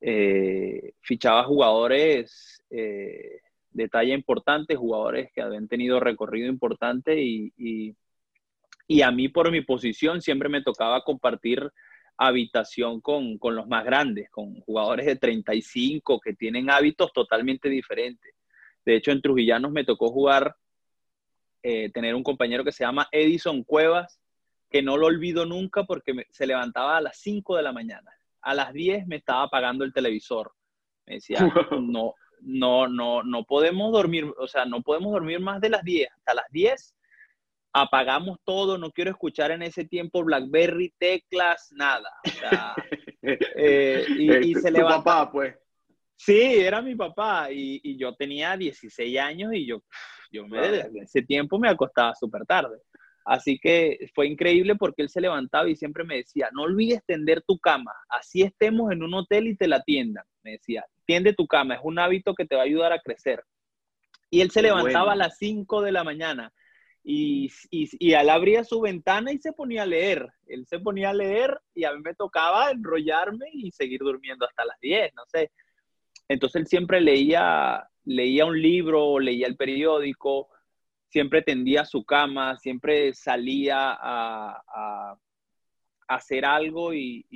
eh, 0.00 0.94
fichaba 1.00 1.44
jugadores 1.44 2.62
eh, 2.70 3.40
de 3.70 3.88
talla 3.88 4.14
importante, 4.14 4.74
jugadores 4.74 5.30
que 5.32 5.42
habían 5.42 5.68
tenido 5.68 6.00
recorrido 6.00 6.48
importante 6.48 7.20
y, 7.22 7.52
y, 7.56 9.02
a 9.02 9.10
mí 9.12 9.28
por 9.28 9.50
mi 9.52 9.60
posición 9.60 10.20
siempre 10.20 10.48
me 10.48 10.62
tocaba 10.62 11.02
compartir 11.04 11.70
habitación 12.16 13.00
con, 13.00 13.38
con, 13.38 13.54
los 13.54 13.68
más 13.68 13.84
grandes, 13.84 14.28
con 14.30 14.60
jugadores 14.62 15.06
de 15.06 15.16
35 15.16 16.20
que 16.20 16.34
tienen 16.34 16.70
hábitos 16.70 17.12
totalmente 17.12 17.68
diferentes. 17.68 18.34
De 18.84 18.96
hecho, 18.96 19.12
en 19.12 19.22
Trujillanos 19.22 19.70
me 19.70 19.84
tocó 19.84 20.10
jugar, 20.10 20.56
eh, 21.62 21.90
tener 21.92 22.14
un 22.14 22.24
compañero 22.24 22.64
que 22.64 22.72
se 22.72 22.84
llama 22.84 23.08
Edison 23.12 23.62
Cuevas, 23.62 24.20
que 24.68 24.82
no 24.82 24.96
lo 24.96 25.06
olvido 25.06 25.46
nunca 25.46 25.84
porque 25.84 26.26
se 26.30 26.46
levantaba 26.46 26.96
a 26.96 27.00
las 27.00 27.18
5 27.18 27.56
de 27.56 27.62
la 27.62 27.72
mañana. 27.72 28.10
A 28.42 28.54
las 28.54 28.72
10 28.72 29.06
me 29.06 29.16
estaba 29.16 29.44
apagando 29.44 29.84
el 29.84 29.92
televisor. 29.92 30.52
Me 31.06 31.14
decía, 31.14 31.38
no, 31.80 32.14
no, 32.40 32.88
no, 32.88 33.22
no 33.22 33.44
podemos 33.44 33.92
dormir, 33.92 34.32
o 34.38 34.48
sea, 34.48 34.64
no 34.64 34.82
podemos 34.82 35.12
dormir 35.12 35.40
más 35.40 35.60
de 35.60 35.70
las 35.70 35.82
10. 35.82 36.08
Hasta 36.10 36.34
las 36.34 36.46
10 36.50 36.96
apagamos 37.72 38.38
todo, 38.44 38.78
no 38.78 38.90
quiero 38.90 39.10
escuchar 39.10 39.50
en 39.50 39.62
ese 39.62 39.84
tiempo 39.84 40.24
BlackBerry, 40.24 40.92
teclas, 40.98 41.72
nada. 41.72 42.10
Eh, 43.22 44.06
y, 44.18 44.54
se 44.54 44.70
le 44.70 44.80
papá, 44.80 45.30
pues. 45.30 45.54
Sí, 46.16 46.40
era 46.40 46.80
mi 46.80 46.94
papá 46.94 47.48
y, 47.50 47.98
yo 47.98 48.14
tenía 48.14 48.56
16 48.56 49.18
años 49.18 49.52
y 49.52 49.66
yo, 49.66 49.82
yo 50.32 50.46
me, 50.46 50.58
ese 51.02 51.20
tiempo 51.20 51.58
me 51.58 51.68
acostaba 51.68 52.14
súper 52.14 52.46
tarde. 52.46 52.78
Así 53.24 53.58
que 53.58 54.10
fue 54.14 54.26
increíble 54.26 54.76
porque 54.76 55.02
él 55.02 55.08
se 55.08 55.20
levantaba 55.20 55.68
y 55.68 55.76
siempre 55.76 56.04
me 56.04 56.16
decía, 56.16 56.48
no 56.52 56.62
olvides 56.62 57.04
tender 57.04 57.42
tu 57.42 57.58
cama, 57.58 57.92
así 58.08 58.42
estemos 58.42 58.90
en 58.92 59.02
un 59.02 59.14
hotel 59.14 59.46
y 59.46 59.56
te 59.56 59.68
la 59.68 59.76
atiendan. 59.76 60.24
Me 60.42 60.52
decía, 60.52 60.84
tiende 61.04 61.34
tu 61.34 61.46
cama, 61.46 61.74
es 61.74 61.80
un 61.82 61.98
hábito 61.98 62.34
que 62.34 62.46
te 62.46 62.56
va 62.56 62.62
a 62.62 62.64
ayudar 62.64 62.92
a 62.92 63.00
crecer. 63.00 63.44
Y 64.30 64.40
él 64.40 64.50
se 64.50 64.62
levantaba 64.62 65.12
a 65.12 65.16
las 65.16 65.36
5 65.38 65.82
de 65.82 65.92
la 65.92 66.04
mañana 66.04 66.52
y, 67.02 67.50
y, 67.70 67.88
y 67.98 68.12
él 68.12 68.30
abría 68.30 68.64
su 68.64 68.80
ventana 68.80 69.32
y 69.32 69.38
se 69.38 69.52
ponía 69.52 69.82
a 69.82 69.86
leer. 69.86 70.28
Él 70.46 70.66
se 70.66 70.78
ponía 70.78 71.10
a 71.10 71.14
leer 71.14 71.58
y 71.74 71.84
a 71.84 71.92
mí 71.92 72.00
me 72.02 72.14
tocaba 72.14 72.70
enrollarme 72.70 73.46
y 73.52 73.70
seguir 73.72 74.00
durmiendo 74.00 74.46
hasta 74.46 74.64
las 74.64 74.78
10, 74.80 75.14
no 75.14 75.22
sé. 75.26 75.50
Entonces 76.28 76.62
él 76.62 76.68
siempre 76.68 77.00
leía, 77.00 77.88
leía 78.04 78.46
un 78.46 78.60
libro, 78.60 79.18
leía 79.18 79.48
el 79.48 79.56
periódico, 79.56 80.48
siempre 81.10 81.42
tendía 81.42 81.84
su 81.84 82.04
cama, 82.04 82.56
siempre 82.56 83.12
salía 83.14 83.90
a, 83.92 84.62
a, 84.66 85.18
hacer 86.08 86.44
algo 86.44 86.94
y, 86.94 87.26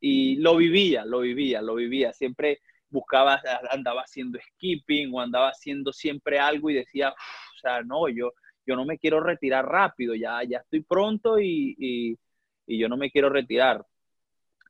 y, 0.00 0.36
lo 0.36 0.56
vivía, 0.56 1.04
lo 1.04 1.20
vivía, 1.20 1.62
lo 1.62 1.76
vivía. 1.76 2.12
Siempre 2.12 2.60
buscaba, 2.90 3.40
andaba 3.70 4.02
haciendo 4.02 4.38
skipping 4.40 5.14
o 5.14 5.20
andaba 5.20 5.48
haciendo 5.48 5.92
siempre 5.92 6.38
algo 6.40 6.70
y 6.70 6.74
decía, 6.74 7.10
o 7.10 7.58
sea, 7.60 7.82
no, 7.82 8.08
yo, 8.08 8.32
yo 8.66 8.74
no 8.74 8.84
me 8.84 8.98
quiero 8.98 9.20
retirar 9.20 9.64
rápido, 9.64 10.14
ya, 10.14 10.42
ya 10.42 10.58
estoy 10.58 10.82
pronto 10.82 11.38
y, 11.38 11.76
y, 11.78 12.18
yo 12.66 12.88
no 12.88 12.96
me 12.96 13.10
quiero 13.10 13.28
retirar. 13.28 13.84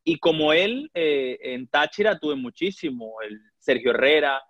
Y 0.04 0.18
como 0.18 0.52
él, 0.52 0.90
eh, 0.92 1.38
en 1.40 1.68
Táchira 1.68 2.18
tuve 2.18 2.34
muchísimo, 2.34 3.22
el 3.22 3.40
Sergio 3.58 3.92
Herrera, 3.92 4.42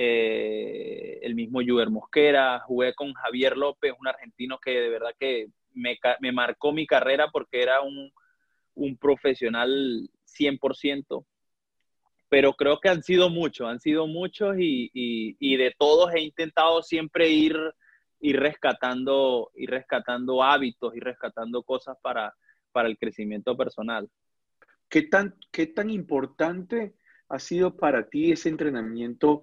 eh, 0.00 1.18
el 1.22 1.34
mismo 1.34 1.60
Juber 1.60 1.90
Mosquera, 1.90 2.60
jugué 2.60 2.94
con 2.94 3.12
Javier 3.14 3.56
López, 3.56 3.92
un 3.98 4.06
argentino 4.06 4.58
que 4.58 4.70
de 4.70 4.88
verdad 4.90 5.10
que 5.18 5.48
me, 5.74 5.98
me 6.20 6.30
marcó 6.30 6.72
mi 6.72 6.86
carrera 6.86 7.30
porque 7.32 7.60
era 7.62 7.80
un, 7.80 8.12
un 8.74 8.96
profesional 8.96 10.08
100% 10.24 11.24
pero 12.28 12.52
creo 12.52 12.78
que 12.78 12.90
han 12.90 13.02
sido 13.02 13.30
muchos, 13.30 13.68
han 13.68 13.80
sido 13.80 14.06
muchos 14.06 14.56
y, 14.58 14.90
y, 14.92 15.56
de 15.56 15.74
todos 15.78 16.14
he 16.14 16.20
intentado 16.20 16.82
siempre 16.82 17.30
ir, 17.30 17.56
ir, 18.20 18.38
rescatando, 18.38 19.50
ir 19.54 19.70
rescatando 19.70 20.42
hábitos 20.42 20.94
y 20.94 21.00
rescatando 21.00 21.62
cosas 21.62 21.96
para, 22.02 22.34
para 22.70 22.88
el 22.88 22.98
crecimiento 22.98 23.56
personal. 23.56 24.08
¿Qué 24.88 25.02
tan, 25.02 25.36
¿Qué 25.50 25.66
tan 25.66 25.90
importante 25.90 26.94
ha 27.30 27.38
sido 27.38 27.76
para 27.76 28.08
ti 28.08 28.32
ese 28.32 28.50
entrenamiento 28.50 29.42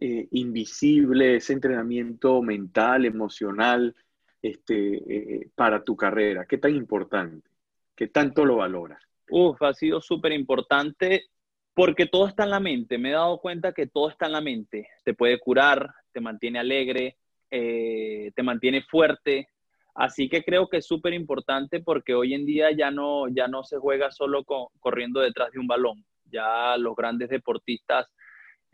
eh, 0.00 0.28
invisible, 0.32 1.36
ese 1.36 1.52
entrenamiento 1.52 2.42
mental, 2.42 3.04
emocional, 3.04 3.94
este, 4.42 4.96
eh, 4.96 5.50
para 5.54 5.82
tu 5.82 5.96
carrera? 5.96 6.46
¿Qué 6.46 6.58
tan 6.58 6.74
importante? 6.74 7.48
¿Qué 7.94 8.08
tanto 8.08 8.44
lo 8.44 8.56
valoras? 8.56 9.00
Uf, 9.30 9.62
ha 9.62 9.72
sido 9.72 10.00
súper 10.00 10.32
importante 10.32 11.26
porque 11.74 12.06
todo 12.06 12.28
está 12.28 12.44
en 12.44 12.50
la 12.50 12.60
mente. 12.60 12.98
Me 12.98 13.10
he 13.10 13.12
dado 13.12 13.38
cuenta 13.38 13.72
que 13.72 13.86
todo 13.86 14.08
está 14.08 14.26
en 14.26 14.32
la 14.32 14.40
mente. 14.40 14.88
Te 15.04 15.14
puede 15.14 15.38
curar, 15.38 15.92
te 16.12 16.20
mantiene 16.20 16.58
alegre, 16.58 17.16
eh, 17.50 18.32
te 18.34 18.42
mantiene 18.42 18.82
fuerte. 18.82 19.48
Así 19.94 20.28
que 20.28 20.42
creo 20.42 20.68
que 20.68 20.78
es 20.78 20.86
súper 20.86 21.14
importante 21.14 21.80
porque 21.80 22.14
hoy 22.14 22.34
en 22.34 22.46
día 22.46 22.70
ya 22.72 22.90
no, 22.90 23.28
ya 23.28 23.48
no 23.48 23.62
se 23.64 23.78
juega 23.78 24.10
solo 24.10 24.44
corriendo 24.80 25.20
detrás 25.20 25.52
de 25.52 25.60
un 25.60 25.66
balón. 25.66 26.04
Ya 26.30 26.76
los 26.76 26.96
grandes 26.96 27.28
deportistas 27.28 28.08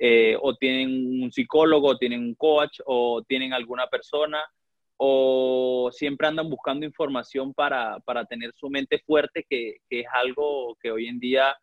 eh, 0.03 0.35
o 0.41 0.57
tienen 0.57 1.23
un 1.23 1.31
psicólogo, 1.31 1.89
o 1.89 1.99
tienen 1.99 2.21
un 2.21 2.35
coach, 2.35 2.81
o 2.87 3.23
tienen 3.29 3.53
alguna 3.53 3.87
persona, 3.87 4.43
o 4.97 5.91
siempre 5.93 6.27
andan 6.27 6.49
buscando 6.49 6.87
información 6.87 7.53
para, 7.53 8.01
para 8.01 8.25
tener 8.25 8.53
su 8.55 8.71
mente 8.71 8.99
fuerte, 9.01 9.45
que, 9.49 9.77
que 9.91 10.01
es 10.01 10.07
algo 10.13 10.75
que 10.81 10.91
hoy 10.91 11.07
en 11.07 11.21
día 11.21 11.55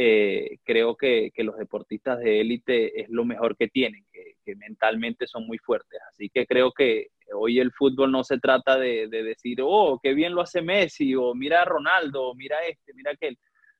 eh, 0.00 0.58
creo 0.62 0.96
que, 0.96 1.32
los 1.38 1.56
deportistas 1.56 2.20
de 2.20 2.40
élite 2.40 3.00
es 3.00 3.08
lo 3.10 3.24
mejor 3.24 3.56
que 3.56 3.66
tienen, 3.66 4.06
que, 4.12 4.54
mentalmente 4.56 5.26
son 5.26 5.46
muy 5.46 5.58
fuertes. 5.58 6.00
Así 6.08 6.30
que 6.30 6.46
creo 6.46 6.72
que 6.72 7.08
hoy 7.34 7.58
el 7.58 7.70
fútbol 7.72 8.10
no 8.10 8.24
se 8.24 8.38
trata 8.38 8.78
de, 8.78 9.08
decir, 9.08 9.58
oh, 9.62 10.00
qué 10.02 10.14
bien 10.14 10.34
lo 10.34 10.40
hace 10.40 10.62
Messi, 10.62 11.14
o 11.14 11.34
mira 11.34 11.62
a 11.62 11.64
Ronaldo, 11.64 12.28
o 12.28 12.34
mira 12.34 12.56
este, 12.66 12.94
mira 12.94 13.10
aquel, 13.12 13.38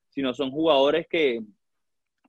sino 0.09 0.34
son 0.34 0.51
jugadores 0.51 1.07
que, 1.09 1.40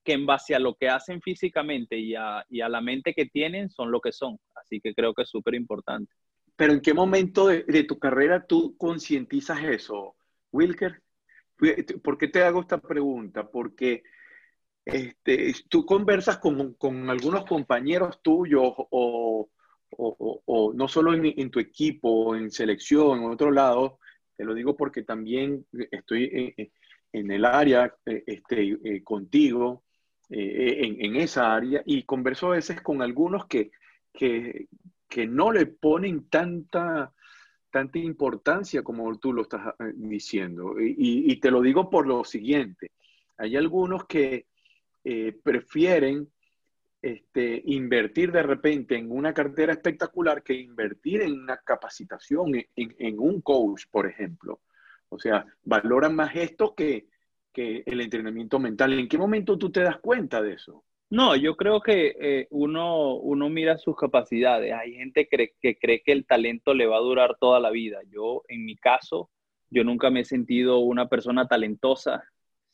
que 0.09 0.15
en 0.15 0.25
base 0.25 0.55
a 0.55 0.59
lo 0.59 0.73
que 0.73 0.89
hacen 0.89 1.21
físicamente 1.21 1.95
y 1.95 2.15
a, 2.15 2.43
y 2.49 2.61
a 2.61 2.69
la 2.69 2.81
mente 2.81 3.13
que 3.13 3.27
tienen, 3.27 3.69
son 3.69 3.91
lo 3.91 4.01
que 4.01 4.11
son. 4.11 4.39
Así 4.55 4.81
que 4.81 4.95
creo 4.95 5.13
que 5.13 5.21
es 5.21 5.29
súper 5.29 5.53
importante. 5.53 6.11
Pero 6.55 6.73
¿en 6.73 6.81
qué 6.81 6.95
momento 6.95 7.45
de, 7.45 7.61
de 7.63 7.83
tu 7.83 7.99
carrera 7.99 8.43
tú 8.47 8.75
concientizas 8.75 9.63
eso, 9.63 10.15
Wilker? 10.51 11.03
¿Por 12.03 12.17
qué 12.17 12.27
te 12.27 12.41
hago 12.41 12.61
esta 12.61 12.79
pregunta? 12.79 13.47
Porque 13.47 14.01
este, 14.85 15.53
tú 15.69 15.85
conversas 15.85 16.39
con, 16.39 17.09
algunos 17.09 17.45
compañeros 17.45 18.21
tuyos 18.23 18.73
o, 18.75 19.49
no 20.73 20.87
solo 20.87 21.13
en, 21.13 21.51
tu 21.51 21.59
equipo, 21.59 22.35
en 22.35 22.49
selección, 22.49 23.19
en 23.19 23.29
otro 23.29 23.51
lado, 23.51 23.99
te 24.35 24.43
lo 24.43 24.53
digo 24.53 24.75
porque 24.75 25.03
también 25.03 25.65
estoy 25.91 26.55
en, 27.11 27.31
el 27.31 27.45
área 27.45 27.93
eh, 28.05 28.23
este, 28.25 28.77
eh, 28.83 29.03
contigo, 29.03 29.83
eh, 30.29 30.95
en, 30.99 31.15
esa 31.15 31.55
área, 31.55 31.81
y 31.85 32.03
converso 32.03 32.47
a 32.47 32.55
veces 32.55 32.81
con 32.81 33.01
algunos 33.01 33.45
que, 33.47 33.71
que, 34.13 34.67
que 35.07 35.27
no 35.27 35.51
le 35.51 35.65
ponen 35.65 36.29
tanta 36.29 37.13
tanta 37.69 37.99
importancia 37.99 38.83
como 38.83 39.17
tú 39.17 39.33
lo 39.33 39.43
estás 39.43 39.73
eh, 39.79 39.93
diciendo. 39.95 40.75
Y, 40.79 41.35
te 41.39 41.51
lo 41.51 41.61
digo 41.61 41.89
por 41.89 42.07
lo 42.07 42.23
siguiente. 42.23 42.91
Hay 43.37 43.55
algunos 43.55 44.05
que 44.05 44.47
eh, 45.03 45.37
prefieren 45.43 46.29
este, 47.01 47.61
invertir 47.65 48.31
de 48.31 48.43
repente 48.43 48.97
en 48.97 49.11
una 49.11 49.33
cartera 49.33 49.73
espectacular 49.73 50.43
que 50.43 50.53
invertir 50.53 51.21
en 51.21 51.33
una 51.33 51.57
capacitación, 51.57 52.53
en, 52.75 53.19
un 53.19 53.41
coach, 53.41 53.85
por 53.89 54.07
ejemplo. 54.07 54.61
O 55.09 55.17
sea, 55.17 55.45
valoran 55.63 56.15
más 56.15 56.35
esto 56.35 56.75
que, 56.75 57.07
que 57.53 57.83
el 57.85 58.01
entrenamiento 58.01 58.59
mental. 58.59 58.93
¿En 58.93 59.07
qué 59.07 59.17
momento 59.17 59.57
tú 59.57 59.71
te 59.71 59.81
das 59.81 59.99
cuenta 59.99 60.41
de 60.41 60.53
eso? 60.53 60.83
No, 61.09 61.35
yo 61.35 61.55
creo 61.57 61.81
que 61.81 62.15
eh, 62.19 62.47
uno, 62.51 63.15
uno 63.15 63.49
mira 63.49 63.77
sus 63.79 63.95
capacidades. 63.95 64.73
Hay 64.73 64.93
gente 64.93 65.27
que, 65.27 65.77
cree 65.79 66.03
que 66.03 66.11
el 66.11 66.25
talento 66.27 66.73
le 66.75 66.85
va 66.85 66.97
a 66.97 67.01
durar 67.01 67.37
toda 67.39 67.59
la 67.59 67.71
vida. 67.71 67.99
Yo, 68.11 68.43
en 68.47 68.63
mi 68.65 68.75
caso, 68.75 69.31
yo 69.71 69.83
nunca 69.83 70.11
me 70.11 70.21
he 70.21 70.25
sentido 70.25 70.79
una 70.79 71.07
persona 71.09 71.47
talentosa. 71.47 72.23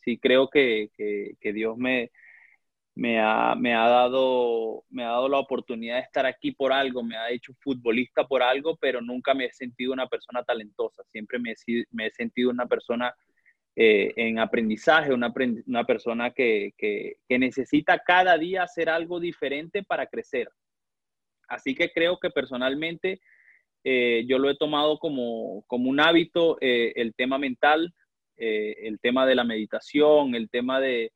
Sí 0.02 0.18
creo 0.18 0.50
que, 0.50 0.90
que, 0.98 1.54
Dios 1.54 1.78
me, 1.78 2.12
me, 2.96 3.20
ha, 3.22 3.56
me, 3.56 3.74
ha 3.74 3.88
dado, 3.88 4.84
me 4.90 5.04
ha 5.04 5.10
dado 5.10 5.30
la 5.30 5.40
oportunidad 5.40 5.96
de 5.96 6.02
estar 6.02 6.26
aquí 6.26 6.52
por 6.52 6.74
algo, 6.74 7.04
me 7.04 7.18
ha 7.18 7.32
hecho 7.32 7.54
futbolista 7.62 8.28
por 8.28 8.44
algo, 8.44 8.76
pero 8.78 9.02
nunca 9.02 9.34
me 9.34 9.46
he 9.46 9.52
sentido 9.54 9.94
una 9.94 10.08
persona 10.08 10.44
talentosa. 10.44 11.04
Siempre 11.12 11.40
me 11.40 11.54
me 11.92 12.08
he 12.08 12.12
sentido 12.12 12.50
una 12.50 12.66
persona 12.68 13.16
eh, 13.78 14.14
en 14.16 14.40
aprendizaje, 14.40 15.14
una, 15.14 15.34
una 15.68 15.84
persona 15.84 16.32
que, 16.32 16.74
que, 16.78 17.18
necesita 17.28 18.00
cada 18.00 18.38
día 18.38 18.64
hacer 18.64 18.90
algo 18.90 19.20
diferente 19.20 19.84
para 19.84 20.08
crecer. 20.08 20.48
Así 21.50 21.76
que 21.76 21.92
creo 21.92 22.18
que 22.18 22.30
personalmente 22.30 23.20
eh, 23.84 24.24
yo 24.30 24.40
lo 24.40 24.50
he 24.50 24.56
tomado 24.56 24.98
como, 24.98 25.66
como 25.68 25.90
un 25.90 26.00
hábito, 26.00 26.58
eh, 26.62 26.94
el 26.96 27.14
tema 27.16 27.38
mental, 27.38 27.94
el 28.38 29.00
tema 29.02 29.26
de 29.26 29.36
la 29.36 29.44
meditación, 29.44 30.36
el 30.36 30.50
tema 30.50 30.80
de, 30.80 31.12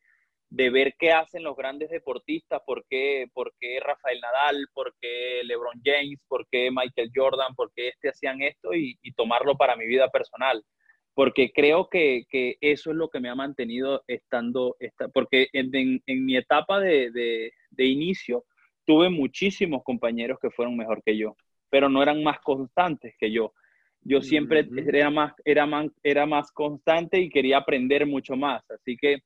de, 0.49 0.70
ver 0.70 0.95
qué 0.97 1.12
hacen 1.12 1.43
los 1.43 1.55
grandes 1.55 1.89
deportistas, 1.89 2.62
por 2.66 2.86
qué, 2.89 3.28
por 3.34 3.53
qué 3.60 3.80
Rafael 3.80 4.20
Nadal, 4.20 4.68
por 4.74 4.95
qué 5.01 5.41
LeBron 5.45 5.82
James, 5.84 6.20
por 6.28 6.45
qué 6.49 6.72
Michael 6.72 7.12
Jordan, 7.14 7.55
por 7.55 7.72
qué 7.74 7.89
este 7.89 8.10
hacían 8.10 8.41
esto 8.41 8.74
y, 8.74 8.97
y 9.01 9.14
tomarlo 9.14 9.55
para 9.55 9.78
mi 9.78 9.86
vida 9.86 10.10
personal 10.10 10.64
porque 11.20 11.51
creo 11.53 11.89
que, 11.89 12.26
eso 12.61 12.91
es 12.91 12.95
lo 12.95 13.09
que 13.09 13.20
me 13.20 13.28
ha 13.28 13.36
mantenido 13.36 14.05
estando, 14.07 14.78
porque 15.13 15.49
en, 15.51 16.01
mi 16.26 16.38
etapa 16.38 16.80
de, 16.80 17.51
inicio 17.78 18.45
tuve 18.86 19.09
muchísimos 19.09 19.84
compañeros 19.84 20.39
que 20.41 20.49
fueron 20.49 20.78
mejor 20.78 21.03
que 21.03 21.17
yo, 21.17 21.36
pero 21.70 21.89
no 21.89 22.01
eran 22.01 22.24
más 22.24 22.39
constantes 22.39 23.15
que 23.20 23.34
yo. 23.34 23.51
Yo 24.01 24.22
siempre 24.22 24.65
era, 24.93 25.09
más, 25.09 25.34
era, 25.43 25.65
más, 25.65 25.88
era 26.03 26.26
más 26.26 26.53
constante 26.53 27.20
y 27.20 27.30
quería 27.30 27.57
aprender 27.57 28.05
mucho 28.05 28.38
más, 28.38 28.63
así 28.72 28.95
que 28.95 29.17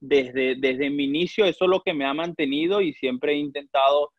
desde, 0.00 0.54
desde 0.56 0.88
mi 0.88 1.04
inicio 1.04 1.44
eso 1.44 1.66
es 1.66 1.70
lo 1.70 1.82
que 1.82 1.92
me 1.92 2.06
ha 2.06 2.14
mantenido 2.14 2.80
y 2.80 2.94
siempre 2.94 3.34
he 3.34 3.36
intentado 3.36 4.10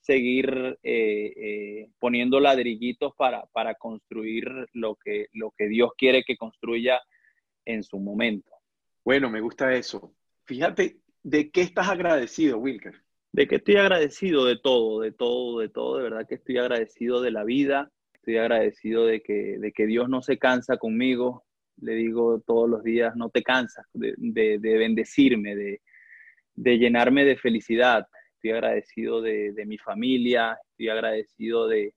seguir 0.00 0.78
eh, 0.82 1.32
eh, 1.36 1.90
poniendo 1.98 2.40
ladrillitos 2.40 3.14
para, 3.16 3.44
para 3.52 3.74
construir 3.74 4.48
lo 4.72 4.96
que, 4.96 5.26
lo 5.32 5.52
que 5.56 5.68
Dios 5.68 5.92
quiere 5.96 6.24
que 6.24 6.36
construya 6.36 7.00
en 7.64 7.82
su 7.82 7.98
momento. 7.98 8.50
Bueno, 9.04 9.30
me 9.30 9.40
gusta 9.40 9.74
eso. 9.74 10.14
Fíjate, 10.44 10.98
¿de 11.22 11.50
qué 11.50 11.60
estás 11.60 11.88
agradecido, 11.88 12.58
Wilker? 12.58 12.94
¿De 13.32 13.46
qué 13.46 13.56
estoy 13.56 13.76
agradecido? 13.76 14.44
De 14.44 14.58
todo, 14.58 15.00
de 15.00 15.12
todo, 15.12 15.60
de 15.60 15.68
todo. 15.68 15.98
De 15.98 16.02
verdad 16.04 16.26
que 16.26 16.36
estoy 16.36 16.58
agradecido 16.58 17.20
de 17.20 17.30
la 17.30 17.44
vida. 17.44 17.90
Estoy 18.14 18.38
agradecido 18.38 19.06
de 19.06 19.22
que, 19.22 19.58
de 19.58 19.72
que 19.72 19.86
Dios 19.86 20.08
no 20.08 20.22
se 20.22 20.38
cansa 20.38 20.78
conmigo. 20.78 21.44
Le 21.80 21.94
digo 21.94 22.42
todos 22.46 22.68
los 22.68 22.82
días, 22.82 23.14
no 23.16 23.30
te 23.30 23.42
cansas 23.42 23.86
de, 23.94 24.14
de, 24.16 24.58
de 24.58 24.78
bendecirme, 24.78 25.54
de, 25.54 25.80
de 26.54 26.78
llenarme 26.78 27.24
de 27.24 27.36
felicidad 27.36 28.06
estoy 28.40 28.52
agradecido 28.52 29.20
de, 29.20 29.64
mi 29.66 29.76
familia, 29.76 30.58
estoy 30.70 30.88
agradecido 30.88 31.68
de, 31.68 31.92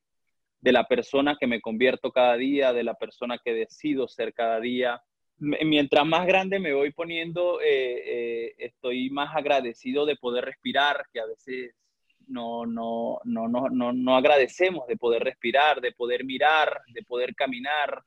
la 0.61 0.85
persona 0.87 1.37
que 1.39 1.47
me 1.47 1.61
convierto 1.61 2.11
cada 2.11 2.35
día, 2.35 2.73
de 2.73 2.83
la 2.83 2.95
persona 2.95 3.37
que 3.37 3.53
decido 3.53 4.07
ser 4.09 4.33
cada 4.33 4.59
día. 4.59 5.01
Mientras 5.37 6.05
más 6.05 6.27
grande 6.27 6.59
me 6.59 6.73
voy 6.73 6.91
poniendo, 6.91 7.61
eh, 7.61 7.67
eh, 8.05 8.55
estoy 8.57 9.09
más 9.09 9.35
agradecido 9.35 10.05
de 10.05 10.17
poder 10.17 10.45
respirar, 10.45 11.05
que 11.13 11.21
a 11.21 11.25
veces 11.25 11.75
no, 12.27 12.65
no, 12.65 13.19
no, 13.23 13.47
no, 13.47 13.93
no, 13.93 14.15
agradecemos 14.15 14.85
de 14.87 14.97
poder 14.97 15.23
respirar, 15.23 15.79
de 15.79 15.93
poder 15.93 16.25
mirar, 16.25 16.81
de 16.87 17.03
poder 17.03 17.35
caminar. 17.35 18.03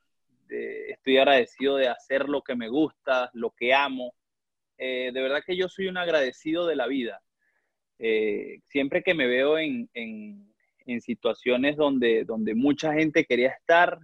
estoy 0.47 1.17
agradecido 1.17 1.75
de 1.77 1.87
hacer 1.87 2.29
lo 2.29 2.41
que 2.43 2.55
me 2.55 2.69
gusta, 2.69 3.31
lo 3.33 3.49
que 3.51 3.73
amo. 3.73 4.13
Eh, 4.77 5.11
de 5.11 5.21
verdad 5.21 5.43
que 5.45 5.57
yo 5.57 5.67
soy 5.69 5.87
un 5.87 5.97
agradecido 5.97 6.67
de 6.67 6.75
la 6.75 6.87
vida. 6.87 7.19
Eh, 7.99 8.59
siempre 8.67 9.01
que 9.01 9.13
me 9.13 9.27
veo 9.27 9.57
en, 9.57 9.89
situaciones 11.01 11.75
donde, 11.75 12.23
donde 12.23 12.55
mucha 12.55 12.93
gente 12.93 13.25
quería 13.25 13.49
estar, 13.49 13.99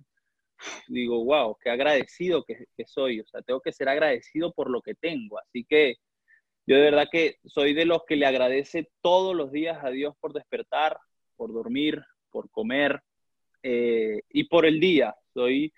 digo, 0.88 1.24
wow, 1.24 1.58
qué 1.62 1.70
agradecido 1.70 2.44
que, 2.44 2.66
soy. 2.86 3.22
O 3.22 3.26
sea, 3.26 3.42
tengo 3.42 3.62
que 3.62 3.72
ser 3.72 3.88
agradecido 3.90 4.52
por 4.54 4.70
lo 4.70 4.82
que 4.82 4.94
tengo. 4.96 5.40
Así 5.40 5.64
que 5.64 5.96
yo 6.66 6.76
de 6.76 6.82
verdad 6.82 7.08
que 7.12 7.38
soy 7.46 7.74
de 7.74 7.86
los 7.86 8.04
que 8.06 8.16
le 8.16 8.26
agradece 8.26 8.90
todos 9.02 9.36
los 9.36 9.52
días 9.52 9.84
a 9.84 9.92
Dios 9.92 10.16
por 10.20 10.34
despertar, 10.34 10.98
por 11.36 11.54
dormir, 11.54 12.02
por 12.32 12.50
comer 12.50 13.02
eh, 13.62 14.22
y 14.30 14.46
por 14.46 14.66
el 14.66 14.80
día. 14.80 15.16
Soy, 15.34 15.74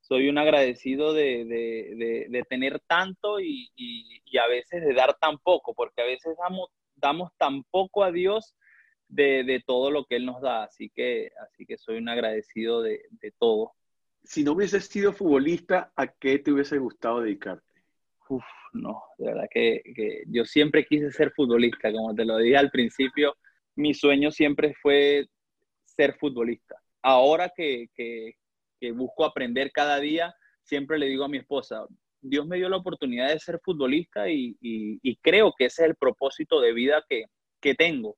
soy 0.00 0.28
un 0.28 0.38
agradecido 0.38 1.12
de, 1.12 2.44
tener 2.48 2.80
tanto 2.88 3.40
y, 3.40 3.70
y, 3.76 4.38
a 4.38 4.48
veces 4.48 4.84
de 4.84 4.94
dar 4.94 5.16
tan 5.20 5.38
poco, 5.38 5.74
porque 5.74 6.02
a 6.02 6.06
veces 6.06 6.36
damos 6.36 6.70
damos 7.00 7.30
tan 7.36 7.62
poco 7.64 8.04
a 8.04 8.12
Dios 8.12 8.54
de, 9.10 9.62
todo 9.66 9.90
lo 9.90 10.04
que 10.04 10.16
Él 10.16 10.26
nos 10.26 10.40
da. 10.40 10.64
Así 10.64 10.90
que, 10.90 11.32
así 11.42 11.66
que 11.66 11.76
soy 11.76 11.98
un 11.98 12.08
agradecido 12.08 12.82
de, 12.82 13.00
todo. 13.38 13.72
Si 14.22 14.44
no 14.44 14.52
hubieses 14.52 14.86
sido 14.86 15.12
futbolista, 15.12 15.92
¿a 15.96 16.06
qué 16.06 16.38
te 16.38 16.52
hubiese 16.52 16.78
gustado 16.78 17.20
dedicarte? 17.20 17.64
Uf, 18.28 18.44
no, 18.72 19.02
de 19.18 19.26
verdad 19.26 19.48
que, 19.50 19.82
yo 20.28 20.44
siempre 20.44 20.84
quise 20.84 21.10
ser 21.10 21.32
futbolista, 21.32 21.90
como 21.92 22.14
te 22.14 22.24
lo 22.24 22.36
dije 22.36 22.56
al 22.56 22.70
principio, 22.70 23.36
mi 23.74 23.94
sueño 23.94 24.30
siempre 24.30 24.74
fue 24.80 25.26
ser 25.84 26.16
futbolista. 26.18 26.76
Ahora 27.02 27.50
que, 27.54 27.88
busco 28.94 29.24
aprender 29.24 29.72
cada 29.72 29.98
día, 29.98 30.34
siempre 30.62 30.98
le 30.98 31.06
digo 31.06 31.24
a 31.24 31.28
mi 31.28 31.38
esposa, 31.38 31.86
Dios 32.20 32.46
me 32.46 32.56
dio 32.56 32.68
la 32.68 32.76
oportunidad 32.76 33.28
de 33.28 33.38
ser 33.38 33.60
futbolista 33.62 34.28
y, 34.28 34.56
creo 35.22 35.52
que 35.56 35.66
ese 35.66 35.82
es 35.82 35.88
el 35.90 35.96
propósito 35.96 36.60
de 36.60 36.72
vida 36.72 37.04
que, 37.08 37.74
tengo. 37.74 38.16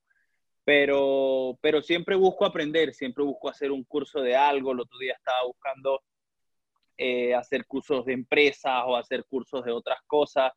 Pero, 0.65 1.57
pero 1.61 1.81
siempre 1.81 2.15
busco 2.15 2.45
aprender, 2.45 2.93
siempre 2.93 3.23
busco 3.23 3.49
hacer 3.49 3.71
un 3.71 3.83
curso 3.83 4.21
de 4.21 4.35
algo. 4.35 4.71
El 4.71 4.79
otro 4.81 4.97
día 4.97 5.13
estaba 5.13 5.45
buscando 5.45 6.01
eh, 6.97 7.33
hacer 7.33 7.65
cursos 7.65 8.05
de 8.05 8.13
empresas 8.13 8.83
o 8.85 8.95
hacer 8.95 9.25
cursos 9.25 9.63
de 9.65 9.71
otras 9.71 9.99
cosas. 10.07 10.51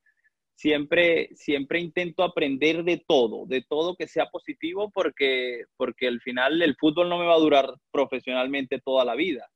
Siempre, 0.55 1.31
siempre 1.35 1.81
intento 1.81 2.23
aprender 2.23 2.85
de 2.85 3.05
todo, 3.07 3.47
de 3.47 3.63
todo 3.63 3.97
que 3.97 4.07
sea 4.07 4.27
positivo, 4.27 4.91
porque, 4.91 5.65
porque 5.77 6.07
al 6.09 6.21
final 6.21 6.63
el 6.63 6.77
fútbol 6.77 7.09
no 7.09 7.19
me 7.19 7.27
va 7.27 7.35
a 7.35 7.41
durar 7.41 7.75
profesionalmente 7.91 8.81
toda 8.81 9.05
la 9.05 9.15
vida. 9.15 9.51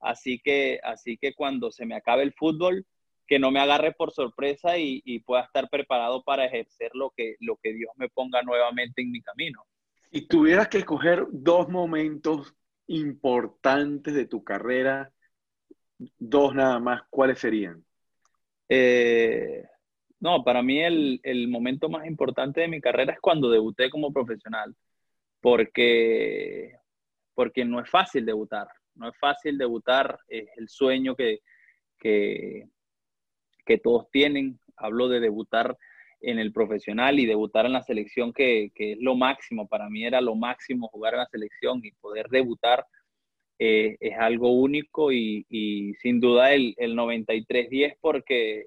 Así 0.00 0.40
que, 0.40 0.80
así 0.82 1.16
que 1.16 1.34
cuando 1.34 1.70
se 1.70 1.86
me 1.86 1.94
acabe 1.94 2.24
el 2.24 2.32
fútbol, 2.32 2.84
que 3.32 3.38
no 3.38 3.50
me 3.50 3.60
agarre 3.60 3.92
por 3.92 4.12
sorpresa 4.12 4.76
y, 4.76 5.00
y, 5.06 5.20
pueda 5.20 5.44
estar 5.44 5.70
preparado 5.70 6.22
para 6.22 6.44
ejercer 6.44 6.90
lo 6.92 7.14
que, 7.16 7.36
lo 7.40 7.56
que 7.56 7.72
Dios 7.72 7.90
me 7.96 8.10
ponga 8.10 8.42
nuevamente 8.42 9.00
en 9.00 9.10
mi 9.10 9.22
camino. 9.22 9.64
Si 10.10 10.28
tuvieras 10.28 10.68
que 10.68 10.76
escoger 10.76 11.24
dos 11.30 11.70
momentos 11.70 12.54
importantes 12.88 14.12
de 14.12 14.26
tu 14.26 14.44
carrera, 14.44 15.14
dos 16.18 16.54
nada 16.54 16.78
más, 16.78 17.04
¿cuáles 17.08 17.38
serían? 17.38 17.82
Eh, 18.68 19.64
no, 20.20 20.44
para 20.44 20.62
mí 20.62 20.80
el, 20.80 21.18
el, 21.22 21.48
momento 21.48 21.88
más 21.88 22.06
importante 22.06 22.60
de 22.60 22.68
mi 22.68 22.82
carrera 22.82 23.14
es 23.14 23.20
cuando 23.20 23.48
debuté 23.48 23.88
como 23.88 24.12
profesional, 24.12 24.76
porque, 25.40 26.76
porque 27.32 27.64
no 27.64 27.80
es 27.80 27.88
fácil 27.88 28.26
debutar, 28.26 28.68
no 28.94 29.08
es 29.08 29.18
fácil 29.18 29.56
debutar, 29.56 30.18
es 30.28 30.50
el 30.58 30.68
sueño 30.68 31.16
que, 31.16 31.38
que, 31.98 32.68
que 33.64 33.78
todos 33.78 34.10
tienen. 34.10 34.58
Hablo 34.76 35.08
de 35.08 35.20
debutar 35.20 35.76
en 36.22 36.38
el 36.38 36.52
profesional 36.52 37.18
y 37.18 37.26
debutar 37.26 37.66
en 37.66 37.72
la 37.72 37.82
selección, 37.82 38.32
que, 38.32 38.70
es 38.74 38.98
lo 39.00 39.16
máximo. 39.16 39.68
Para 39.68 39.88
mí 39.88 40.04
era 40.04 40.20
lo 40.20 40.34
máximo 40.34 40.88
jugar 40.88 41.14
en 41.14 41.20
la 41.20 41.26
selección 41.26 41.80
y 41.84 41.92
poder 41.92 42.28
debutar 42.28 42.86
eh, 43.58 43.96
es 44.00 44.18
algo 44.18 44.52
único 44.52 45.12
y, 45.12 45.46
y 45.48 45.94
sin 45.94 46.20
duda 46.20 46.52
el, 46.52 46.74
el 46.78 46.96
93-10 46.96 47.96
porque, 48.00 48.66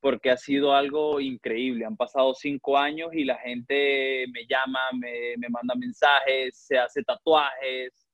porque 0.00 0.30
ha 0.30 0.36
sido 0.36 0.74
algo 0.74 1.20
increíble. 1.20 1.84
Han 1.84 1.96
pasado 1.96 2.34
cinco 2.34 2.76
años 2.76 3.10
y 3.12 3.24
la 3.24 3.38
gente 3.38 4.26
me 4.32 4.46
llama, 4.46 4.80
me, 4.92 5.36
me 5.38 5.48
manda 5.48 5.74
mensajes, 5.74 6.56
se 6.56 6.78
hace 6.78 7.02
tatuajes. 7.02 8.06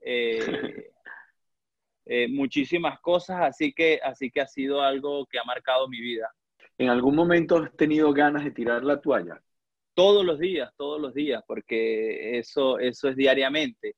Eh, 0.00 0.38
eh, 2.10 2.26
muchísimas 2.26 2.98
cosas, 3.00 3.42
así 3.42 3.74
que, 3.74 4.00
así 4.02 4.30
que 4.30 4.40
ha 4.40 4.46
sido 4.46 4.80
algo 4.80 5.26
que 5.26 5.38
ha 5.38 5.44
marcado 5.44 5.86
mi 5.88 6.00
vida. 6.00 6.32
¿En 6.78 6.88
algún 6.88 7.14
momento 7.14 7.58
has 7.58 7.76
tenido 7.76 8.14
ganas 8.14 8.44
de 8.44 8.50
tirar 8.50 8.82
la 8.82 8.98
toalla? 8.98 9.42
Todos 9.92 10.24
los 10.24 10.38
días, 10.38 10.72
todos 10.78 10.98
los 10.98 11.12
días, 11.12 11.42
porque 11.46 12.38
eso, 12.38 12.78
eso 12.78 13.10
es 13.10 13.16
diariamente. 13.16 13.94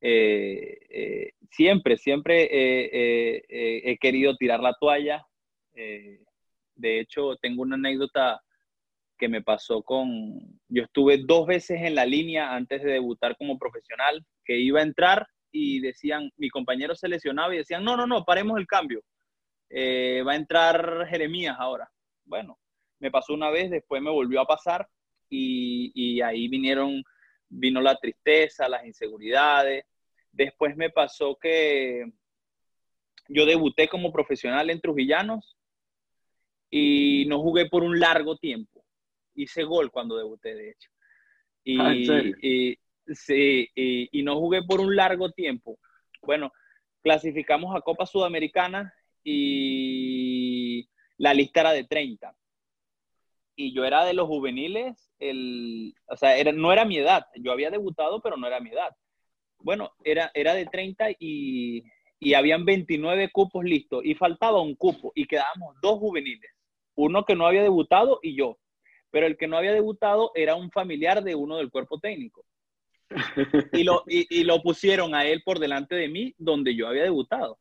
Eh, 0.00 0.78
eh, 0.88 1.32
siempre, 1.50 1.98
siempre 1.98 2.48
he 2.50 3.98
querido 3.98 4.34
tirar 4.36 4.60
la 4.60 4.72
toalla. 4.80 5.22
de 5.74 7.00
hecho, 7.00 7.36
tengo 7.36 7.60
una 7.60 7.74
anécdota 7.74 8.40
que 9.18 9.28
me 9.28 9.42
pasó 9.42 9.82
con, 9.82 10.58
yo 10.68 10.84
estuve 10.84 11.18
dos 11.18 11.46
veces 11.46 11.82
en 11.82 11.96
la 11.96 12.06
línea 12.06 12.54
antes 12.54 12.82
de 12.82 12.92
debutar 12.92 13.36
como 13.36 13.58
profesional, 13.58 14.24
que 14.42 14.56
iba 14.56 14.80
a 14.80 14.84
entrar 14.84 15.26
y 15.52 15.80
decían, 15.80 16.32
mi 16.36 16.48
compañero 16.48 16.94
se 16.94 17.08
lesionaba 17.08 17.54
y 17.54 17.58
decían, 17.58 17.84
no, 17.84 17.96
no, 17.96 18.06
no, 18.06 18.24
paremos 18.24 18.58
el 18.58 18.66
cambio. 18.66 19.02
va 19.70 20.32
a 20.32 20.36
entrar 20.36 21.06
Jeremías 21.08 21.56
ahora 21.58 21.90
bueno, 22.24 22.58
me 22.98 23.10
pasó 23.10 23.34
una 23.34 23.50
vez, 23.50 23.70
después 23.70 24.02
me 24.02 24.10
volvió 24.10 24.40
a 24.40 24.46
pasar 24.46 24.88
y, 25.28 26.20
ahí 26.20 26.48
vinieron, 26.48 27.02
vino 27.48 27.80
la 27.80 27.96
tristeza, 27.96 28.68
las 28.68 28.84
inseguridades. 28.84 29.84
Después 30.30 30.76
me 30.76 30.90
pasó 30.90 31.36
que 31.36 32.04
yo 33.28 33.46
debuté 33.46 33.88
como 33.88 34.12
profesional 34.12 34.70
en 34.70 34.80
Trujillanos 34.80 35.56
y 36.70 37.24
no 37.28 37.40
jugué 37.40 37.66
por 37.66 37.82
un 37.82 37.98
largo 37.98 38.36
tiempo. 38.36 38.84
Hice 39.34 39.64
gol 39.64 39.90
cuando 39.90 40.16
debuté, 40.16 40.54
de 40.54 40.70
hecho. 40.70 40.90
Y, 41.64 41.80
ah, 41.80 42.22
y 42.42 42.78
sí, 43.06 43.68
y, 43.74 44.22
no 44.22 44.38
jugué 44.38 44.62
por 44.62 44.80
un 44.80 44.94
largo 44.94 45.30
tiempo. 45.30 45.78
Bueno, 46.22 46.52
clasificamos 47.02 47.74
a 47.74 47.80
Copa 47.80 48.06
Sudamericana 48.06 48.94
y 49.24 50.88
la 51.18 51.34
lista 51.34 51.60
era 51.60 51.72
de 51.72 51.84
30. 51.84 52.34
Y 53.54 53.74
yo 53.74 53.84
era 53.84 54.04
de 54.04 54.14
los 54.14 54.26
juveniles, 54.26 55.10
el, 55.18 55.94
o 56.06 56.16
sea, 56.16 56.36
era, 56.36 56.52
no 56.52 56.72
era 56.72 56.84
mi 56.84 56.96
edad. 56.98 57.26
Yo 57.36 57.52
había 57.52 57.70
debutado, 57.70 58.20
pero 58.20 58.36
no 58.36 58.46
era 58.46 58.60
mi 58.60 58.70
edad. 58.70 58.96
Bueno, 59.58 59.92
era, 60.04 60.30
era 60.34 60.54
de 60.54 60.66
30 60.66 61.10
y, 61.18 61.84
y 62.18 62.34
habían 62.34 62.64
29 62.64 63.30
cupos 63.30 63.64
listos 63.64 64.04
y 64.04 64.14
faltaba 64.14 64.60
un 64.60 64.74
cupo 64.74 65.12
y 65.14 65.26
quedábamos 65.26 65.76
dos 65.82 65.98
juveniles. 65.98 66.50
Uno 66.94 67.24
que 67.24 67.34
no 67.34 67.46
había 67.46 67.62
debutado 67.62 68.20
y 68.22 68.36
yo. 68.36 68.58
Pero 69.10 69.26
el 69.26 69.36
que 69.36 69.46
no 69.46 69.58
había 69.58 69.72
debutado 69.72 70.32
era 70.34 70.54
un 70.54 70.70
familiar 70.70 71.22
de 71.22 71.34
uno 71.34 71.58
del 71.58 71.70
cuerpo 71.70 71.98
técnico. 71.98 72.44
Y 73.72 73.84
lo, 73.84 74.04
y, 74.06 74.44
lo 74.44 74.62
pusieron 74.62 75.14
a 75.14 75.24
él 75.24 75.42
por 75.44 75.58
delante 75.58 75.94
de 75.94 76.08
mí 76.08 76.34
donde 76.38 76.74
yo 76.74 76.88
había 76.88 77.02
debutado. 77.02 77.58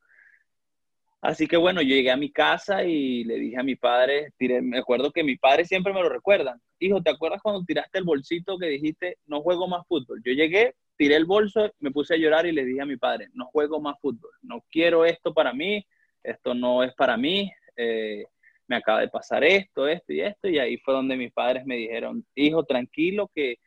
Así 1.21 1.47
que 1.47 1.55
bueno, 1.55 1.81
yo 1.81 1.89
llegué 1.89 2.09
a 2.09 2.17
mi 2.17 2.31
casa 2.31 2.83
y 2.83 3.23
le 3.23 3.35
dije 3.35 3.59
a 3.59 3.63
mi 3.63 3.75
padre, 3.75 4.33
tiré, 4.37 4.61
me 4.61 4.79
acuerdo 4.79 5.11
que 5.11 5.23
mi 5.23 5.37
padre 5.37 5.65
siempre 5.65 5.93
me 5.93 6.01
lo 6.01 6.09
recuerdan. 6.09 6.59
Hijo, 6.79 7.01
¿te 7.03 7.11
acuerdas 7.11 7.41
cuando 7.43 7.63
tiraste 7.63 7.99
el 7.99 8.05
bolsito 8.05 8.57
que 8.57 8.65
dijiste, 8.67 9.17
no 9.27 9.41
juego 9.41 9.67
más 9.67 9.85
fútbol? 9.87 10.21
Yo 10.25 10.33
llegué, 10.33 10.73
tiré 10.97 11.15
el 11.15 11.25
bolso, 11.25 11.71
me 11.79 11.91
puse 11.91 12.15
a 12.15 12.17
llorar 12.17 12.47
y 12.47 12.51
le 12.51 12.65
dije 12.65 12.81
a 12.81 12.87
mi 12.87 12.97
padre, 12.97 13.29
no 13.33 13.45
juego 13.45 13.79
más 13.79 13.99
fútbol, 14.01 14.31
no 14.41 14.65
quiero 14.71 15.05
esto 15.05 15.31
para 15.31 15.53
mí, 15.53 15.85
esto 16.23 16.55
no 16.55 16.83
es 16.83 16.93
para 16.95 17.17
mí, 17.17 17.51
eh, 17.75 18.25
me 18.67 18.77
acaba 18.77 19.01
de 19.01 19.09
pasar 19.09 19.43
esto, 19.43 19.87
esto 19.87 20.13
y 20.13 20.21
esto. 20.21 20.47
Y 20.47 20.57
ahí 20.57 20.77
fue 20.77 20.93
donde 20.93 21.17
mis 21.17 21.31
padres 21.31 21.65
me 21.65 21.75
dijeron, 21.75 22.25
hijo, 22.35 22.63
tranquilo, 22.63 23.29
que 23.35 23.59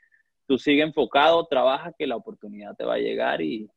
tú 0.47 0.59
sigue 0.59 0.82
enfocado, 0.82 1.47
trabaja, 1.47 1.92
que 1.99 2.07
la 2.07 2.16
oportunidad 2.16 2.76
te 2.76 2.84
va 2.84 2.95
a 2.95 2.99
llegar 2.99 3.40
y, 3.40 3.70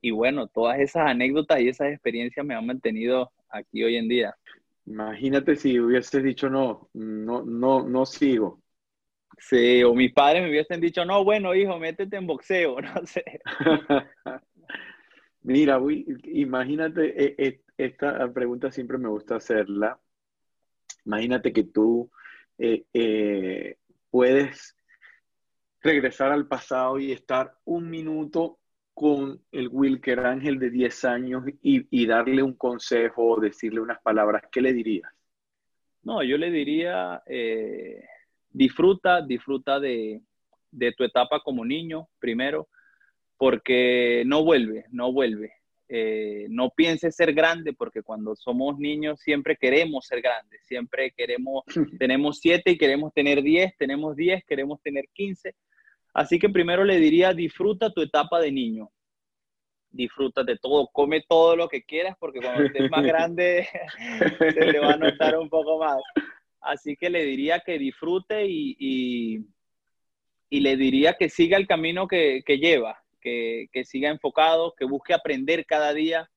y 0.00 0.10
bueno, 0.10 0.48
todas 0.48 0.78
esas 0.78 1.08
anécdotas 1.08 1.60
y 1.60 1.68
esas 1.68 1.92
experiencias 1.92 2.44
me 2.44 2.54
han 2.54 2.66
mantenido 2.66 3.32
aquí 3.48 3.82
hoy 3.84 3.96
en 3.96 4.08
día. 4.08 4.36
Imagínate 4.86 5.56
si 5.56 5.80
hubieses 5.80 6.22
dicho 6.22 6.48
no, 6.48 6.88
no, 6.94 7.42
no, 7.44 7.88
no 7.88 8.06
sigo. 8.06 8.62
Sí, 9.38 9.82
o 9.82 9.94
mis 9.94 10.12
padres 10.12 10.42
me 10.42 10.48
hubiesen 10.48 10.80
dicho, 10.80 11.04
no, 11.04 11.24
bueno, 11.24 11.54
hijo, 11.54 11.78
métete 11.78 12.16
en 12.16 12.26
boxeo, 12.26 12.80
no 12.80 13.06
sé. 13.06 13.24
Mira, 15.42 15.80
imagínate, 16.24 17.24
e, 17.24 17.34
e, 17.38 17.60
esta 17.76 18.32
pregunta 18.32 18.70
siempre 18.70 18.98
me 18.98 19.08
gusta 19.08 19.36
hacerla. 19.36 19.98
Imagínate 21.04 21.52
que 21.52 21.64
tú 21.64 22.10
eh, 22.58 22.84
eh, 22.92 23.76
puedes 24.10 24.75
regresar 25.82 26.32
al 26.32 26.46
pasado 26.46 26.98
y 26.98 27.12
estar 27.12 27.54
un 27.64 27.90
minuto 27.90 28.58
con 28.96 29.42
el 29.52 29.68
Wilker 29.68 30.20
Ángel 30.20 30.58
de 30.58 30.70
10 30.70 31.04
años 31.04 31.44
y, 31.60 32.06
darle 32.06 32.42
un 32.42 32.54
consejo, 32.54 33.38
decirle 33.38 33.80
unas 33.80 34.00
palabras, 34.00 34.44
¿qué 34.50 34.62
le 34.62 34.72
dirías? 34.72 35.12
No, 36.02 36.22
yo 36.22 36.38
le 36.38 36.50
diría, 36.50 37.22
eh, 37.26 38.02
disfruta, 38.48 39.20
disfruta 39.20 39.78
de, 39.80 40.22
tu 40.96 41.04
etapa 41.04 41.40
como 41.40 41.62
niño 41.62 42.08
primero, 42.18 42.68
porque 43.36 44.22
no 44.24 44.42
vuelve, 44.44 44.86
no 44.90 45.12
vuelve. 45.12 45.52
Eh, 45.88 46.46
no 46.50 46.70
pienses 46.70 47.14
ser 47.14 47.32
grande, 47.32 47.72
porque 47.72 48.02
cuando 48.02 48.34
somos 48.34 48.78
niños 48.78 49.20
siempre 49.20 49.56
queremos 49.56 50.06
ser 50.06 50.20
grandes, 50.20 50.66
siempre 50.66 51.12
queremos, 51.12 51.64
tenemos 52.00 52.40
7 52.40 52.72
y 52.72 52.78
queremos 52.78 53.12
tener 53.14 53.42
10, 53.42 53.76
tenemos 53.76 54.16
10, 54.16 54.44
queremos 54.44 54.80
tener 54.82 55.04
15 55.12 55.54
Así 56.16 56.38
que 56.38 56.48
primero 56.48 56.82
le 56.82 56.98
diría, 56.98 57.34
disfruta 57.34 57.92
tu 57.92 58.00
etapa 58.00 58.40
de 58.40 58.50
niño. 58.50 58.90
Disfruta 59.90 60.42
de 60.44 60.56
todo, 60.56 60.88
come 60.90 61.22
todo 61.28 61.54
lo 61.56 61.68
que 61.68 61.84
quieras 61.84 62.16
porque 62.18 62.40
cuando 62.40 62.64
estés 62.64 62.90
más 62.90 63.04
grande 63.04 63.68
se 64.38 64.52
te 64.54 64.78
va 64.78 64.92
a 64.92 64.96
notar 64.96 65.36
un 65.38 65.50
poco 65.50 65.78
más. 65.78 65.98
Así 66.62 66.96
que 66.96 67.10
le 67.10 67.22
diría 67.22 67.60
que 67.60 67.78
disfrute 67.78 68.46
y, 68.46 69.44
y, 70.48 70.60
le 70.60 70.76
diría 70.78 71.18
que 71.18 71.28
siga 71.28 71.58
el 71.58 71.66
camino 71.66 72.08
que, 72.08 72.42
lleva, 72.46 73.04
que, 73.26 73.84
siga 73.84 74.10
enfocado, 74.10 74.74
que 74.76 74.84
busque 74.84 75.14
aprender 75.14 75.66
cada 75.66 75.92
día, 75.92 76.30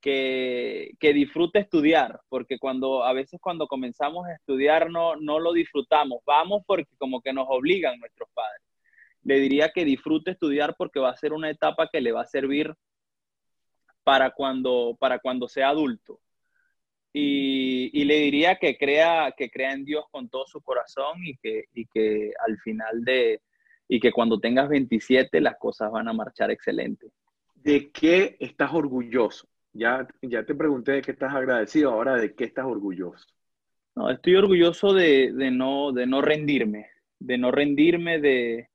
que, 0.00 0.92
que, 1.00 1.12
disfrute 1.12 1.58
estudiar, 1.58 2.20
porque 2.28 2.58
cuando 2.58 3.04
a 3.04 3.12
veces 3.12 3.40
cuando 3.40 3.66
comenzamos 3.66 4.26
a 4.26 4.34
estudiar 4.34 4.90
no, 4.90 5.16
no 5.16 5.38
lo 5.38 5.52
disfrutamos, 5.52 6.20
vamos 6.26 6.62
porque 6.66 6.94
como 6.98 7.20
que 7.20 7.32
nos 7.32 7.46
obligan 7.48 7.98
nuestros 7.98 8.28
padres 8.34 8.62
le 9.24 9.40
diría 9.40 9.70
que 9.70 9.84
disfrute 9.84 10.32
estudiar 10.32 10.76
porque 10.76 11.00
va 11.00 11.10
a 11.10 11.16
ser 11.16 11.32
una 11.32 11.50
etapa 11.50 11.88
que 11.90 12.00
le 12.00 12.12
va 12.12 12.22
a 12.22 12.26
servir 12.26 12.74
para 14.04 14.30
cuando, 14.30 14.96
para 15.00 15.18
cuando 15.18 15.48
sea 15.48 15.70
adulto. 15.70 16.20
Y, 17.16 18.04
le 18.04 18.16
diría 18.16 18.56
que 18.56 18.76
crea, 18.76 19.32
que 19.36 19.48
crea 19.48 19.72
en 19.72 19.84
Dios 19.84 20.04
con 20.10 20.28
todo 20.28 20.46
su 20.46 20.60
corazón 20.60 21.24
y 21.24 21.36
que, 21.36 21.64
y 21.72 21.86
que 21.86 22.32
al 22.44 22.58
final 22.58 23.04
de, 23.04 23.40
y 23.94 24.00
que 24.00 24.10
cuando 24.10 24.40
tengas 24.40 24.68
27 24.68 25.40
las 25.40 25.56
cosas 25.56 25.88
van 25.92 26.08
a 26.08 26.12
marchar 26.12 26.50
excelente. 26.50 27.12
¿De 27.54 27.92
qué 27.92 28.36
estás 28.40 28.74
orgulloso? 28.74 29.46
Ya, 29.72 30.04
ya 30.20 30.44
te 30.44 30.52
pregunté 30.52 30.90
de 30.90 31.02
qué 31.02 31.12
estás 31.12 31.32
agradecido, 31.32 31.92
ahora 31.92 32.16
de 32.16 32.34
qué 32.34 32.42
estás 32.42 32.64
orgulloso. 32.64 33.24
No, 33.94 34.10
estoy 34.10 34.34
orgulloso 34.34 34.92
de, 34.92 35.32
de, 35.32 35.52
no, 35.52 35.92
de 35.92 36.08
no 36.08 36.22
rendirme, 36.22 36.88
de 37.20 37.38
no 37.38 37.52
rendirme, 37.52 38.18
de, 38.18 38.68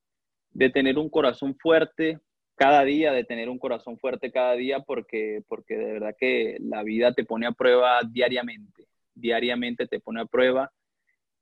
de 0.52 0.70
tener 0.70 0.98
un 0.98 1.10
corazón 1.10 1.54
fuerte 1.60 2.22
cada 2.56 2.86
día, 2.86 3.12
de 3.12 3.26
tener 3.26 3.50
un 3.50 3.60
corazón 3.60 3.98
fuerte 3.98 4.32
cada 4.32 4.54
día, 4.54 4.80
porque, 4.80 5.44
porque 5.50 5.76
de 5.76 5.92
verdad 5.92 6.16
que 6.18 6.56
la 6.62 6.82
vida 6.84 7.14
te 7.14 7.26
pone 7.26 7.46
a 7.46 7.52
prueba 7.52 8.00
diariamente, 8.10 8.88
diariamente 9.14 9.86
te 9.86 10.00
pone 10.00 10.22
a 10.22 10.26
prueba 10.26 10.72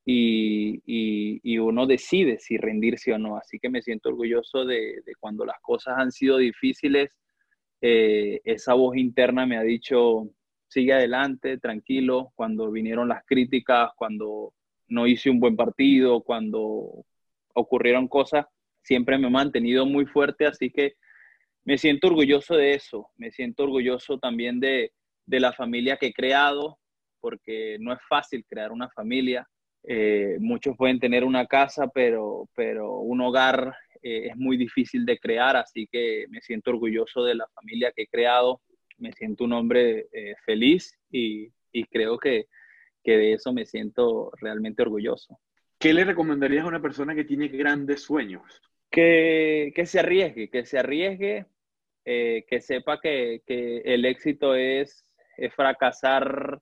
y, 0.10 1.42
y, 1.44 1.58
uno 1.58 1.86
decide 1.86 2.40
si 2.40 2.56
rendirse 2.56 3.12
o 3.12 3.18
no. 3.18 3.36
Así 3.36 3.60
que 3.60 3.70
me 3.70 3.82
siento 3.82 4.08
orgulloso 4.08 4.64
de, 4.64 5.02
de 5.06 5.16
cuando 5.20 5.46
las 5.46 5.60
cosas 5.62 5.96
han 5.98 6.14
sido 6.14 6.38
difíciles, 6.38 7.12
eh, 7.82 8.40
esa 8.46 8.74
voz 8.74 8.96
interna 8.96 9.46
me 9.46 9.58
ha 9.58 9.64
dicho, 9.64 10.30
sigue 10.70 10.94
adelante, 10.94 11.58
tranquilo, 11.58 12.32
cuando 12.36 12.72
vinieron 12.72 13.10
las 13.10 13.26
críticas, 13.26 13.92
cuando 13.98 14.54
no 14.88 15.08
hice 15.08 15.30
un 15.30 15.42
buen 15.42 15.58
partido, 15.58 16.22
cuando 16.22 17.04
ocurrieron 17.54 18.08
cosas, 18.08 18.46
siempre 18.82 19.18
me 19.18 19.28
he 19.28 19.32
mantenido 19.32 19.86
muy 19.86 20.06
fuerte, 20.06 20.46
así 20.46 20.70
que 20.70 20.94
me 21.66 21.78
siento 21.78 22.08
orgulloso 22.08 22.56
de 22.56 22.76
eso, 22.76 23.10
me 23.18 23.30
siento 23.32 23.64
orgulloso 23.64 24.18
también 24.20 24.62
de, 24.62 24.94
de 25.26 25.40
la 25.42 25.52
familia 25.52 25.98
que 25.98 26.08
he 26.08 26.14
creado, 26.14 26.80
porque 27.20 27.76
no 27.82 27.92
es 27.92 28.00
fácil 28.08 28.46
crear 28.48 28.72
una 28.72 28.90
familia. 28.92 29.46
Eh, 29.84 30.38
muchos 30.40 30.76
pueden 30.76 31.00
tener 31.00 31.24
una 31.24 31.46
casa, 31.46 31.88
pero, 31.88 32.50
pero 32.56 33.00
un 33.00 33.22
hogar 33.22 33.74
eh, 34.04 34.28
es 34.30 34.38
muy 34.38 34.58
difícil 34.58 35.06
de 35.06 35.18
crear, 35.18 35.56
así 35.56 35.88
que 35.92 36.26
me 36.30 36.42
siento 36.42 36.72
orgulloso 36.72 37.24
de 37.24 37.36
la 37.36 37.48
familia 37.48 37.92
que 37.96 38.04
he 38.04 38.08
creado, 38.08 38.62
me 38.98 39.12
siento 39.14 39.44
un 39.44 39.54
hombre 39.54 40.08
eh, 40.12 40.36
feliz 40.46 40.98
y, 41.12 41.50
y 41.72 41.84
creo 41.86 42.18
que, 42.18 42.48
que, 43.04 43.18
de 43.18 43.34
eso 43.34 43.54
me 43.54 43.66
siento 43.66 44.32
realmente 44.42 44.82
orgulloso. 44.82 45.40
¿Qué 45.80 45.94
le 45.94 46.04
recomendarías 46.04 46.66
a 46.66 46.70
una 46.70 46.82
persona 46.82 47.14
que 47.16 47.24
tiene 47.24 47.48
grandes 47.48 48.02
sueños? 48.02 48.62
Que, 48.90 49.72
que 49.76 49.86
se 49.86 50.00
arriesgue, 50.00 50.50
que 50.50 50.66
se 50.66 50.80
arriesgue, 50.80 51.46
eh, 52.06 52.46
que 52.48 52.62
sepa 52.62 53.00
que, 53.00 53.42
que, 53.46 53.80
el 53.86 54.06
éxito 54.06 54.56
es, 54.56 55.12
es 55.38 55.54
fracasar 55.54 56.60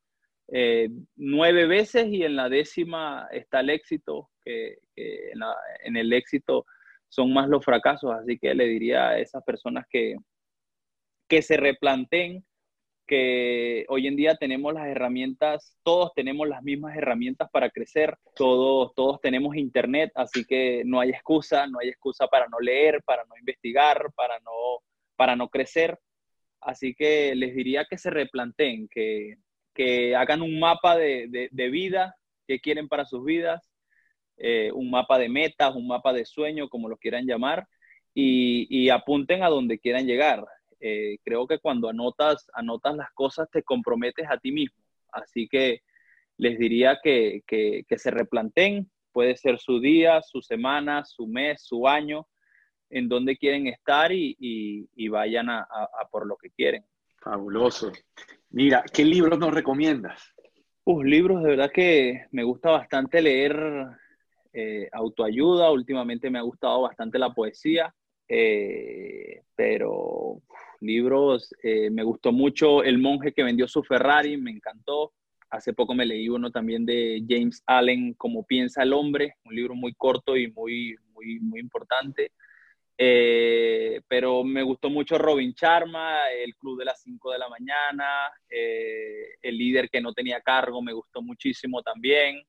eh, 0.48 0.90
nueve 1.16 1.66
veces 1.66 2.08
y 2.08 2.24
en 2.24 2.36
la 2.36 2.50
décima 2.50 3.28
está 3.32 3.62
el 3.62 3.70
éxito, 3.70 4.30
que, 4.44 4.78
en, 4.96 5.98
el 5.98 6.14
éxito 6.14 6.66
son 7.10 7.34
más 7.34 7.50
los 7.50 7.64
fracasos, 7.64 8.12
así 8.14 8.38
que 8.38 8.54
le 8.54 8.66
diría 8.66 9.10
a 9.10 9.20
esas 9.20 9.44
personas 9.44 9.86
que, 9.90 10.16
que 11.28 11.42
se 11.42 11.58
replanteen 11.58 12.46
que 13.08 13.86
hoy 13.90 14.08
en 14.08 14.16
día 14.16 14.36
tenemos 14.36 14.74
las 14.74 14.88
herramientas, 14.88 15.78
todos 15.84 16.12
tenemos 16.16 16.48
las 16.48 16.64
mismas 16.64 16.96
herramientas 16.98 17.50
para 17.52 17.70
crecer, 17.70 18.18
todos, 18.36 18.94
todos 18.96 19.22
tenemos 19.22 19.56
internet, 19.56 20.12
así 20.16 20.44
que 20.44 20.84
no 20.86 21.00
hay 21.00 21.12
excusa, 21.12 21.68
no 21.68 21.80
hay 21.80 21.90
excusa 21.90 22.28
para 22.28 22.48
no 22.48 22.60
leer, 22.60 23.04
para 23.04 23.24
no 23.26 23.38
investigar, 23.38 24.12
para 24.16 24.40
no, 24.40 24.82
para 25.16 25.36
no 25.36 25.50
crecer. 25.50 26.00
Así 26.62 26.96
que 26.96 27.36
les 27.36 27.54
diría 27.56 27.86
que 27.86 27.98
se 27.98 28.10
replanteen, 28.10 28.88
que, 28.90 29.36
que 29.76 30.16
hagan 30.16 30.42
un 30.42 30.60
mapa 30.60 30.98
de, 30.98 31.28
de, 31.28 31.50
de, 31.52 31.70
vida 31.70 32.16
que 32.48 32.60
quieren 32.60 32.88
para 32.88 33.06
sus 33.06 33.24
vidas, 33.24 33.70
eh, 34.38 34.72
un 34.74 34.90
mapa 34.90 35.20
de 35.20 35.30
metas, 35.30 35.76
un 35.76 35.88
mapa 35.88 36.14
de 36.14 36.26
sueño, 36.26 36.70
como 36.70 36.90
lo 36.90 36.98
quieran 36.98 37.28
llamar, 37.28 37.68
y, 38.14 38.66
y 38.70 38.90
apunten 38.90 39.44
a 39.44 39.50
donde 39.50 39.78
quieran 39.78 40.08
llegar. 40.08 40.46
Eh, 40.80 41.18
creo 41.24 41.46
que 41.46 41.60
cuando 41.60 41.90
anotas, 41.90 42.48
anotas 42.54 42.96
las 42.96 43.12
cosas 43.12 43.50
te 43.52 43.62
comprometes 43.62 44.26
a 44.30 44.38
ti 44.38 44.52
mismo. 44.52 44.82
Así 45.12 45.48
que 45.48 45.82
les 46.38 46.58
diría 46.58 47.00
que, 47.04 47.44
que, 47.46 47.84
que 47.88 47.98
se 47.98 48.12
replanten, 48.12 48.90
puede 49.12 49.36
ser 49.36 49.60
su 49.60 49.80
día, 49.80 50.22
su 50.22 50.42
semana, 50.42 51.06
su 51.06 51.28
mes, 51.28 51.64
su 51.64 51.88
año, 51.88 52.28
en 52.90 53.10
donde 53.10 53.38
quieren 53.38 53.68
estar 53.68 54.12
y, 54.12 54.36
y, 54.40 54.90
y 54.96 55.08
vayan 55.10 55.50
a, 55.50 55.60
a, 55.60 55.90
a, 56.02 56.10
por 56.10 56.28
lo 56.28 56.38
que 56.38 56.50
quieren. 56.52 56.86
Fabuloso. 57.22 57.92
Mira, 58.56 58.86
¿qué 58.94 59.04
libros 59.04 59.38
nos 59.38 59.54
recomiendas? 59.54 60.34
Uh, 60.86 61.04
libros 61.04 61.44
de 61.44 61.50
verdad 61.50 61.70
que 61.74 62.28
me 62.32 62.44
gusta 62.44 62.70
bastante 62.70 63.22
leer 63.22 63.54
eh, 64.54 64.88
autoayuda, 64.94 65.70
últimamente 65.72 66.30
me 66.30 66.40
ha 66.40 66.42
gustado 66.42 66.84
bastante 66.84 67.20
la 67.20 67.34
poesía, 67.34 67.94
eh, 68.30 69.42
pero 69.58 70.42
libros, 70.80 71.54
eh, 71.64 71.90
me 71.90 72.04
gustó 72.04 72.32
mucho 72.32 72.82
El 72.82 72.98
monje 72.98 73.34
que 73.34 73.44
vendió 73.44 73.68
su 73.68 73.84
Ferrari, 73.84 74.38
me 74.38 74.52
encantó. 74.52 75.12
Hace 75.50 75.74
poco 75.74 75.94
me 75.94 76.06
leí 76.06 76.30
uno 76.30 76.50
también 76.50 76.86
de 76.86 77.26
James 77.28 77.62
Allen, 77.66 78.14
Cómo 78.14 78.46
piensa 78.46 78.84
el 78.84 78.94
hombre, 78.94 79.36
un 79.44 79.54
libro 79.54 79.76
muy 79.76 79.94
corto 79.96 80.38
y 80.38 80.50
muy, 80.50 80.96
muy, 81.14 81.42
muy 81.42 81.60
importante. 81.60 82.32
Eh, 82.98 84.02
pero 84.08 84.44
me 84.44 84.64
gustó 84.64 84.90
mucho 84.90 85.18
Robin 85.18 85.54
Charma, 85.54 86.30
El 86.32 86.56
Club 86.56 86.80
de 86.80 86.86
las 86.86 87.02
5 87.02 87.32
de 87.32 87.40
la 87.40 87.50
mañana, 87.50 88.32
eh, 88.50 89.36
El 89.42 89.58
líder 89.58 89.90
que 89.90 90.02
no 90.02 90.14
tenía 90.14 90.40
cargo, 90.42 90.82
me 90.82 90.94
gustó 90.94 91.22
muchísimo 91.22 91.82
también. 91.82 92.42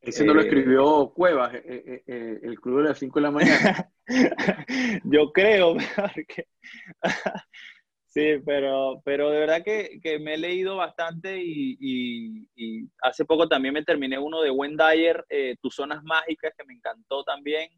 Ese 0.00 0.24
no 0.24 0.34
lo 0.34 0.40
escribió 0.40 1.12
Cuevas, 1.14 1.54
eh, 1.54 2.40
El 2.42 2.58
Club 2.60 2.78
de 2.78 2.88
las 2.88 2.98
5 2.98 3.18
de 3.18 3.22
la 3.22 3.30
mañana. 3.30 3.90
Yo 5.04 5.32
creo, 5.32 5.76
porque... 6.14 6.46
Sí, 8.16 8.40
pero, 8.46 9.02
pero 9.04 9.30
de 9.30 9.40
verdad 9.40 9.62
que, 9.62 10.00
que 10.02 10.18
me 10.18 10.32
he 10.32 10.38
leído 10.38 10.76
bastante 10.76 11.36
y, 11.36 11.76
y, 11.78 12.48
y, 12.56 12.88
hace 13.02 13.26
poco 13.26 13.46
también 13.46 13.74
me 13.74 13.84
terminé 13.84 14.18
uno 14.18 14.40
de 14.40 14.50
Wendy 14.50 15.12
eh, 15.28 15.54
Tus 15.60 15.74
Zonas 15.74 16.02
Mágicas, 16.02 16.54
que 16.56 16.64
me 16.64 16.72
encantó 16.72 17.22
también. 17.24 17.68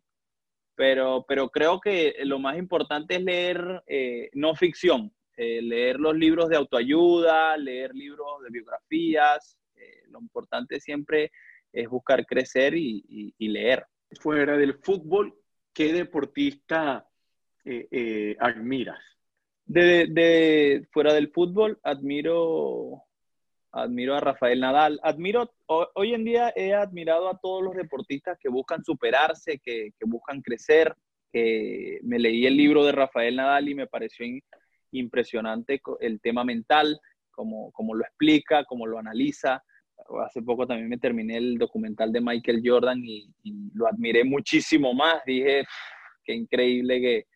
Pero, 0.78 1.24
pero 1.26 1.48
creo 1.48 1.80
que 1.80 2.14
lo 2.22 2.38
más 2.38 2.56
importante 2.56 3.16
es 3.16 3.22
leer 3.22 3.82
eh, 3.88 4.30
no 4.34 4.54
ficción, 4.54 5.12
eh, 5.36 5.60
leer 5.60 5.98
los 5.98 6.16
libros 6.16 6.48
de 6.48 6.56
autoayuda, 6.56 7.56
leer 7.56 7.92
libros 7.96 8.40
de 8.44 8.50
biografías. 8.50 9.58
Eh, 9.74 10.04
lo 10.06 10.20
importante 10.20 10.78
siempre 10.78 11.32
es 11.72 11.88
buscar 11.88 12.24
crecer 12.24 12.76
y, 12.76 13.34
y, 13.36 13.48
leer. 13.48 13.86
Fuera 14.20 14.56
del 14.56 14.74
fútbol, 14.74 15.34
¿qué 15.72 15.92
deportista 15.92 17.04
admiras? 18.38 19.00
De, 19.64 20.06
de, 20.06 20.86
fuera 20.92 21.12
del 21.12 21.32
fútbol, 21.32 21.80
admiro, 21.82 23.02
admiro 23.78 24.14
a 24.14 24.20
Rafael 24.20 24.60
Nadal. 24.60 25.00
Admiro, 25.02 25.50
hoy 25.66 26.14
en 26.14 26.24
día 26.24 26.52
he 26.54 26.74
admirado 26.74 27.28
a 27.28 27.38
todos 27.38 27.62
los 27.62 27.74
deportistas 27.74 28.38
que 28.38 28.48
buscan 28.48 28.84
superarse, 28.84 29.58
que, 29.58 29.90
que 29.98 30.06
buscan 30.06 30.42
crecer. 30.42 30.94
Que 31.30 31.98
me 32.04 32.18
leí 32.18 32.46
el 32.46 32.56
libro 32.56 32.84
de 32.86 32.92
Rafael 32.92 33.36
Nadal 33.36 33.68
y 33.68 33.74
me 33.74 33.86
pareció 33.86 34.24
in, 34.24 34.40
impresionante 34.92 35.78
el 36.00 36.22
tema 36.22 36.42
mental, 36.42 36.98
como, 37.30 37.70
como 37.72 37.94
lo 37.94 38.02
explica, 38.02 38.64
como 38.64 38.86
lo 38.86 38.98
analiza. 38.98 39.62
Hace 40.24 40.40
poco 40.40 40.66
también 40.66 40.88
me 40.88 40.96
terminé 40.96 41.36
el 41.36 41.58
documental 41.58 42.12
de 42.12 42.22
Michael 42.22 42.62
Jordan 42.64 43.02
y, 43.04 43.30
y 43.42 43.70
lo 43.74 43.86
admiré 43.86 44.24
muchísimo 44.24 44.94
más. 44.94 45.22
Dije, 45.26 45.66
qué 46.24 46.32
increíble 46.32 46.98
que, 46.98 47.26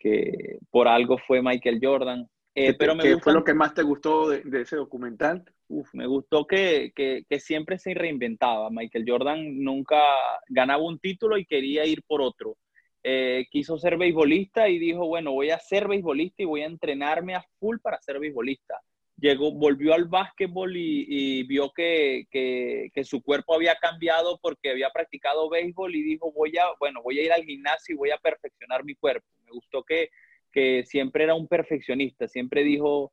que 0.00 0.58
por 0.68 0.88
algo 0.88 1.16
fue 1.16 1.40
Michael 1.40 1.78
Jordan. 1.80 2.28
Eh, 2.56 2.74
pero 2.74 2.96
me 2.96 3.04
¿Qué 3.04 3.14
gustan... 3.14 3.22
fue 3.22 3.32
lo 3.34 3.44
que 3.44 3.54
más 3.54 3.72
te 3.72 3.82
gustó 3.82 4.30
de, 4.30 4.42
de 4.42 4.62
ese 4.62 4.74
documental? 4.74 5.44
Me 5.92 6.06
gustó 6.06 6.46
que, 6.46 6.92
que, 6.94 7.40
siempre 7.40 7.78
se 7.78 7.94
reinventaba. 7.94 8.70
Michael 8.70 9.04
Jordan 9.06 9.62
nunca 9.62 10.00
ganaba 10.48 10.82
un 10.82 10.98
título 10.98 11.38
y 11.38 11.46
quería 11.46 11.84
ir 11.86 12.02
por 12.02 12.20
otro. 12.20 12.56
Eh, 13.02 13.46
quiso 13.50 13.78
ser 13.78 13.96
beisbolista 13.96 14.68
y 14.68 14.78
dijo, 14.78 15.06
bueno, 15.06 15.32
voy 15.32 15.50
a 15.50 15.58
ser 15.58 15.88
beisbolista 15.88 16.42
y 16.42 16.46
voy 16.46 16.62
a 16.62 16.66
entrenarme 16.66 17.34
a 17.34 17.44
full 17.58 17.78
para 17.78 18.00
ser 18.00 18.20
beisbolista. 18.20 18.80
Llegó, 19.16 19.52
volvió 19.52 19.94
al 19.94 20.06
básquetbol 20.06 20.76
y, 20.76 21.42
vio 21.44 21.70
que, 21.70 22.26
que, 22.30 22.90
que, 22.92 23.04
su 23.04 23.22
cuerpo 23.22 23.54
había 23.54 23.76
cambiado 23.76 24.38
porque 24.42 24.70
había 24.70 24.90
practicado 24.90 25.48
béisbol 25.48 25.94
y 25.94 26.02
dijo, 26.02 26.32
voy 26.32 26.56
a, 26.58 26.64
bueno, 26.80 27.02
voy 27.02 27.18
a 27.18 27.22
ir 27.22 27.32
al 27.32 27.44
gimnasio 27.44 27.94
y 27.94 27.98
voy 27.98 28.10
a 28.10 28.18
perfeccionar 28.18 28.84
mi 28.84 28.94
cuerpo. 28.94 29.26
Me 29.44 29.52
gustó 29.52 29.84
que, 29.84 30.10
que 30.52 30.84
siempre 30.84 31.24
era 31.24 31.34
un 31.34 31.48
perfeccionista, 31.48 32.26
siempre 32.28 32.62
dijo, 32.64 33.12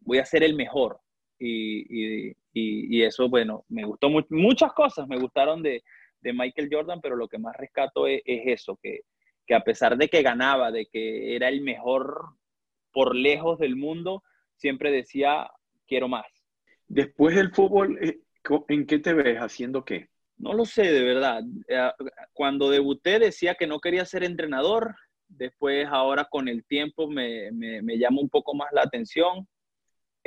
voy 0.00 0.18
a 0.18 0.24
ser 0.24 0.42
el 0.42 0.54
mejor. 0.54 1.00
Y, 1.38 2.28
y, 2.28 2.28
y, 2.52 2.98
y 2.98 3.02
eso, 3.02 3.28
bueno, 3.28 3.64
me 3.68 3.84
gustó 3.84 4.08
mu 4.08 4.22
muchas 4.30 4.72
cosas, 4.72 5.06
me 5.08 5.18
gustaron 5.18 5.62
de, 5.62 5.82
de, 6.20 6.32
Michael 6.32 6.68
Jordan, 6.70 7.00
pero 7.00 7.16
lo 7.16 7.28
que 7.28 7.38
más 7.38 7.56
rescato 7.56 8.06
es, 8.06 8.22
es 8.24 8.42
eso, 8.46 8.78
que, 8.82 9.02
que, 9.46 9.54
a 9.54 9.60
pesar 9.60 9.96
de 9.96 10.08
que 10.08 10.22
ganaba, 10.22 10.70
de 10.70 10.86
que 10.86 11.36
era 11.36 11.48
el 11.48 11.60
mejor 11.60 12.34
por 12.92 13.14
lejos 13.14 13.58
del 13.58 13.76
mundo, 13.76 14.22
siempre 14.56 14.90
decía, 14.90 15.48
quiero 15.86 16.08
más. 16.08 16.26
Después 16.88 17.36
del 17.36 17.52
fútbol, 17.52 17.98
eh, 18.00 18.18
¿en 18.68 18.86
qué 18.86 18.98
te 18.98 19.12
ves? 19.12 19.38
¿Haciendo 19.38 19.84
qué? 19.84 20.08
No 20.36 20.54
lo 20.54 20.64
sé, 20.64 20.90
de 20.92 21.02
verdad. 21.02 21.42
Eh, 21.68 21.90
cuando 22.32 22.70
debuté 22.70 23.18
decía 23.18 23.54
que 23.54 23.66
no 23.66 23.80
quería 23.80 24.04
ser 24.04 24.24
entrenador, 24.24 24.96
Después, 25.28 25.86
ahora 25.90 26.24
con 26.24 26.48
el 26.48 26.64
tiempo, 26.64 27.06
me, 27.06 27.52
me, 27.52 27.82
me 27.82 27.98
llama 27.98 28.20
un 28.20 28.30
poco 28.30 28.54
más 28.54 28.68
la 28.72 28.82
atención. 28.82 29.46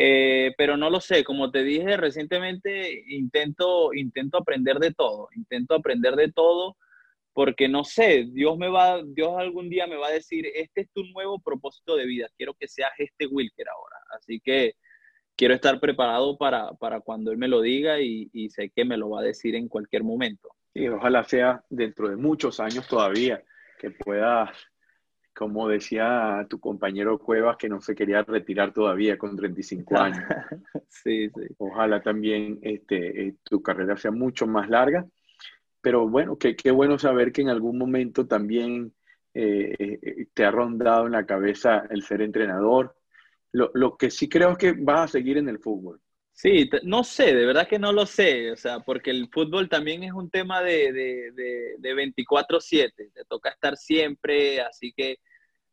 Eh, 0.04 0.56
pero 0.58 0.78
no 0.78 0.90
lo 0.90 1.00
sé, 1.00 1.24
como 1.24 1.52
te 1.52 1.64
dije 1.64 1.96
recientemente, 1.96 3.04
intento, 3.10 3.94
intento 3.94 4.40
aprender 4.40 4.80
de 4.80 4.94
todo, 4.94 5.30
intento 5.36 5.76
aprender 5.76 6.16
de 6.16 6.32
todo 6.32 6.76
porque 7.34 7.70
no 7.70 7.84
sé, 7.84 8.26
Dios 8.32 8.58
me 8.58 8.68
va, 8.68 9.02
Dios 9.04 9.34
algún 9.38 9.70
día 9.70 9.86
me 9.86 9.98
va 9.98 10.08
a 10.08 10.12
decir, 10.12 10.48
este 10.56 10.82
es 10.82 10.92
tu 10.92 11.04
nuevo 11.06 11.40
propósito 11.40 11.96
de 11.96 12.06
vida, 12.06 12.28
quiero 12.36 12.56
que 12.56 12.68
seas 12.68 12.92
este 12.98 13.28
Wilker 13.28 13.68
ahora. 13.70 13.96
Así 14.18 14.40
que 14.40 14.74
quiero 15.36 15.54
estar 15.54 15.80
preparado 15.80 16.36
para, 16.36 16.74
para 16.74 17.02
cuando 17.02 17.32
él 17.32 17.38
me 17.38 17.48
lo 17.48 17.62
diga 17.62 18.02
y, 18.02 18.50
sé 18.50 18.72
que 18.76 18.86
me 18.86 18.98
lo 18.98 19.12
va 19.12 19.20
a 19.20 19.24
decir 19.24 19.56
en 19.56 19.68
cualquier 19.68 20.04
momento. 20.04 20.50
Y 20.74 20.88
ojalá 20.88 21.24
sea 21.24 21.64
dentro 21.70 22.10
de 22.10 22.16
muchos 22.16 22.60
años 22.60 22.88
todavía 22.88 23.44
que 23.80 23.92
puedas, 23.92 24.50
como 25.34 25.68
decía 25.68 26.46
tu 26.50 26.60
compañero 26.60 27.18
Cuevas, 27.18 27.58
que 27.58 27.70
no 27.70 27.82
se 27.82 27.96
quería 27.96 28.24
retirar 28.24 28.74
todavía 28.74 29.18
con 29.18 29.36
35 29.36 29.98
años. 29.98 30.20
sí, 30.90 31.30
sí. 31.30 31.42
Ojalá 31.58 32.02
también 32.02 32.60
este, 32.62 33.28
eh, 33.28 33.36
tu 33.44 33.62
carrera 33.62 33.98
sea 33.98 34.12
mucho 34.12 34.48
más 34.48 34.70
larga. 34.70 35.06
Pero 35.82 36.08
bueno, 36.08 36.38
qué 36.38 36.72
bueno 36.72 37.00
saber 37.00 37.32
que 37.32 37.42
en 37.42 37.50
algún 37.50 37.78
momento 37.78 38.28
también 38.28 38.94
eh, 39.34 39.76
eh, 39.80 40.28
te 40.34 40.46
ha 40.46 40.52
rondado 40.52 41.06
en 41.06 41.14
la 41.14 41.26
cabeza 41.26 41.88
el 41.90 42.04
ser 42.04 42.22
entrenador. 42.22 42.96
Lo, 43.52 43.72
lo, 43.74 43.98
que 43.98 44.12
sí 44.12 44.30
creo 44.30 44.52
es 44.52 44.58
que 44.58 44.74
vas 44.74 45.02
a 45.02 45.08
seguir 45.08 45.38
en 45.38 45.50
el 45.50 45.60
fútbol. 45.60 46.00
Sí, 46.42 46.68
no 46.82 47.04
sé, 47.04 47.36
de 47.36 47.46
verdad 47.46 47.68
que 47.68 47.78
no 47.78 47.94
lo 47.94 48.08
sé, 48.08 48.50
o 48.50 48.56
sea, 48.56 48.80
porque 48.80 49.12
el 49.12 49.30
fútbol 49.30 49.70
también 49.70 50.02
es 50.02 50.12
un 50.12 50.32
tema 50.32 50.64
de, 50.64 50.92
de, 50.92 51.32
de, 51.78 51.94
24/7, 51.96 53.12
te 53.14 53.26
toca 53.26 53.52
estar 53.52 53.78
siempre, 53.78 54.60
así 54.60 54.92
que 54.92 55.20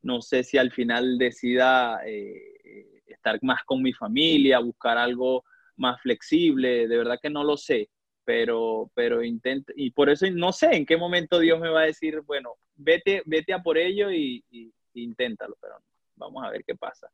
no 0.03 0.21
sé 0.21 0.45
si 0.45 0.59
al 0.59 0.71
final 0.71 1.16
decida 1.16 2.03
eh, 2.05 3.01
estar 3.07 3.39
más 3.41 3.64
con 3.64 3.81
mi 3.81 3.95
familia, 3.95 4.59
buscar 4.59 4.99
algo 4.99 5.43
más 5.77 6.03
flexible, 6.03 6.87
de 6.87 6.99
verdad 6.99 7.19
que 7.23 7.31
no 7.31 7.45
lo 7.45 7.57
sé, 7.57 7.89
pero, 8.23 8.91
pero 8.93 9.25
intento, 9.25 9.73
y 9.75 9.93
por 9.93 10.11
eso 10.11 10.27
no 10.31 10.53
sé 10.53 10.77
en 10.77 10.85
qué 10.85 10.99
momento 10.99 11.39
Dios 11.39 11.59
me 11.59 11.71
va 11.71 11.81
a 11.81 11.87
decir, 11.87 12.21
bueno, 12.27 12.57
vete, 12.77 13.23
vete 13.25 13.55
a 13.55 13.62
por 13.62 13.79
ello 13.79 14.11
y, 14.11 14.45
y, 14.51 14.71
inténtalo, 14.93 15.57
pero 15.62 15.77
vamos 16.16 16.45
a 16.45 16.51
ver 16.51 16.62
qué 16.62 16.75
pasa. 16.75 17.11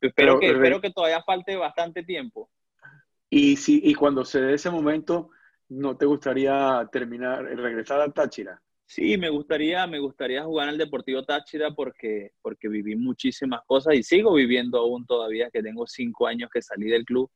Espero, 0.00 0.40
que, 0.40 0.46
espero 0.46 0.80
que 0.80 0.92
todavía 0.92 1.22
falte 1.22 1.56
bastante 1.56 2.02
tiempo. 2.02 2.48
Y, 3.30 3.56
si, 3.56 3.80
y 3.84 3.94
cuando 3.94 4.24
se 4.24 4.40
dé 4.40 4.54
ese 4.54 4.70
momento, 4.70 5.30
¿no 5.68 5.96
te 5.96 6.06
gustaría 6.06 6.88
terminar, 6.92 7.44
regresar 7.44 8.00
al 8.00 8.14
Táchira? 8.14 8.60
Sí, 8.84 9.16
me 9.18 9.30
gustaría, 9.30 9.86
me 9.86 9.98
gustaría 9.98 10.44
jugar 10.44 10.68
el 10.68 10.78
Deportivo 10.78 11.24
Táchira 11.24 11.72
porque, 11.72 12.32
porque 12.40 12.68
viví 12.68 12.94
muchísimas 12.94 13.60
cosas 13.66 13.94
y 13.94 14.02
sigo 14.04 14.32
viviendo 14.34 14.78
aún 14.78 15.04
todavía, 15.06 15.50
que 15.50 15.62
tengo 15.62 15.86
cinco 15.86 16.28
años 16.28 16.50
que 16.52 16.62
salí 16.62 16.88
del 16.88 17.04
club 17.04 17.30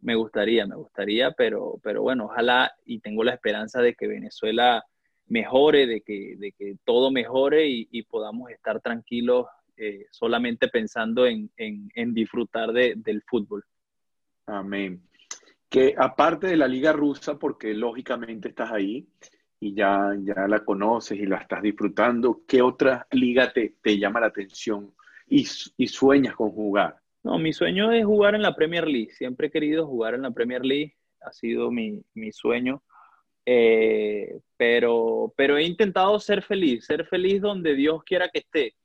me 0.00 0.14
gustaría, 0.14 0.66
me 0.66 0.76
gustaría, 0.76 1.32
pero, 1.32 1.80
pero 1.82 2.02
bueno, 2.02 2.26
ojalá 2.26 2.72
y 2.84 3.00
tengo 3.00 3.24
la 3.24 3.34
esperanza 3.34 3.80
de 3.80 3.94
que 3.94 4.06
Venezuela 4.06 4.84
mejore, 5.26 5.86
de 5.86 6.02
que, 6.02 6.36
de 6.36 6.52
que 6.52 6.76
todo 6.84 7.10
mejore 7.10 7.66
y, 7.68 8.02
podamos 8.04 8.50
estar 8.50 8.80
tranquilos 8.80 9.46
eh, 9.76 10.06
solamente 10.10 10.68
pensando 10.68 11.26
en, 11.26 11.50
en, 11.56 12.14
disfrutar 12.14 12.72
de, 12.72 12.94
del 12.96 13.22
fútbol. 13.22 13.64
Amén. 14.46 15.02
Que 15.68 15.94
aparte 15.96 16.46
de 16.46 16.56
la 16.56 16.68
liga 16.68 16.92
rusa, 16.92 17.38
porque 17.38 17.74
lógicamente 17.74 18.48
estás 18.48 18.70
ahí 18.72 19.08
y 19.60 19.74
ya, 19.74 20.12
ya 20.20 20.46
la 20.46 20.64
conoces 20.64 21.18
y 21.18 21.26
la 21.26 21.38
estás 21.38 21.62
disfrutando, 21.62 22.42
¿qué 22.46 22.62
otra 22.62 23.06
liga 23.10 23.52
te, 23.52 23.74
te 23.82 23.98
llama 23.98 24.20
la 24.20 24.26
atención 24.26 24.94
y, 25.26 25.46
y 25.76 25.86
sueñas 25.88 26.34
con 26.34 26.50
jugar? 26.50 27.00
No, 27.26 27.40
mi 27.40 27.52
sueño 27.52 27.90
es 27.90 28.04
jugar 28.04 28.36
en 28.36 28.42
la 28.42 28.54
Premier 28.54 28.86
League. 28.86 29.10
Siempre 29.10 29.48
he 29.48 29.50
querido 29.50 29.84
jugar 29.84 30.14
en 30.14 30.22
la 30.22 30.30
Premier 30.30 30.64
League. 30.64 30.94
Ha 31.22 31.32
sido 31.32 31.72
mi, 31.72 32.04
sueño. 32.30 32.84
Eh, 33.44 34.38
pero, 34.56 35.34
pero 35.36 35.56
he 35.56 35.64
intentado 35.64 36.20
ser 36.20 36.40
feliz, 36.42 36.86
ser 36.86 37.04
feliz 37.04 37.42
donde 37.42 37.74
Dios 37.74 38.04
quiera 38.04 38.28
que 38.28 38.38
esté. 38.38 38.76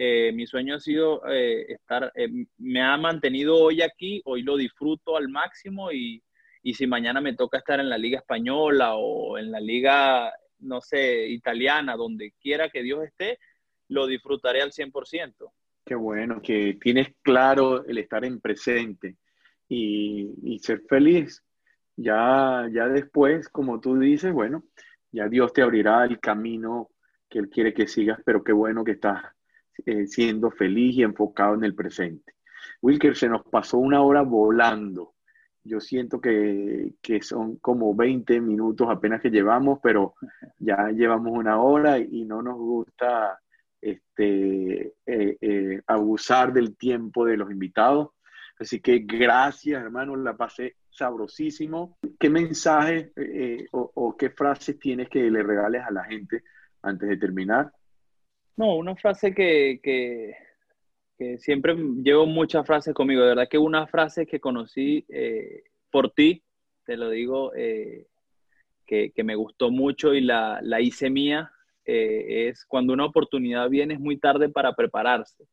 Eh, 0.00 0.30
mi 0.32 0.46
sueño 0.46 0.76
ha 0.76 0.80
sido 0.80 1.26
eh, 1.28 1.72
estar, 1.72 2.12
me 2.58 2.80
ha 2.80 2.96
mantenido 2.96 3.56
hoy 3.56 3.82
aquí, 3.82 4.22
hoy 4.26 4.42
lo 4.42 4.56
disfruto 4.56 5.16
al 5.16 5.28
máximo 5.28 5.90
y, 5.90 6.22
y 6.62 6.74
si 6.74 6.86
mañana 6.86 7.20
me 7.20 7.34
toca 7.34 7.58
estar 7.58 7.80
en 7.80 7.88
la 7.88 7.98
liga 7.98 8.18
española 8.18 8.94
o 8.94 9.38
en 9.38 9.50
la 9.50 9.58
liga, 9.58 10.32
no 10.60 10.80
sé, 10.80 11.26
italiana, 11.26 11.96
donde 11.96 12.32
quiera 12.40 12.68
que 12.68 12.84
Dios 12.84 13.04
esté, 13.04 13.40
lo 13.88 14.06
disfrutaré 14.06 14.62
al 14.62 14.70
100%. 14.70 15.50
Qué 15.84 15.94
bueno, 15.96 16.40
que 16.42 16.78
tienes 16.80 17.14
claro 17.22 17.84
el 17.84 17.98
estar 17.98 18.24
en 18.24 18.40
presente 18.40 19.16
y, 19.68 20.58
ser 20.62 20.82
feliz. 20.88 21.42
Ya, 21.96 22.68
ya 22.72 22.86
después, 22.86 23.48
como 23.48 23.80
tú 23.80 23.98
dices, 23.98 24.32
bueno, 24.32 24.62
ya 25.10 25.26
Dios 25.28 25.52
te 25.52 25.62
abrirá 25.62 26.04
el 26.04 26.20
camino 26.20 26.90
que 27.28 27.40
Él 27.40 27.48
quiere 27.48 27.74
que 27.74 27.88
sigas, 27.88 28.20
pero 28.24 28.44
qué 28.44 28.52
bueno 28.52 28.84
que 28.84 28.92
estás 28.92 29.24
eh, 29.86 30.06
siendo 30.06 30.50
feliz 30.50 30.96
y 30.96 31.02
enfocado 31.02 31.54
en 31.54 31.64
el 31.64 31.74
presente. 31.74 32.34
Wilker, 32.82 33.16
se 33.16 33.28
nos 33.28 33.42
pasó 33.42 33.78
una 33.78 34.02
hora 34.02 34.22
volando. 34.22 35.14
Yo 35.64 35.80
siento 35.80 36.20
que, 36.20 36.94
que, 37.02 37.22
son 37.22 37.56
como 37.56 37.94
20 37.94 38.40
minutos 38.40 38.88
apenas 38.90 39.20
que 39.20 39.30
llevamos, 39.30 39.80
pero 39.82 40.14
ya 40.58 40.90
llevamos 40.90 41.32
una 41.36 41.60
hora 41.60 41.98
y 41.98 42.24
no 42.24 42.42
nos 42.42 42.56
gusta 42.56 43.38
este, 43.80 44.94
eh, 45.06 45.36
eh, 45.40 45.82
abusar 45.86 46.52
del 46.52 46.76
tiempo 46.76 47.24
de 47.24 47.36
los 47.36 47.50
invitados. 47.50 48.10
Así 48.58 48.80
que 48.80 49.00
gracias, 49.00 49.80
hermano, 49.80 50.16
la 50.16 50.36
pasé 50.36 50.76
sabrosísimo. 50.90 51.96
¿Qué 52.18 52.28
mensaje 52.28 53.12
eh, 53.14 53.66
o, 53.70 54.16
qué 54.16 54.30
frases 54.30 54.78
tienes 54.78 55.08
que 55.08 55.30
le 55.30 55.42
regales 55.42 55.82
a 55.84 55.92
la 55.92 56.04
gente 56.04 56.42
antes 56.82 57.08
de 57.08 57.16
terminar? 57.16 57.72
No, 58.58 58.76
una 58.76 58.94
frase 58.94 59.34
que, 59.34 59.80
que, 59.82 61.38
siempre 61.38 61.74
llevo 61.74 62.26
muchas 62.26 62.66
frases 62.66 62.92
conmigo. 62.92 63.22
De 63.22 63.28
verdad 63.28 63.48
que 63.48 63.58
una 63.58 63.86
frase 63.86 64.26
que 64.26 64.38
conocí 64.38 65.06
por 65.90 66.10
ti, 66.10 66.44
te 66.84 66.96
lo 66.96 67.08
digo, 67.08 67.52
que, 67.52 69.12
que, 69.12 69.24
me 69.24 69.34
gustó 69.34 69.70
mucho 69.70 70.12
y 70.12 70.20
la, 70.20 70.60
la 70.62 70.80
hice 70.80 71.08
mía, 71.08 71.50
eh, 71.90 72.48
es 72.48 72.66
cuando 72.66 72.92
una 72.92 73.06
oportunidad 73.06 73.70
viene 73.70 73.94
es 73.94 74.00
muy 74.00 74.18
tarde 74.18 74.50
para 74.50 74.74
prepararse. 74.74 75.46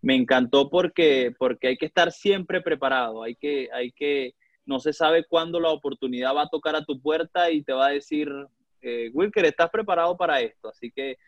Me 0.00 0.14
encantó 0.14 0.70
porque, 0.70 1.34
porque 1.38 1.68
hay 1.68 1.76
que 1.76 1.84
estar 1.84 2.10
siempre 2.10 2.62
preparado, 2.62 3.22
hay 3.22 3.36
que, 3.36 3.68
hay 3.70 3.92
que, 3.92 4.34
no 4.64 4.80
se 4.80 4.94
sabe 4.94 5.26
cuándo 5.26 5.60
la 5.60 5.68
oportunidad 5.68 6.34
va 6.34 6.44
a 6.44 6.48
tocar 6.48 6.74
a 6.74 6.86
tu 6.86 7.02
puerta 7.02 7.50
y 7.50 7.62
te 7.62 7.74
va 7.74 7.88
a 7.88 7.90
decir, 7.90 8.30
eh, 8.80 9.10
Wilker, 9.12 9.44
¿estás 9.44 9.68
preparado 9.68 10.16
para 10.16 10.40
esto? 10.40 10.68
Así 10.68 10.90
que, 10.90 11.18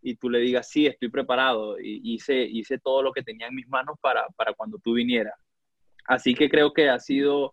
y 0.00 0.16
tú 0.16 0.30
le 0.30 0.38
digas, 0.38 0.68
sí, 0.68 0.86
estoy 0.86 1.08
preparado, 1.08 1.78
y 1.78 2.00
hice, 2.14 2.42
hice 2.42 2.78
todo 2.78 3.02
lo 3.02 3.12
que 3.12 3.22
tenía 3.22 3.48
en 3.48 3.54
mis 3.54 3.68
manos 3.68 3.96
para, 4.00 4.26
para 4.36 4.54
cuando 4.54 4.78
tú 4.78 4.94
vinieras. 4.94 5.34
Así 6.06 6.34
que 6.34 6.48
creo 6.48 6.72
que 6.72 6.88
ha 6.88 6.98
sido 6.98 7.52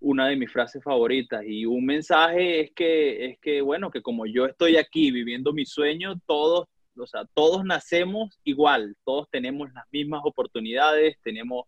una 0.00 0.28
de 0.28 0.36
mis 0.36 0.50
frases 0.50 0.82
favoritas 0.82 1.44
y 1.46 1.64
un 1.64 1.86
mensaje 1.86 2.60
es 2.60 2.72
que, 2.72 3.26
es 3.26 3.38
que, 3.38 3.60
bueno, 3.62 3.90
que 3.90 4.02
como 4.02 4.26
yo 4.26 4.46
estoy 4.46 4.76
aquí 4.76 5.12
viviendo 5.12 5.52
mi 5.52 5.64
sueño, 5.64 6.20
todos, 6.26 6.66
o 6.96 7.06
sea, 7.06 7.24
todos 7.34 7.64
nacemos 7.64 8.40
igual, 8.42 8.96
todos 9.04 9.28
tenemos 9.30 9.72
las 9.72 9.84
mismas 9.92 10.22
oportunidades, 10.24 11.16
tenemos 11.22 11.66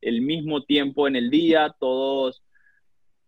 el 0.00 0.22
mismo 0.22 0.64
tiempo 0.64 1.06
en 1.06 1.16
el 1.16 1.30
día, 1.30 1.74
todos, 1.78 2.42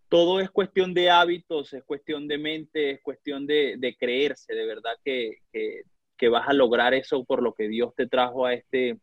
todo 0.08 0.40
es 0.40 0.50
cuestión 0.50 0.94
de 0.94 1.10
hábitos, 1.10 1.74
es 1.74 1.84
cuestión 1.84 2.26
de 2.26 2.38
mente, 2.38 2.90
es 2.92 3.02
cuestión 3.02 3.46
de, 3.46 3.76
de 3.78 3.96
creerse, 3.96 4.54
de 4.54 4.64
verdad 4.64 4.96
que, 5.04 5.38
que, 5.52 5.82
que, 6.18 6.28
vas 6.28 6.48
a 6.48 6.52
lograr 6.52 6.94
eso 6.94 7.24
por 7.24 7.42
lo 7.42 7.54
que 7.54 7.68
Dios 7.68 7.94
te 7.94 8.06
trajo 8.06 8.46
a 8.46 8.54
este, 8.54 8.98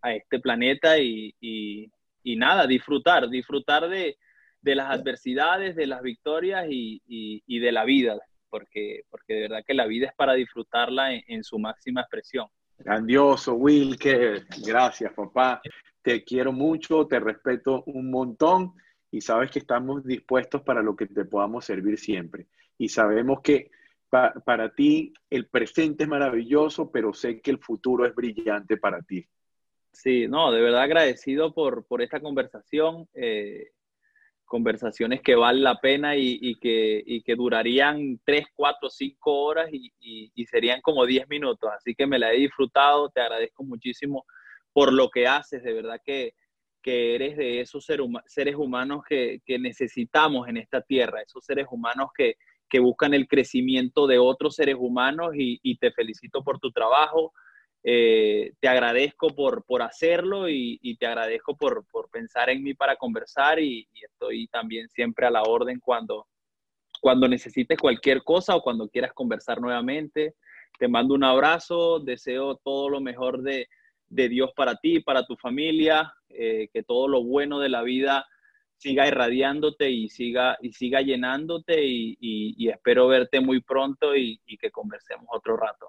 a 0.00 0.14
este 0.14 0.38
planeta 0.38 0.98
y, 0.98 1.34
y, 1.40 1.90
y 2.22 2.36
nada, 2.36 2.66
disfrutar, 2.66 3.28
disfrutar 3.28 3.88
de, 3.88 4.16
de 4.62 4.76
las 4.76 4.90
adversidades, 4.90 5.76
de 5.76 5.86
las 5.86 6.02
victorias 6.02 6.66
y, 6.70 7.02
y, 7.06 7.58
de 7.58 7.72
la 7.72 7.84
vida, 7.84 8.18
porque, 8.48 9.02
porque 9.10 9.34
de 9.34 9.40
verdad 9.42 9.64
que 9.66 9.74
la 9.74 9.86
vida 9.86 10.06
es 10.06 10.14
para 10.14 10.34
disfrutarla 10.34 11.14
en, 11.14 11.44
su 11.44 11.58
máxima 11.58 12.02
expresión. 12.02 12.46
Grandioso, 12.78 13.54
Wilker. 13.54 14.46
Gracias, 14.64 15.12
papá. 15.12 15.60
Te 16.00 16.24
quiero 16.24 16.52
mucho, 16.52 17.06
te 17.06 17.20
respeto 17.20 17.82
un 17.86 18.10
montón 18.10 18.72
y 19.10 19.20
sabes 19.20 19.50
que 19.50 19.58
estamos 19.58 20.04
dispuestos 20.04 20.62
para 20.62 20.82
lo 20.82 20.96
que 20.96 21.06
te 21.06 21.24
podamos 21.24 21.64
servir 21.64 21.98
siempre. 21.98 22.46
Y 22.78 22.88
sabemos 22.88 23.40
que 23.42 23.70
para 24.12 24.74
ti 24.74 25.14
el 25.30 25.48
presente 25.48 26.04
es 26.04 26.08
maravilloso, 26.08 26.90
pero 26.90 27.14
sé 27.14 27.40
que 27.40 27.50
el 27.50 27.58
futuro 27.58 28.04
es 28.04 28.14
brillante 28.14 28.76
para 28.76 29.00
ti. 29.00 29.26
Sí, 29.90 30.28
no, 30.28 30.52
de 30.52 30.60
verdad 30.60 30.82
agradecido 30.82 31.54
por, 31.54 31.86
por 31.86 32.02
esta 32.02 32.20
conversación. 32.20 33.08
Eh, 33.14 33.70
conversaciones 34.52 35.22
que 35.22 35.34
valen 35.34 35.62
la 35.62 35.80
pena 35.80 36.14
y, 36.14 36.56
que, 36.56 37.22
que, 37.24 37.34
durarían 37.36 38.20
3, 38.22 38.48
4, 38.54 38.90
5 38.90 39.32
horas 39.32 39.70
y, 39.72 40.30
serían 40.44 40.82
como 40.82 41.06
10 41.06 41.26
minutos. 41.30 41.70
Así 41.74 41.94
que 41.94 42.06
me 42.06 42.18
la 42.18 42.34
he 42.34 42.36
disfrutado, 42.36 43.08
te 43.08 43.22
agradezco 43.22 43.64
muchísimo 43.64 44.26
por 44.74 44.92
lo 44.92 45.08
que 45.08 45.26
haces, 45.26 45.62
de 45.62 45.72
verdad 45.72 45.98
que, 46.04 46.34
eres 46.84 47.38
de 47.38 47.62
esos 47.62 47.86
seres 48.26 48.56
humanos 48.56 49.02
que, 49.08 49.40
necesitamos 49.58 50.46
en 50.46 50.58
esta 50.58 50.82
tierra, 50.82 51.22
esos 51.22 51.42
seres 51.42 51.66
humanos 51.70 52.10
que, 52.14 52.36
buscan 52.80 53.14
el 53.14 53.28
crecimiento 53.28 54.06
de 54.06 54.18
otros 54.18 54.54
seres 54.54 54.76
humanos 54.78 55.32
y, 55.36 55.76
te 55.76 55.92
felicito 55.92 56.42
por 56.42 56.58
tu 56.58 56.70
trabajo. 56.72 57.32
eh, 57.84 58.52
te 58.60 58.68
agradezco 58.68 59.28
por, 59.30 59.64
por 59.64 59.82
hacerlo 59.82 60.48
y, 60.48 60.96
te 60.98 61.06
agradezco 61.06 61.56
por, 61.56 61.84
por, 61.90 62.08
pensar 62.10 62.50
en 62.50 62.62
mí 62.62 62.74
para 62.74 62.96
conversar 62.96 63.58
y, 63.58 63.88
estoy 63.94 64.46
también 64.48 64.88
siempre 64.88 65.26
a 65.26 65.30
la 65.30 65.42
orden 65.42 65.80
cuando, 65.80 66.26
cuando 67.00 67.28
necesites 67.28 67.78
cualquier 67.78 68.22
cosa 68.22 68.56
o 68.56 68.62
cuando 68.62 68.88
quieras 68.88 69.12
conversar 69.12 69.60
nuevamente. 69.60 70.34
Te 70.78 70.88
mando 70.88 71.14
un 71.14 71.24
abrazo, 71.24 72.00
deseo 72.00 72.56
todo 72.56 72.88
lo 72.88 73.00
mejor 73.00 73.42
de, 73.42 73.68
de 74.12 74.28
Dios 74.28 74.50
para 74.54 74.76
ti, 74.76 75.00
para 75.00 75.24
tu 75.24 75.36
familia, 75.36 76.12
eh, 76.28 76.68
que 76.72 76.82
todo 76.82 77.08
lo 77.08 77.24
bueno 77.24 77.58
de 77.58 77.70
la 77.70 77.82
vida 77.82 78.26
siga 78.82 79.06
irradiándote 79.06 79.88
y 79.88 80.08
siga, 80.08 80.58
y 80.60 80.72
siga 80.72 81.00
llenándote 81.00 81.84
y, 81.84 82.16
y, 82.20 82.68
espero 82.68 83.06
verte 83.06 83.40
muy 83.40 83.60
pronto 83.60 84.16
y, 84.16 84.40
que 84.60 84.72
conversemos 84.72 85.26
otro 85.30 85.56
rato. 85.56 85.86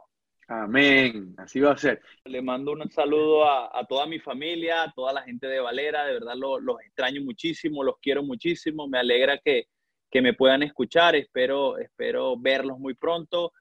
Amén, 0.47 1.33
así 1.37 1.59
va 1.59 1.71
a 1.71 1.77
ser. 1.77 2.01
Le 2.25 2.41
mando 2.41 2.73
un 2.73 2.91
saludo 2.91 3.45
a, 3.45 3.77
a 3.77 3.85
toda 3.87 4.05
mi 4.05 4.19
familia, 4.19 4.83
a 4.83 4.93
toda 4.93 5.11
la 5.11 5.23
gente 5.23 5.47
de 5.47 5.59
Valera, 5.59 6.05
de 6.05 6.13
verdad 6.13 6.35
los, 6.35 6.61
los 6.61 6.79
extraño 6.81 7.21
muchísimo, 7.21 7.83
los 7.83 7.95
quiero 7.99 8.21
muchísimo, 8.21 8.87
me 8.87 8.99
alegra 8.99 9.39
que, 9.39 9.67
que 10.11 10.21
me 10.21 10.33
puedan 10.33 10.61
escuchar, 10.61 11.15
espero, 11.15 11.79
espero 11.79 12.37
verlos 12.37 12.77
muy 12.77 12.93
pronto. 12.93 13.53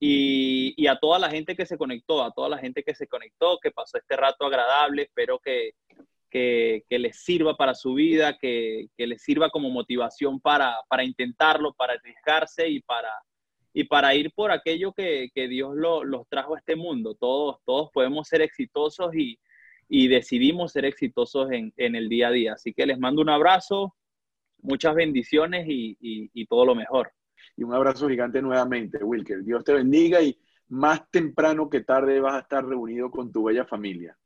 Y, 0.00 0.86
a 0.86 0.98
toda 0.98 1.18
la 1.18 1.28
gente 1.28 1.56
que 1.56 1.66
se 1.66 1.76
conectó, 1.76 2.22
a 2.22 2.30
toda 2.32 2.48
la 2.48 2.58
gente 2.58 2.84
que 2.84 2.94
se 2.94 3.08
conectó, 3.08 3.58
que 3.60 3.72
pasó 3.72 3.98
este 3.98 4.16
rato 4.16 4.46
agradable, 4.46 5.02
espero 5.02 5.38
que, 5.40 5.72
que, 6.30 6.84
les 6.90 7.16
sirva 7.16 7.56
para 7.56 7.74
su 7.74 7.94
vida, 7.94 8.36
que, 8.38 8.88
les 8.96 9.22
sirva 9.22 9.50
como 9.50 9.70
motivación 9.70 10.40
para, 10.40 10.76
intentarlo, 11.02 11.72
para 11.74 11.94
arriesgarse 11.94 12.68
y 12.68 12.80
para, 12.80 13.12
y 13.72 13.84
para 13.84 14.14
ir 14.14 14.32
por 14.32 14.50
aquello 14.50 14.92
que, 14.92 15.30
Dios 15.34 15.74
los 15.76 16.28
trajo 16.28 16.54
a 16.54 16.58
este 16.58 16.76
mundo. 16.76 17.14
Todos, 17.14 17.58
todos 17.64 17.90
podemos 17.92 18.28
ser 18.28 18.42
exitosos 18.42 19.14
y, 19.14 19.38
decidimos 20.08 20.72
ser 20.72 20.84
exitosos 20.84 21.50
en, 21.50 21.72
el 21.76 22.08
día 22.08 22.28
a 22.28 22.32
día. 22.32 22.52
Así 22.54 22.72
que 22.74 22.86
les 22.86 22.98
mando 22.98 23.22
un 23.22 23.30
abrazo, 23.30 23.94
muchas 24.60 24.94
bendiciones 24.94 25.66
y 25.68 26.46
todo 26.46 26.64
lo 26.64 26.74
mejor 26.74 27.12
y 27.58 27.64
un 27.64 27.74
abrazo 27.74 28.08
gigante 28.08 28.40
nuevamente, 28.40 29.02
Wilker. 29.02 29.42
Dios 29.42 29.64
te 29.64 29.72
bendiga 29.72 30.22
y 30.22 30.38
más 30.68 31.10
temprano 31.10 31.68
que 31.68 31.80
tarde 31.80 32.20
vas 32.20 32.34
a 32.34 32.40
estar 32.40 32.64
reunido 32.64 33.10
con 33.10 33.32
tu 33.32 33.44
bella 33.44 33.64
familia. 33.64 34.16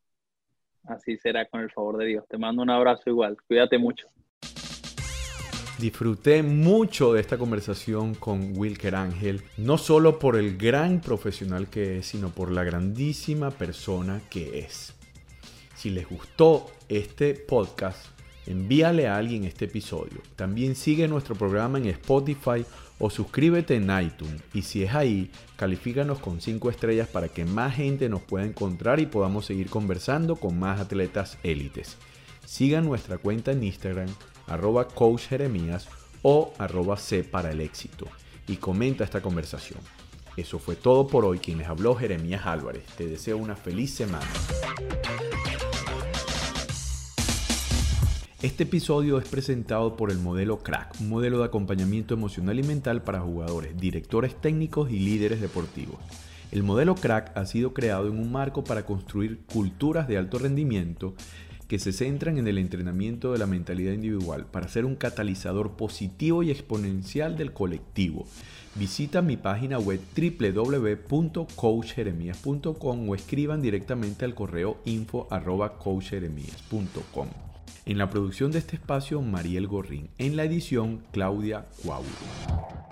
Así 0.85 1.17
será 1.19 1.47
con 1.47 1.61
el 1.61 1.71
favor 1.71 1.97
de 1.99 2.07
Dios. 2.07 2.25
Te 2.29 2.39
mando 2.39 2.63
un 2.63 2.71
abrazo 2.71 3.03
igual. 3.07 3.37
Cuídate 3.47 3.79
mucho. 3.79 4.09
Disfruté 5.79 6.43
mucho 6.43 7.13
de 7.13 7.21
esta 7.21 7.39
conversación 7.39 8.15
con 8.15 8.57
Wilker 8.57 8.95
Ángel, 8.95 9.43
no 9.57 9.79
solo 9.79 10.19
por 10.19 10.37
el 10.37 10.57
gran 10.57 11.01
profesional 11.01 11.69
que 11.69 11.99
es, 11.99 12.07
sino 12.07 12.29
por 12.31 12.53
la 12.53 12.63
grandísima 12.63 13.51
persona 13.51 14.21
que 14.31 14.61
es. 14.61 14.95
Si 15.75 15.91
les 15.91 16.09
gustó 16.09 16.71
este 16.89 17.35
podcast, 17.35 18.07
envíale 18.47 19.09
a 19.09 19.17
alguien 19.17 19.45
este 19.45 19.65
episodio. 19.65 20.21
También 20.37 20.77
sigue 20.77 21.09
nuestro 21.09 21.35
programa 21.35 21.79
en 21.79 21.87
Spotify 21.87 22.65
o 23.03 23.11
suscríbete 23.11 23.75
en 23.75 23.91
iTunes 24.01 24.41
y 24.55 24.63
si 24.63 24.85
es 24.85 24.95
ahí, 24.95 25.29
califícanos 25.57 26.21
con 26.21 26.41
5 26.41 26.71
estrellas 26.71 27.09
para 27.09 27.27
que 27.27 27.45
más 27.45 27.75
gente 27.75 28.09
nos 28.09 28.23
pueda 28.23 28.47
encontrar 28.47 29.01
y 29.01 29.07
podamos 29.07 29.45
seguir 29.45 29.69
conversando 29.69 30.37
con 30.37 30.57
más 30.57 30.81
atletas 30.81 31.37
élites. 31.43 31.97
Sigan 32.47 32.85
nuestra 32.85 33.19
cuenta 33.19 33.51
en 33.51 33.65
Instagram, 33.65 34.09
arroba 34.47 34.87
coach 34.87 35.23
Jeremías 35.27 35.89
o 36.23 36.55
arroba 36.59 36.97
C 36.97 37.25
para 37.25 37.51
el 37.51 37.61
éxito 37.61 38.07
y 38.47 38.57
comenta 38.57 39.03
esta 39.03 39.21
conversación. 39.21 39.81
Eso 40.37 40.61
fue 40.61 40.77
todo 40.77 41.09
por 41.09 41.25
hoy. 41.25 41.41
Quien 41.41 41.59
les 41.59 41.67
habló 41.67 41.97
Jeremías 41.97 42.47
Álvarez. 42.47 42.85
Te 42.97 43.09
deseo 43.09 43.37
una 43.37 43.57
feliz 43.57 43.93
semana. 43.93 44.31
Este 48.43 48.65
episodio 48.65 49.19
es 49.19 49.29
presentado 49.29 49.97
por 49.97 50.11
el 50.11 50.19
modelo 50.19 50.59
Crack, 50.59 51.01
un 51.01 51.09
modelo 51.11 51.39
de 51.39 51.45
acompañamiento 51.45 52.13
emocional 52.13 52.59
y 52.59 52.65
mental 52.65 53.03
para 53.03 53.21
jugadores, 53.21 53.79
directores 53.79 54.35
técnicos 54.35 54.91
y 54.91 54.99
líderes 54.99 55.41
deportivos. 55.41 56.01
El 56.51 56.65
modelo 56.65 56.97
Crack 56.97 57.37
ha 57.37 57.47
sido 57.47 57.73
creado 57.73 58.09
en 58.09 58.19
un 58.19 58.33
marco 58.33 58.65
para 58.65 58.85
construir 58.85 59.39
culturas 59.47 60.09
de 60.09 60.19
alto 60.19 60.41
rendimiento 60.41 61.15
que 61.69 61.79
se 61.79 61.93
centran 61.93 62.37
en 62.37 62.49
el 62.49 62.59
entrenamiento 62.59 63.33
de 63.33 63.39
la 63.39 63.47
mentalidad 63.47 63.93
individual 63.93 64.47
para 64.47 64.67
ser 64.67 64.87
un 64.87 64.97
catalizador 64.97 65.77
positivo 65.77 66.43
y 66.43 66.51
exponencial 66.51 67.37
del 67.37 67.53
colectivo. 67.53 68.27
Visita 68.75 69.23
mi 69.23 69.37
página 69.37 69.79
web 69.79 70.01
www.coachjeremías.com 70.17 73.09
o 73.09 73.15
escriban 73.15 73.63
directamente 73.63 74.25
al 74.25 74.35
correo 74.35 74.79
info.coachjeremías.com. 74.85 77.52
En 77.85 77.99
la 77.99 78.09
producción 78.09 78.53
de 78.53 78.61
este 78.61 78.77
espacio, 78.77 79.21
Mariel 79.23 79.67
Gorrín. 79.67 80.09
En 80.19 80.37
la 80.37 80.45
edición, 80.45 81.03
Claudia 81.11 81.67
Cuaulo. 81.83 82.92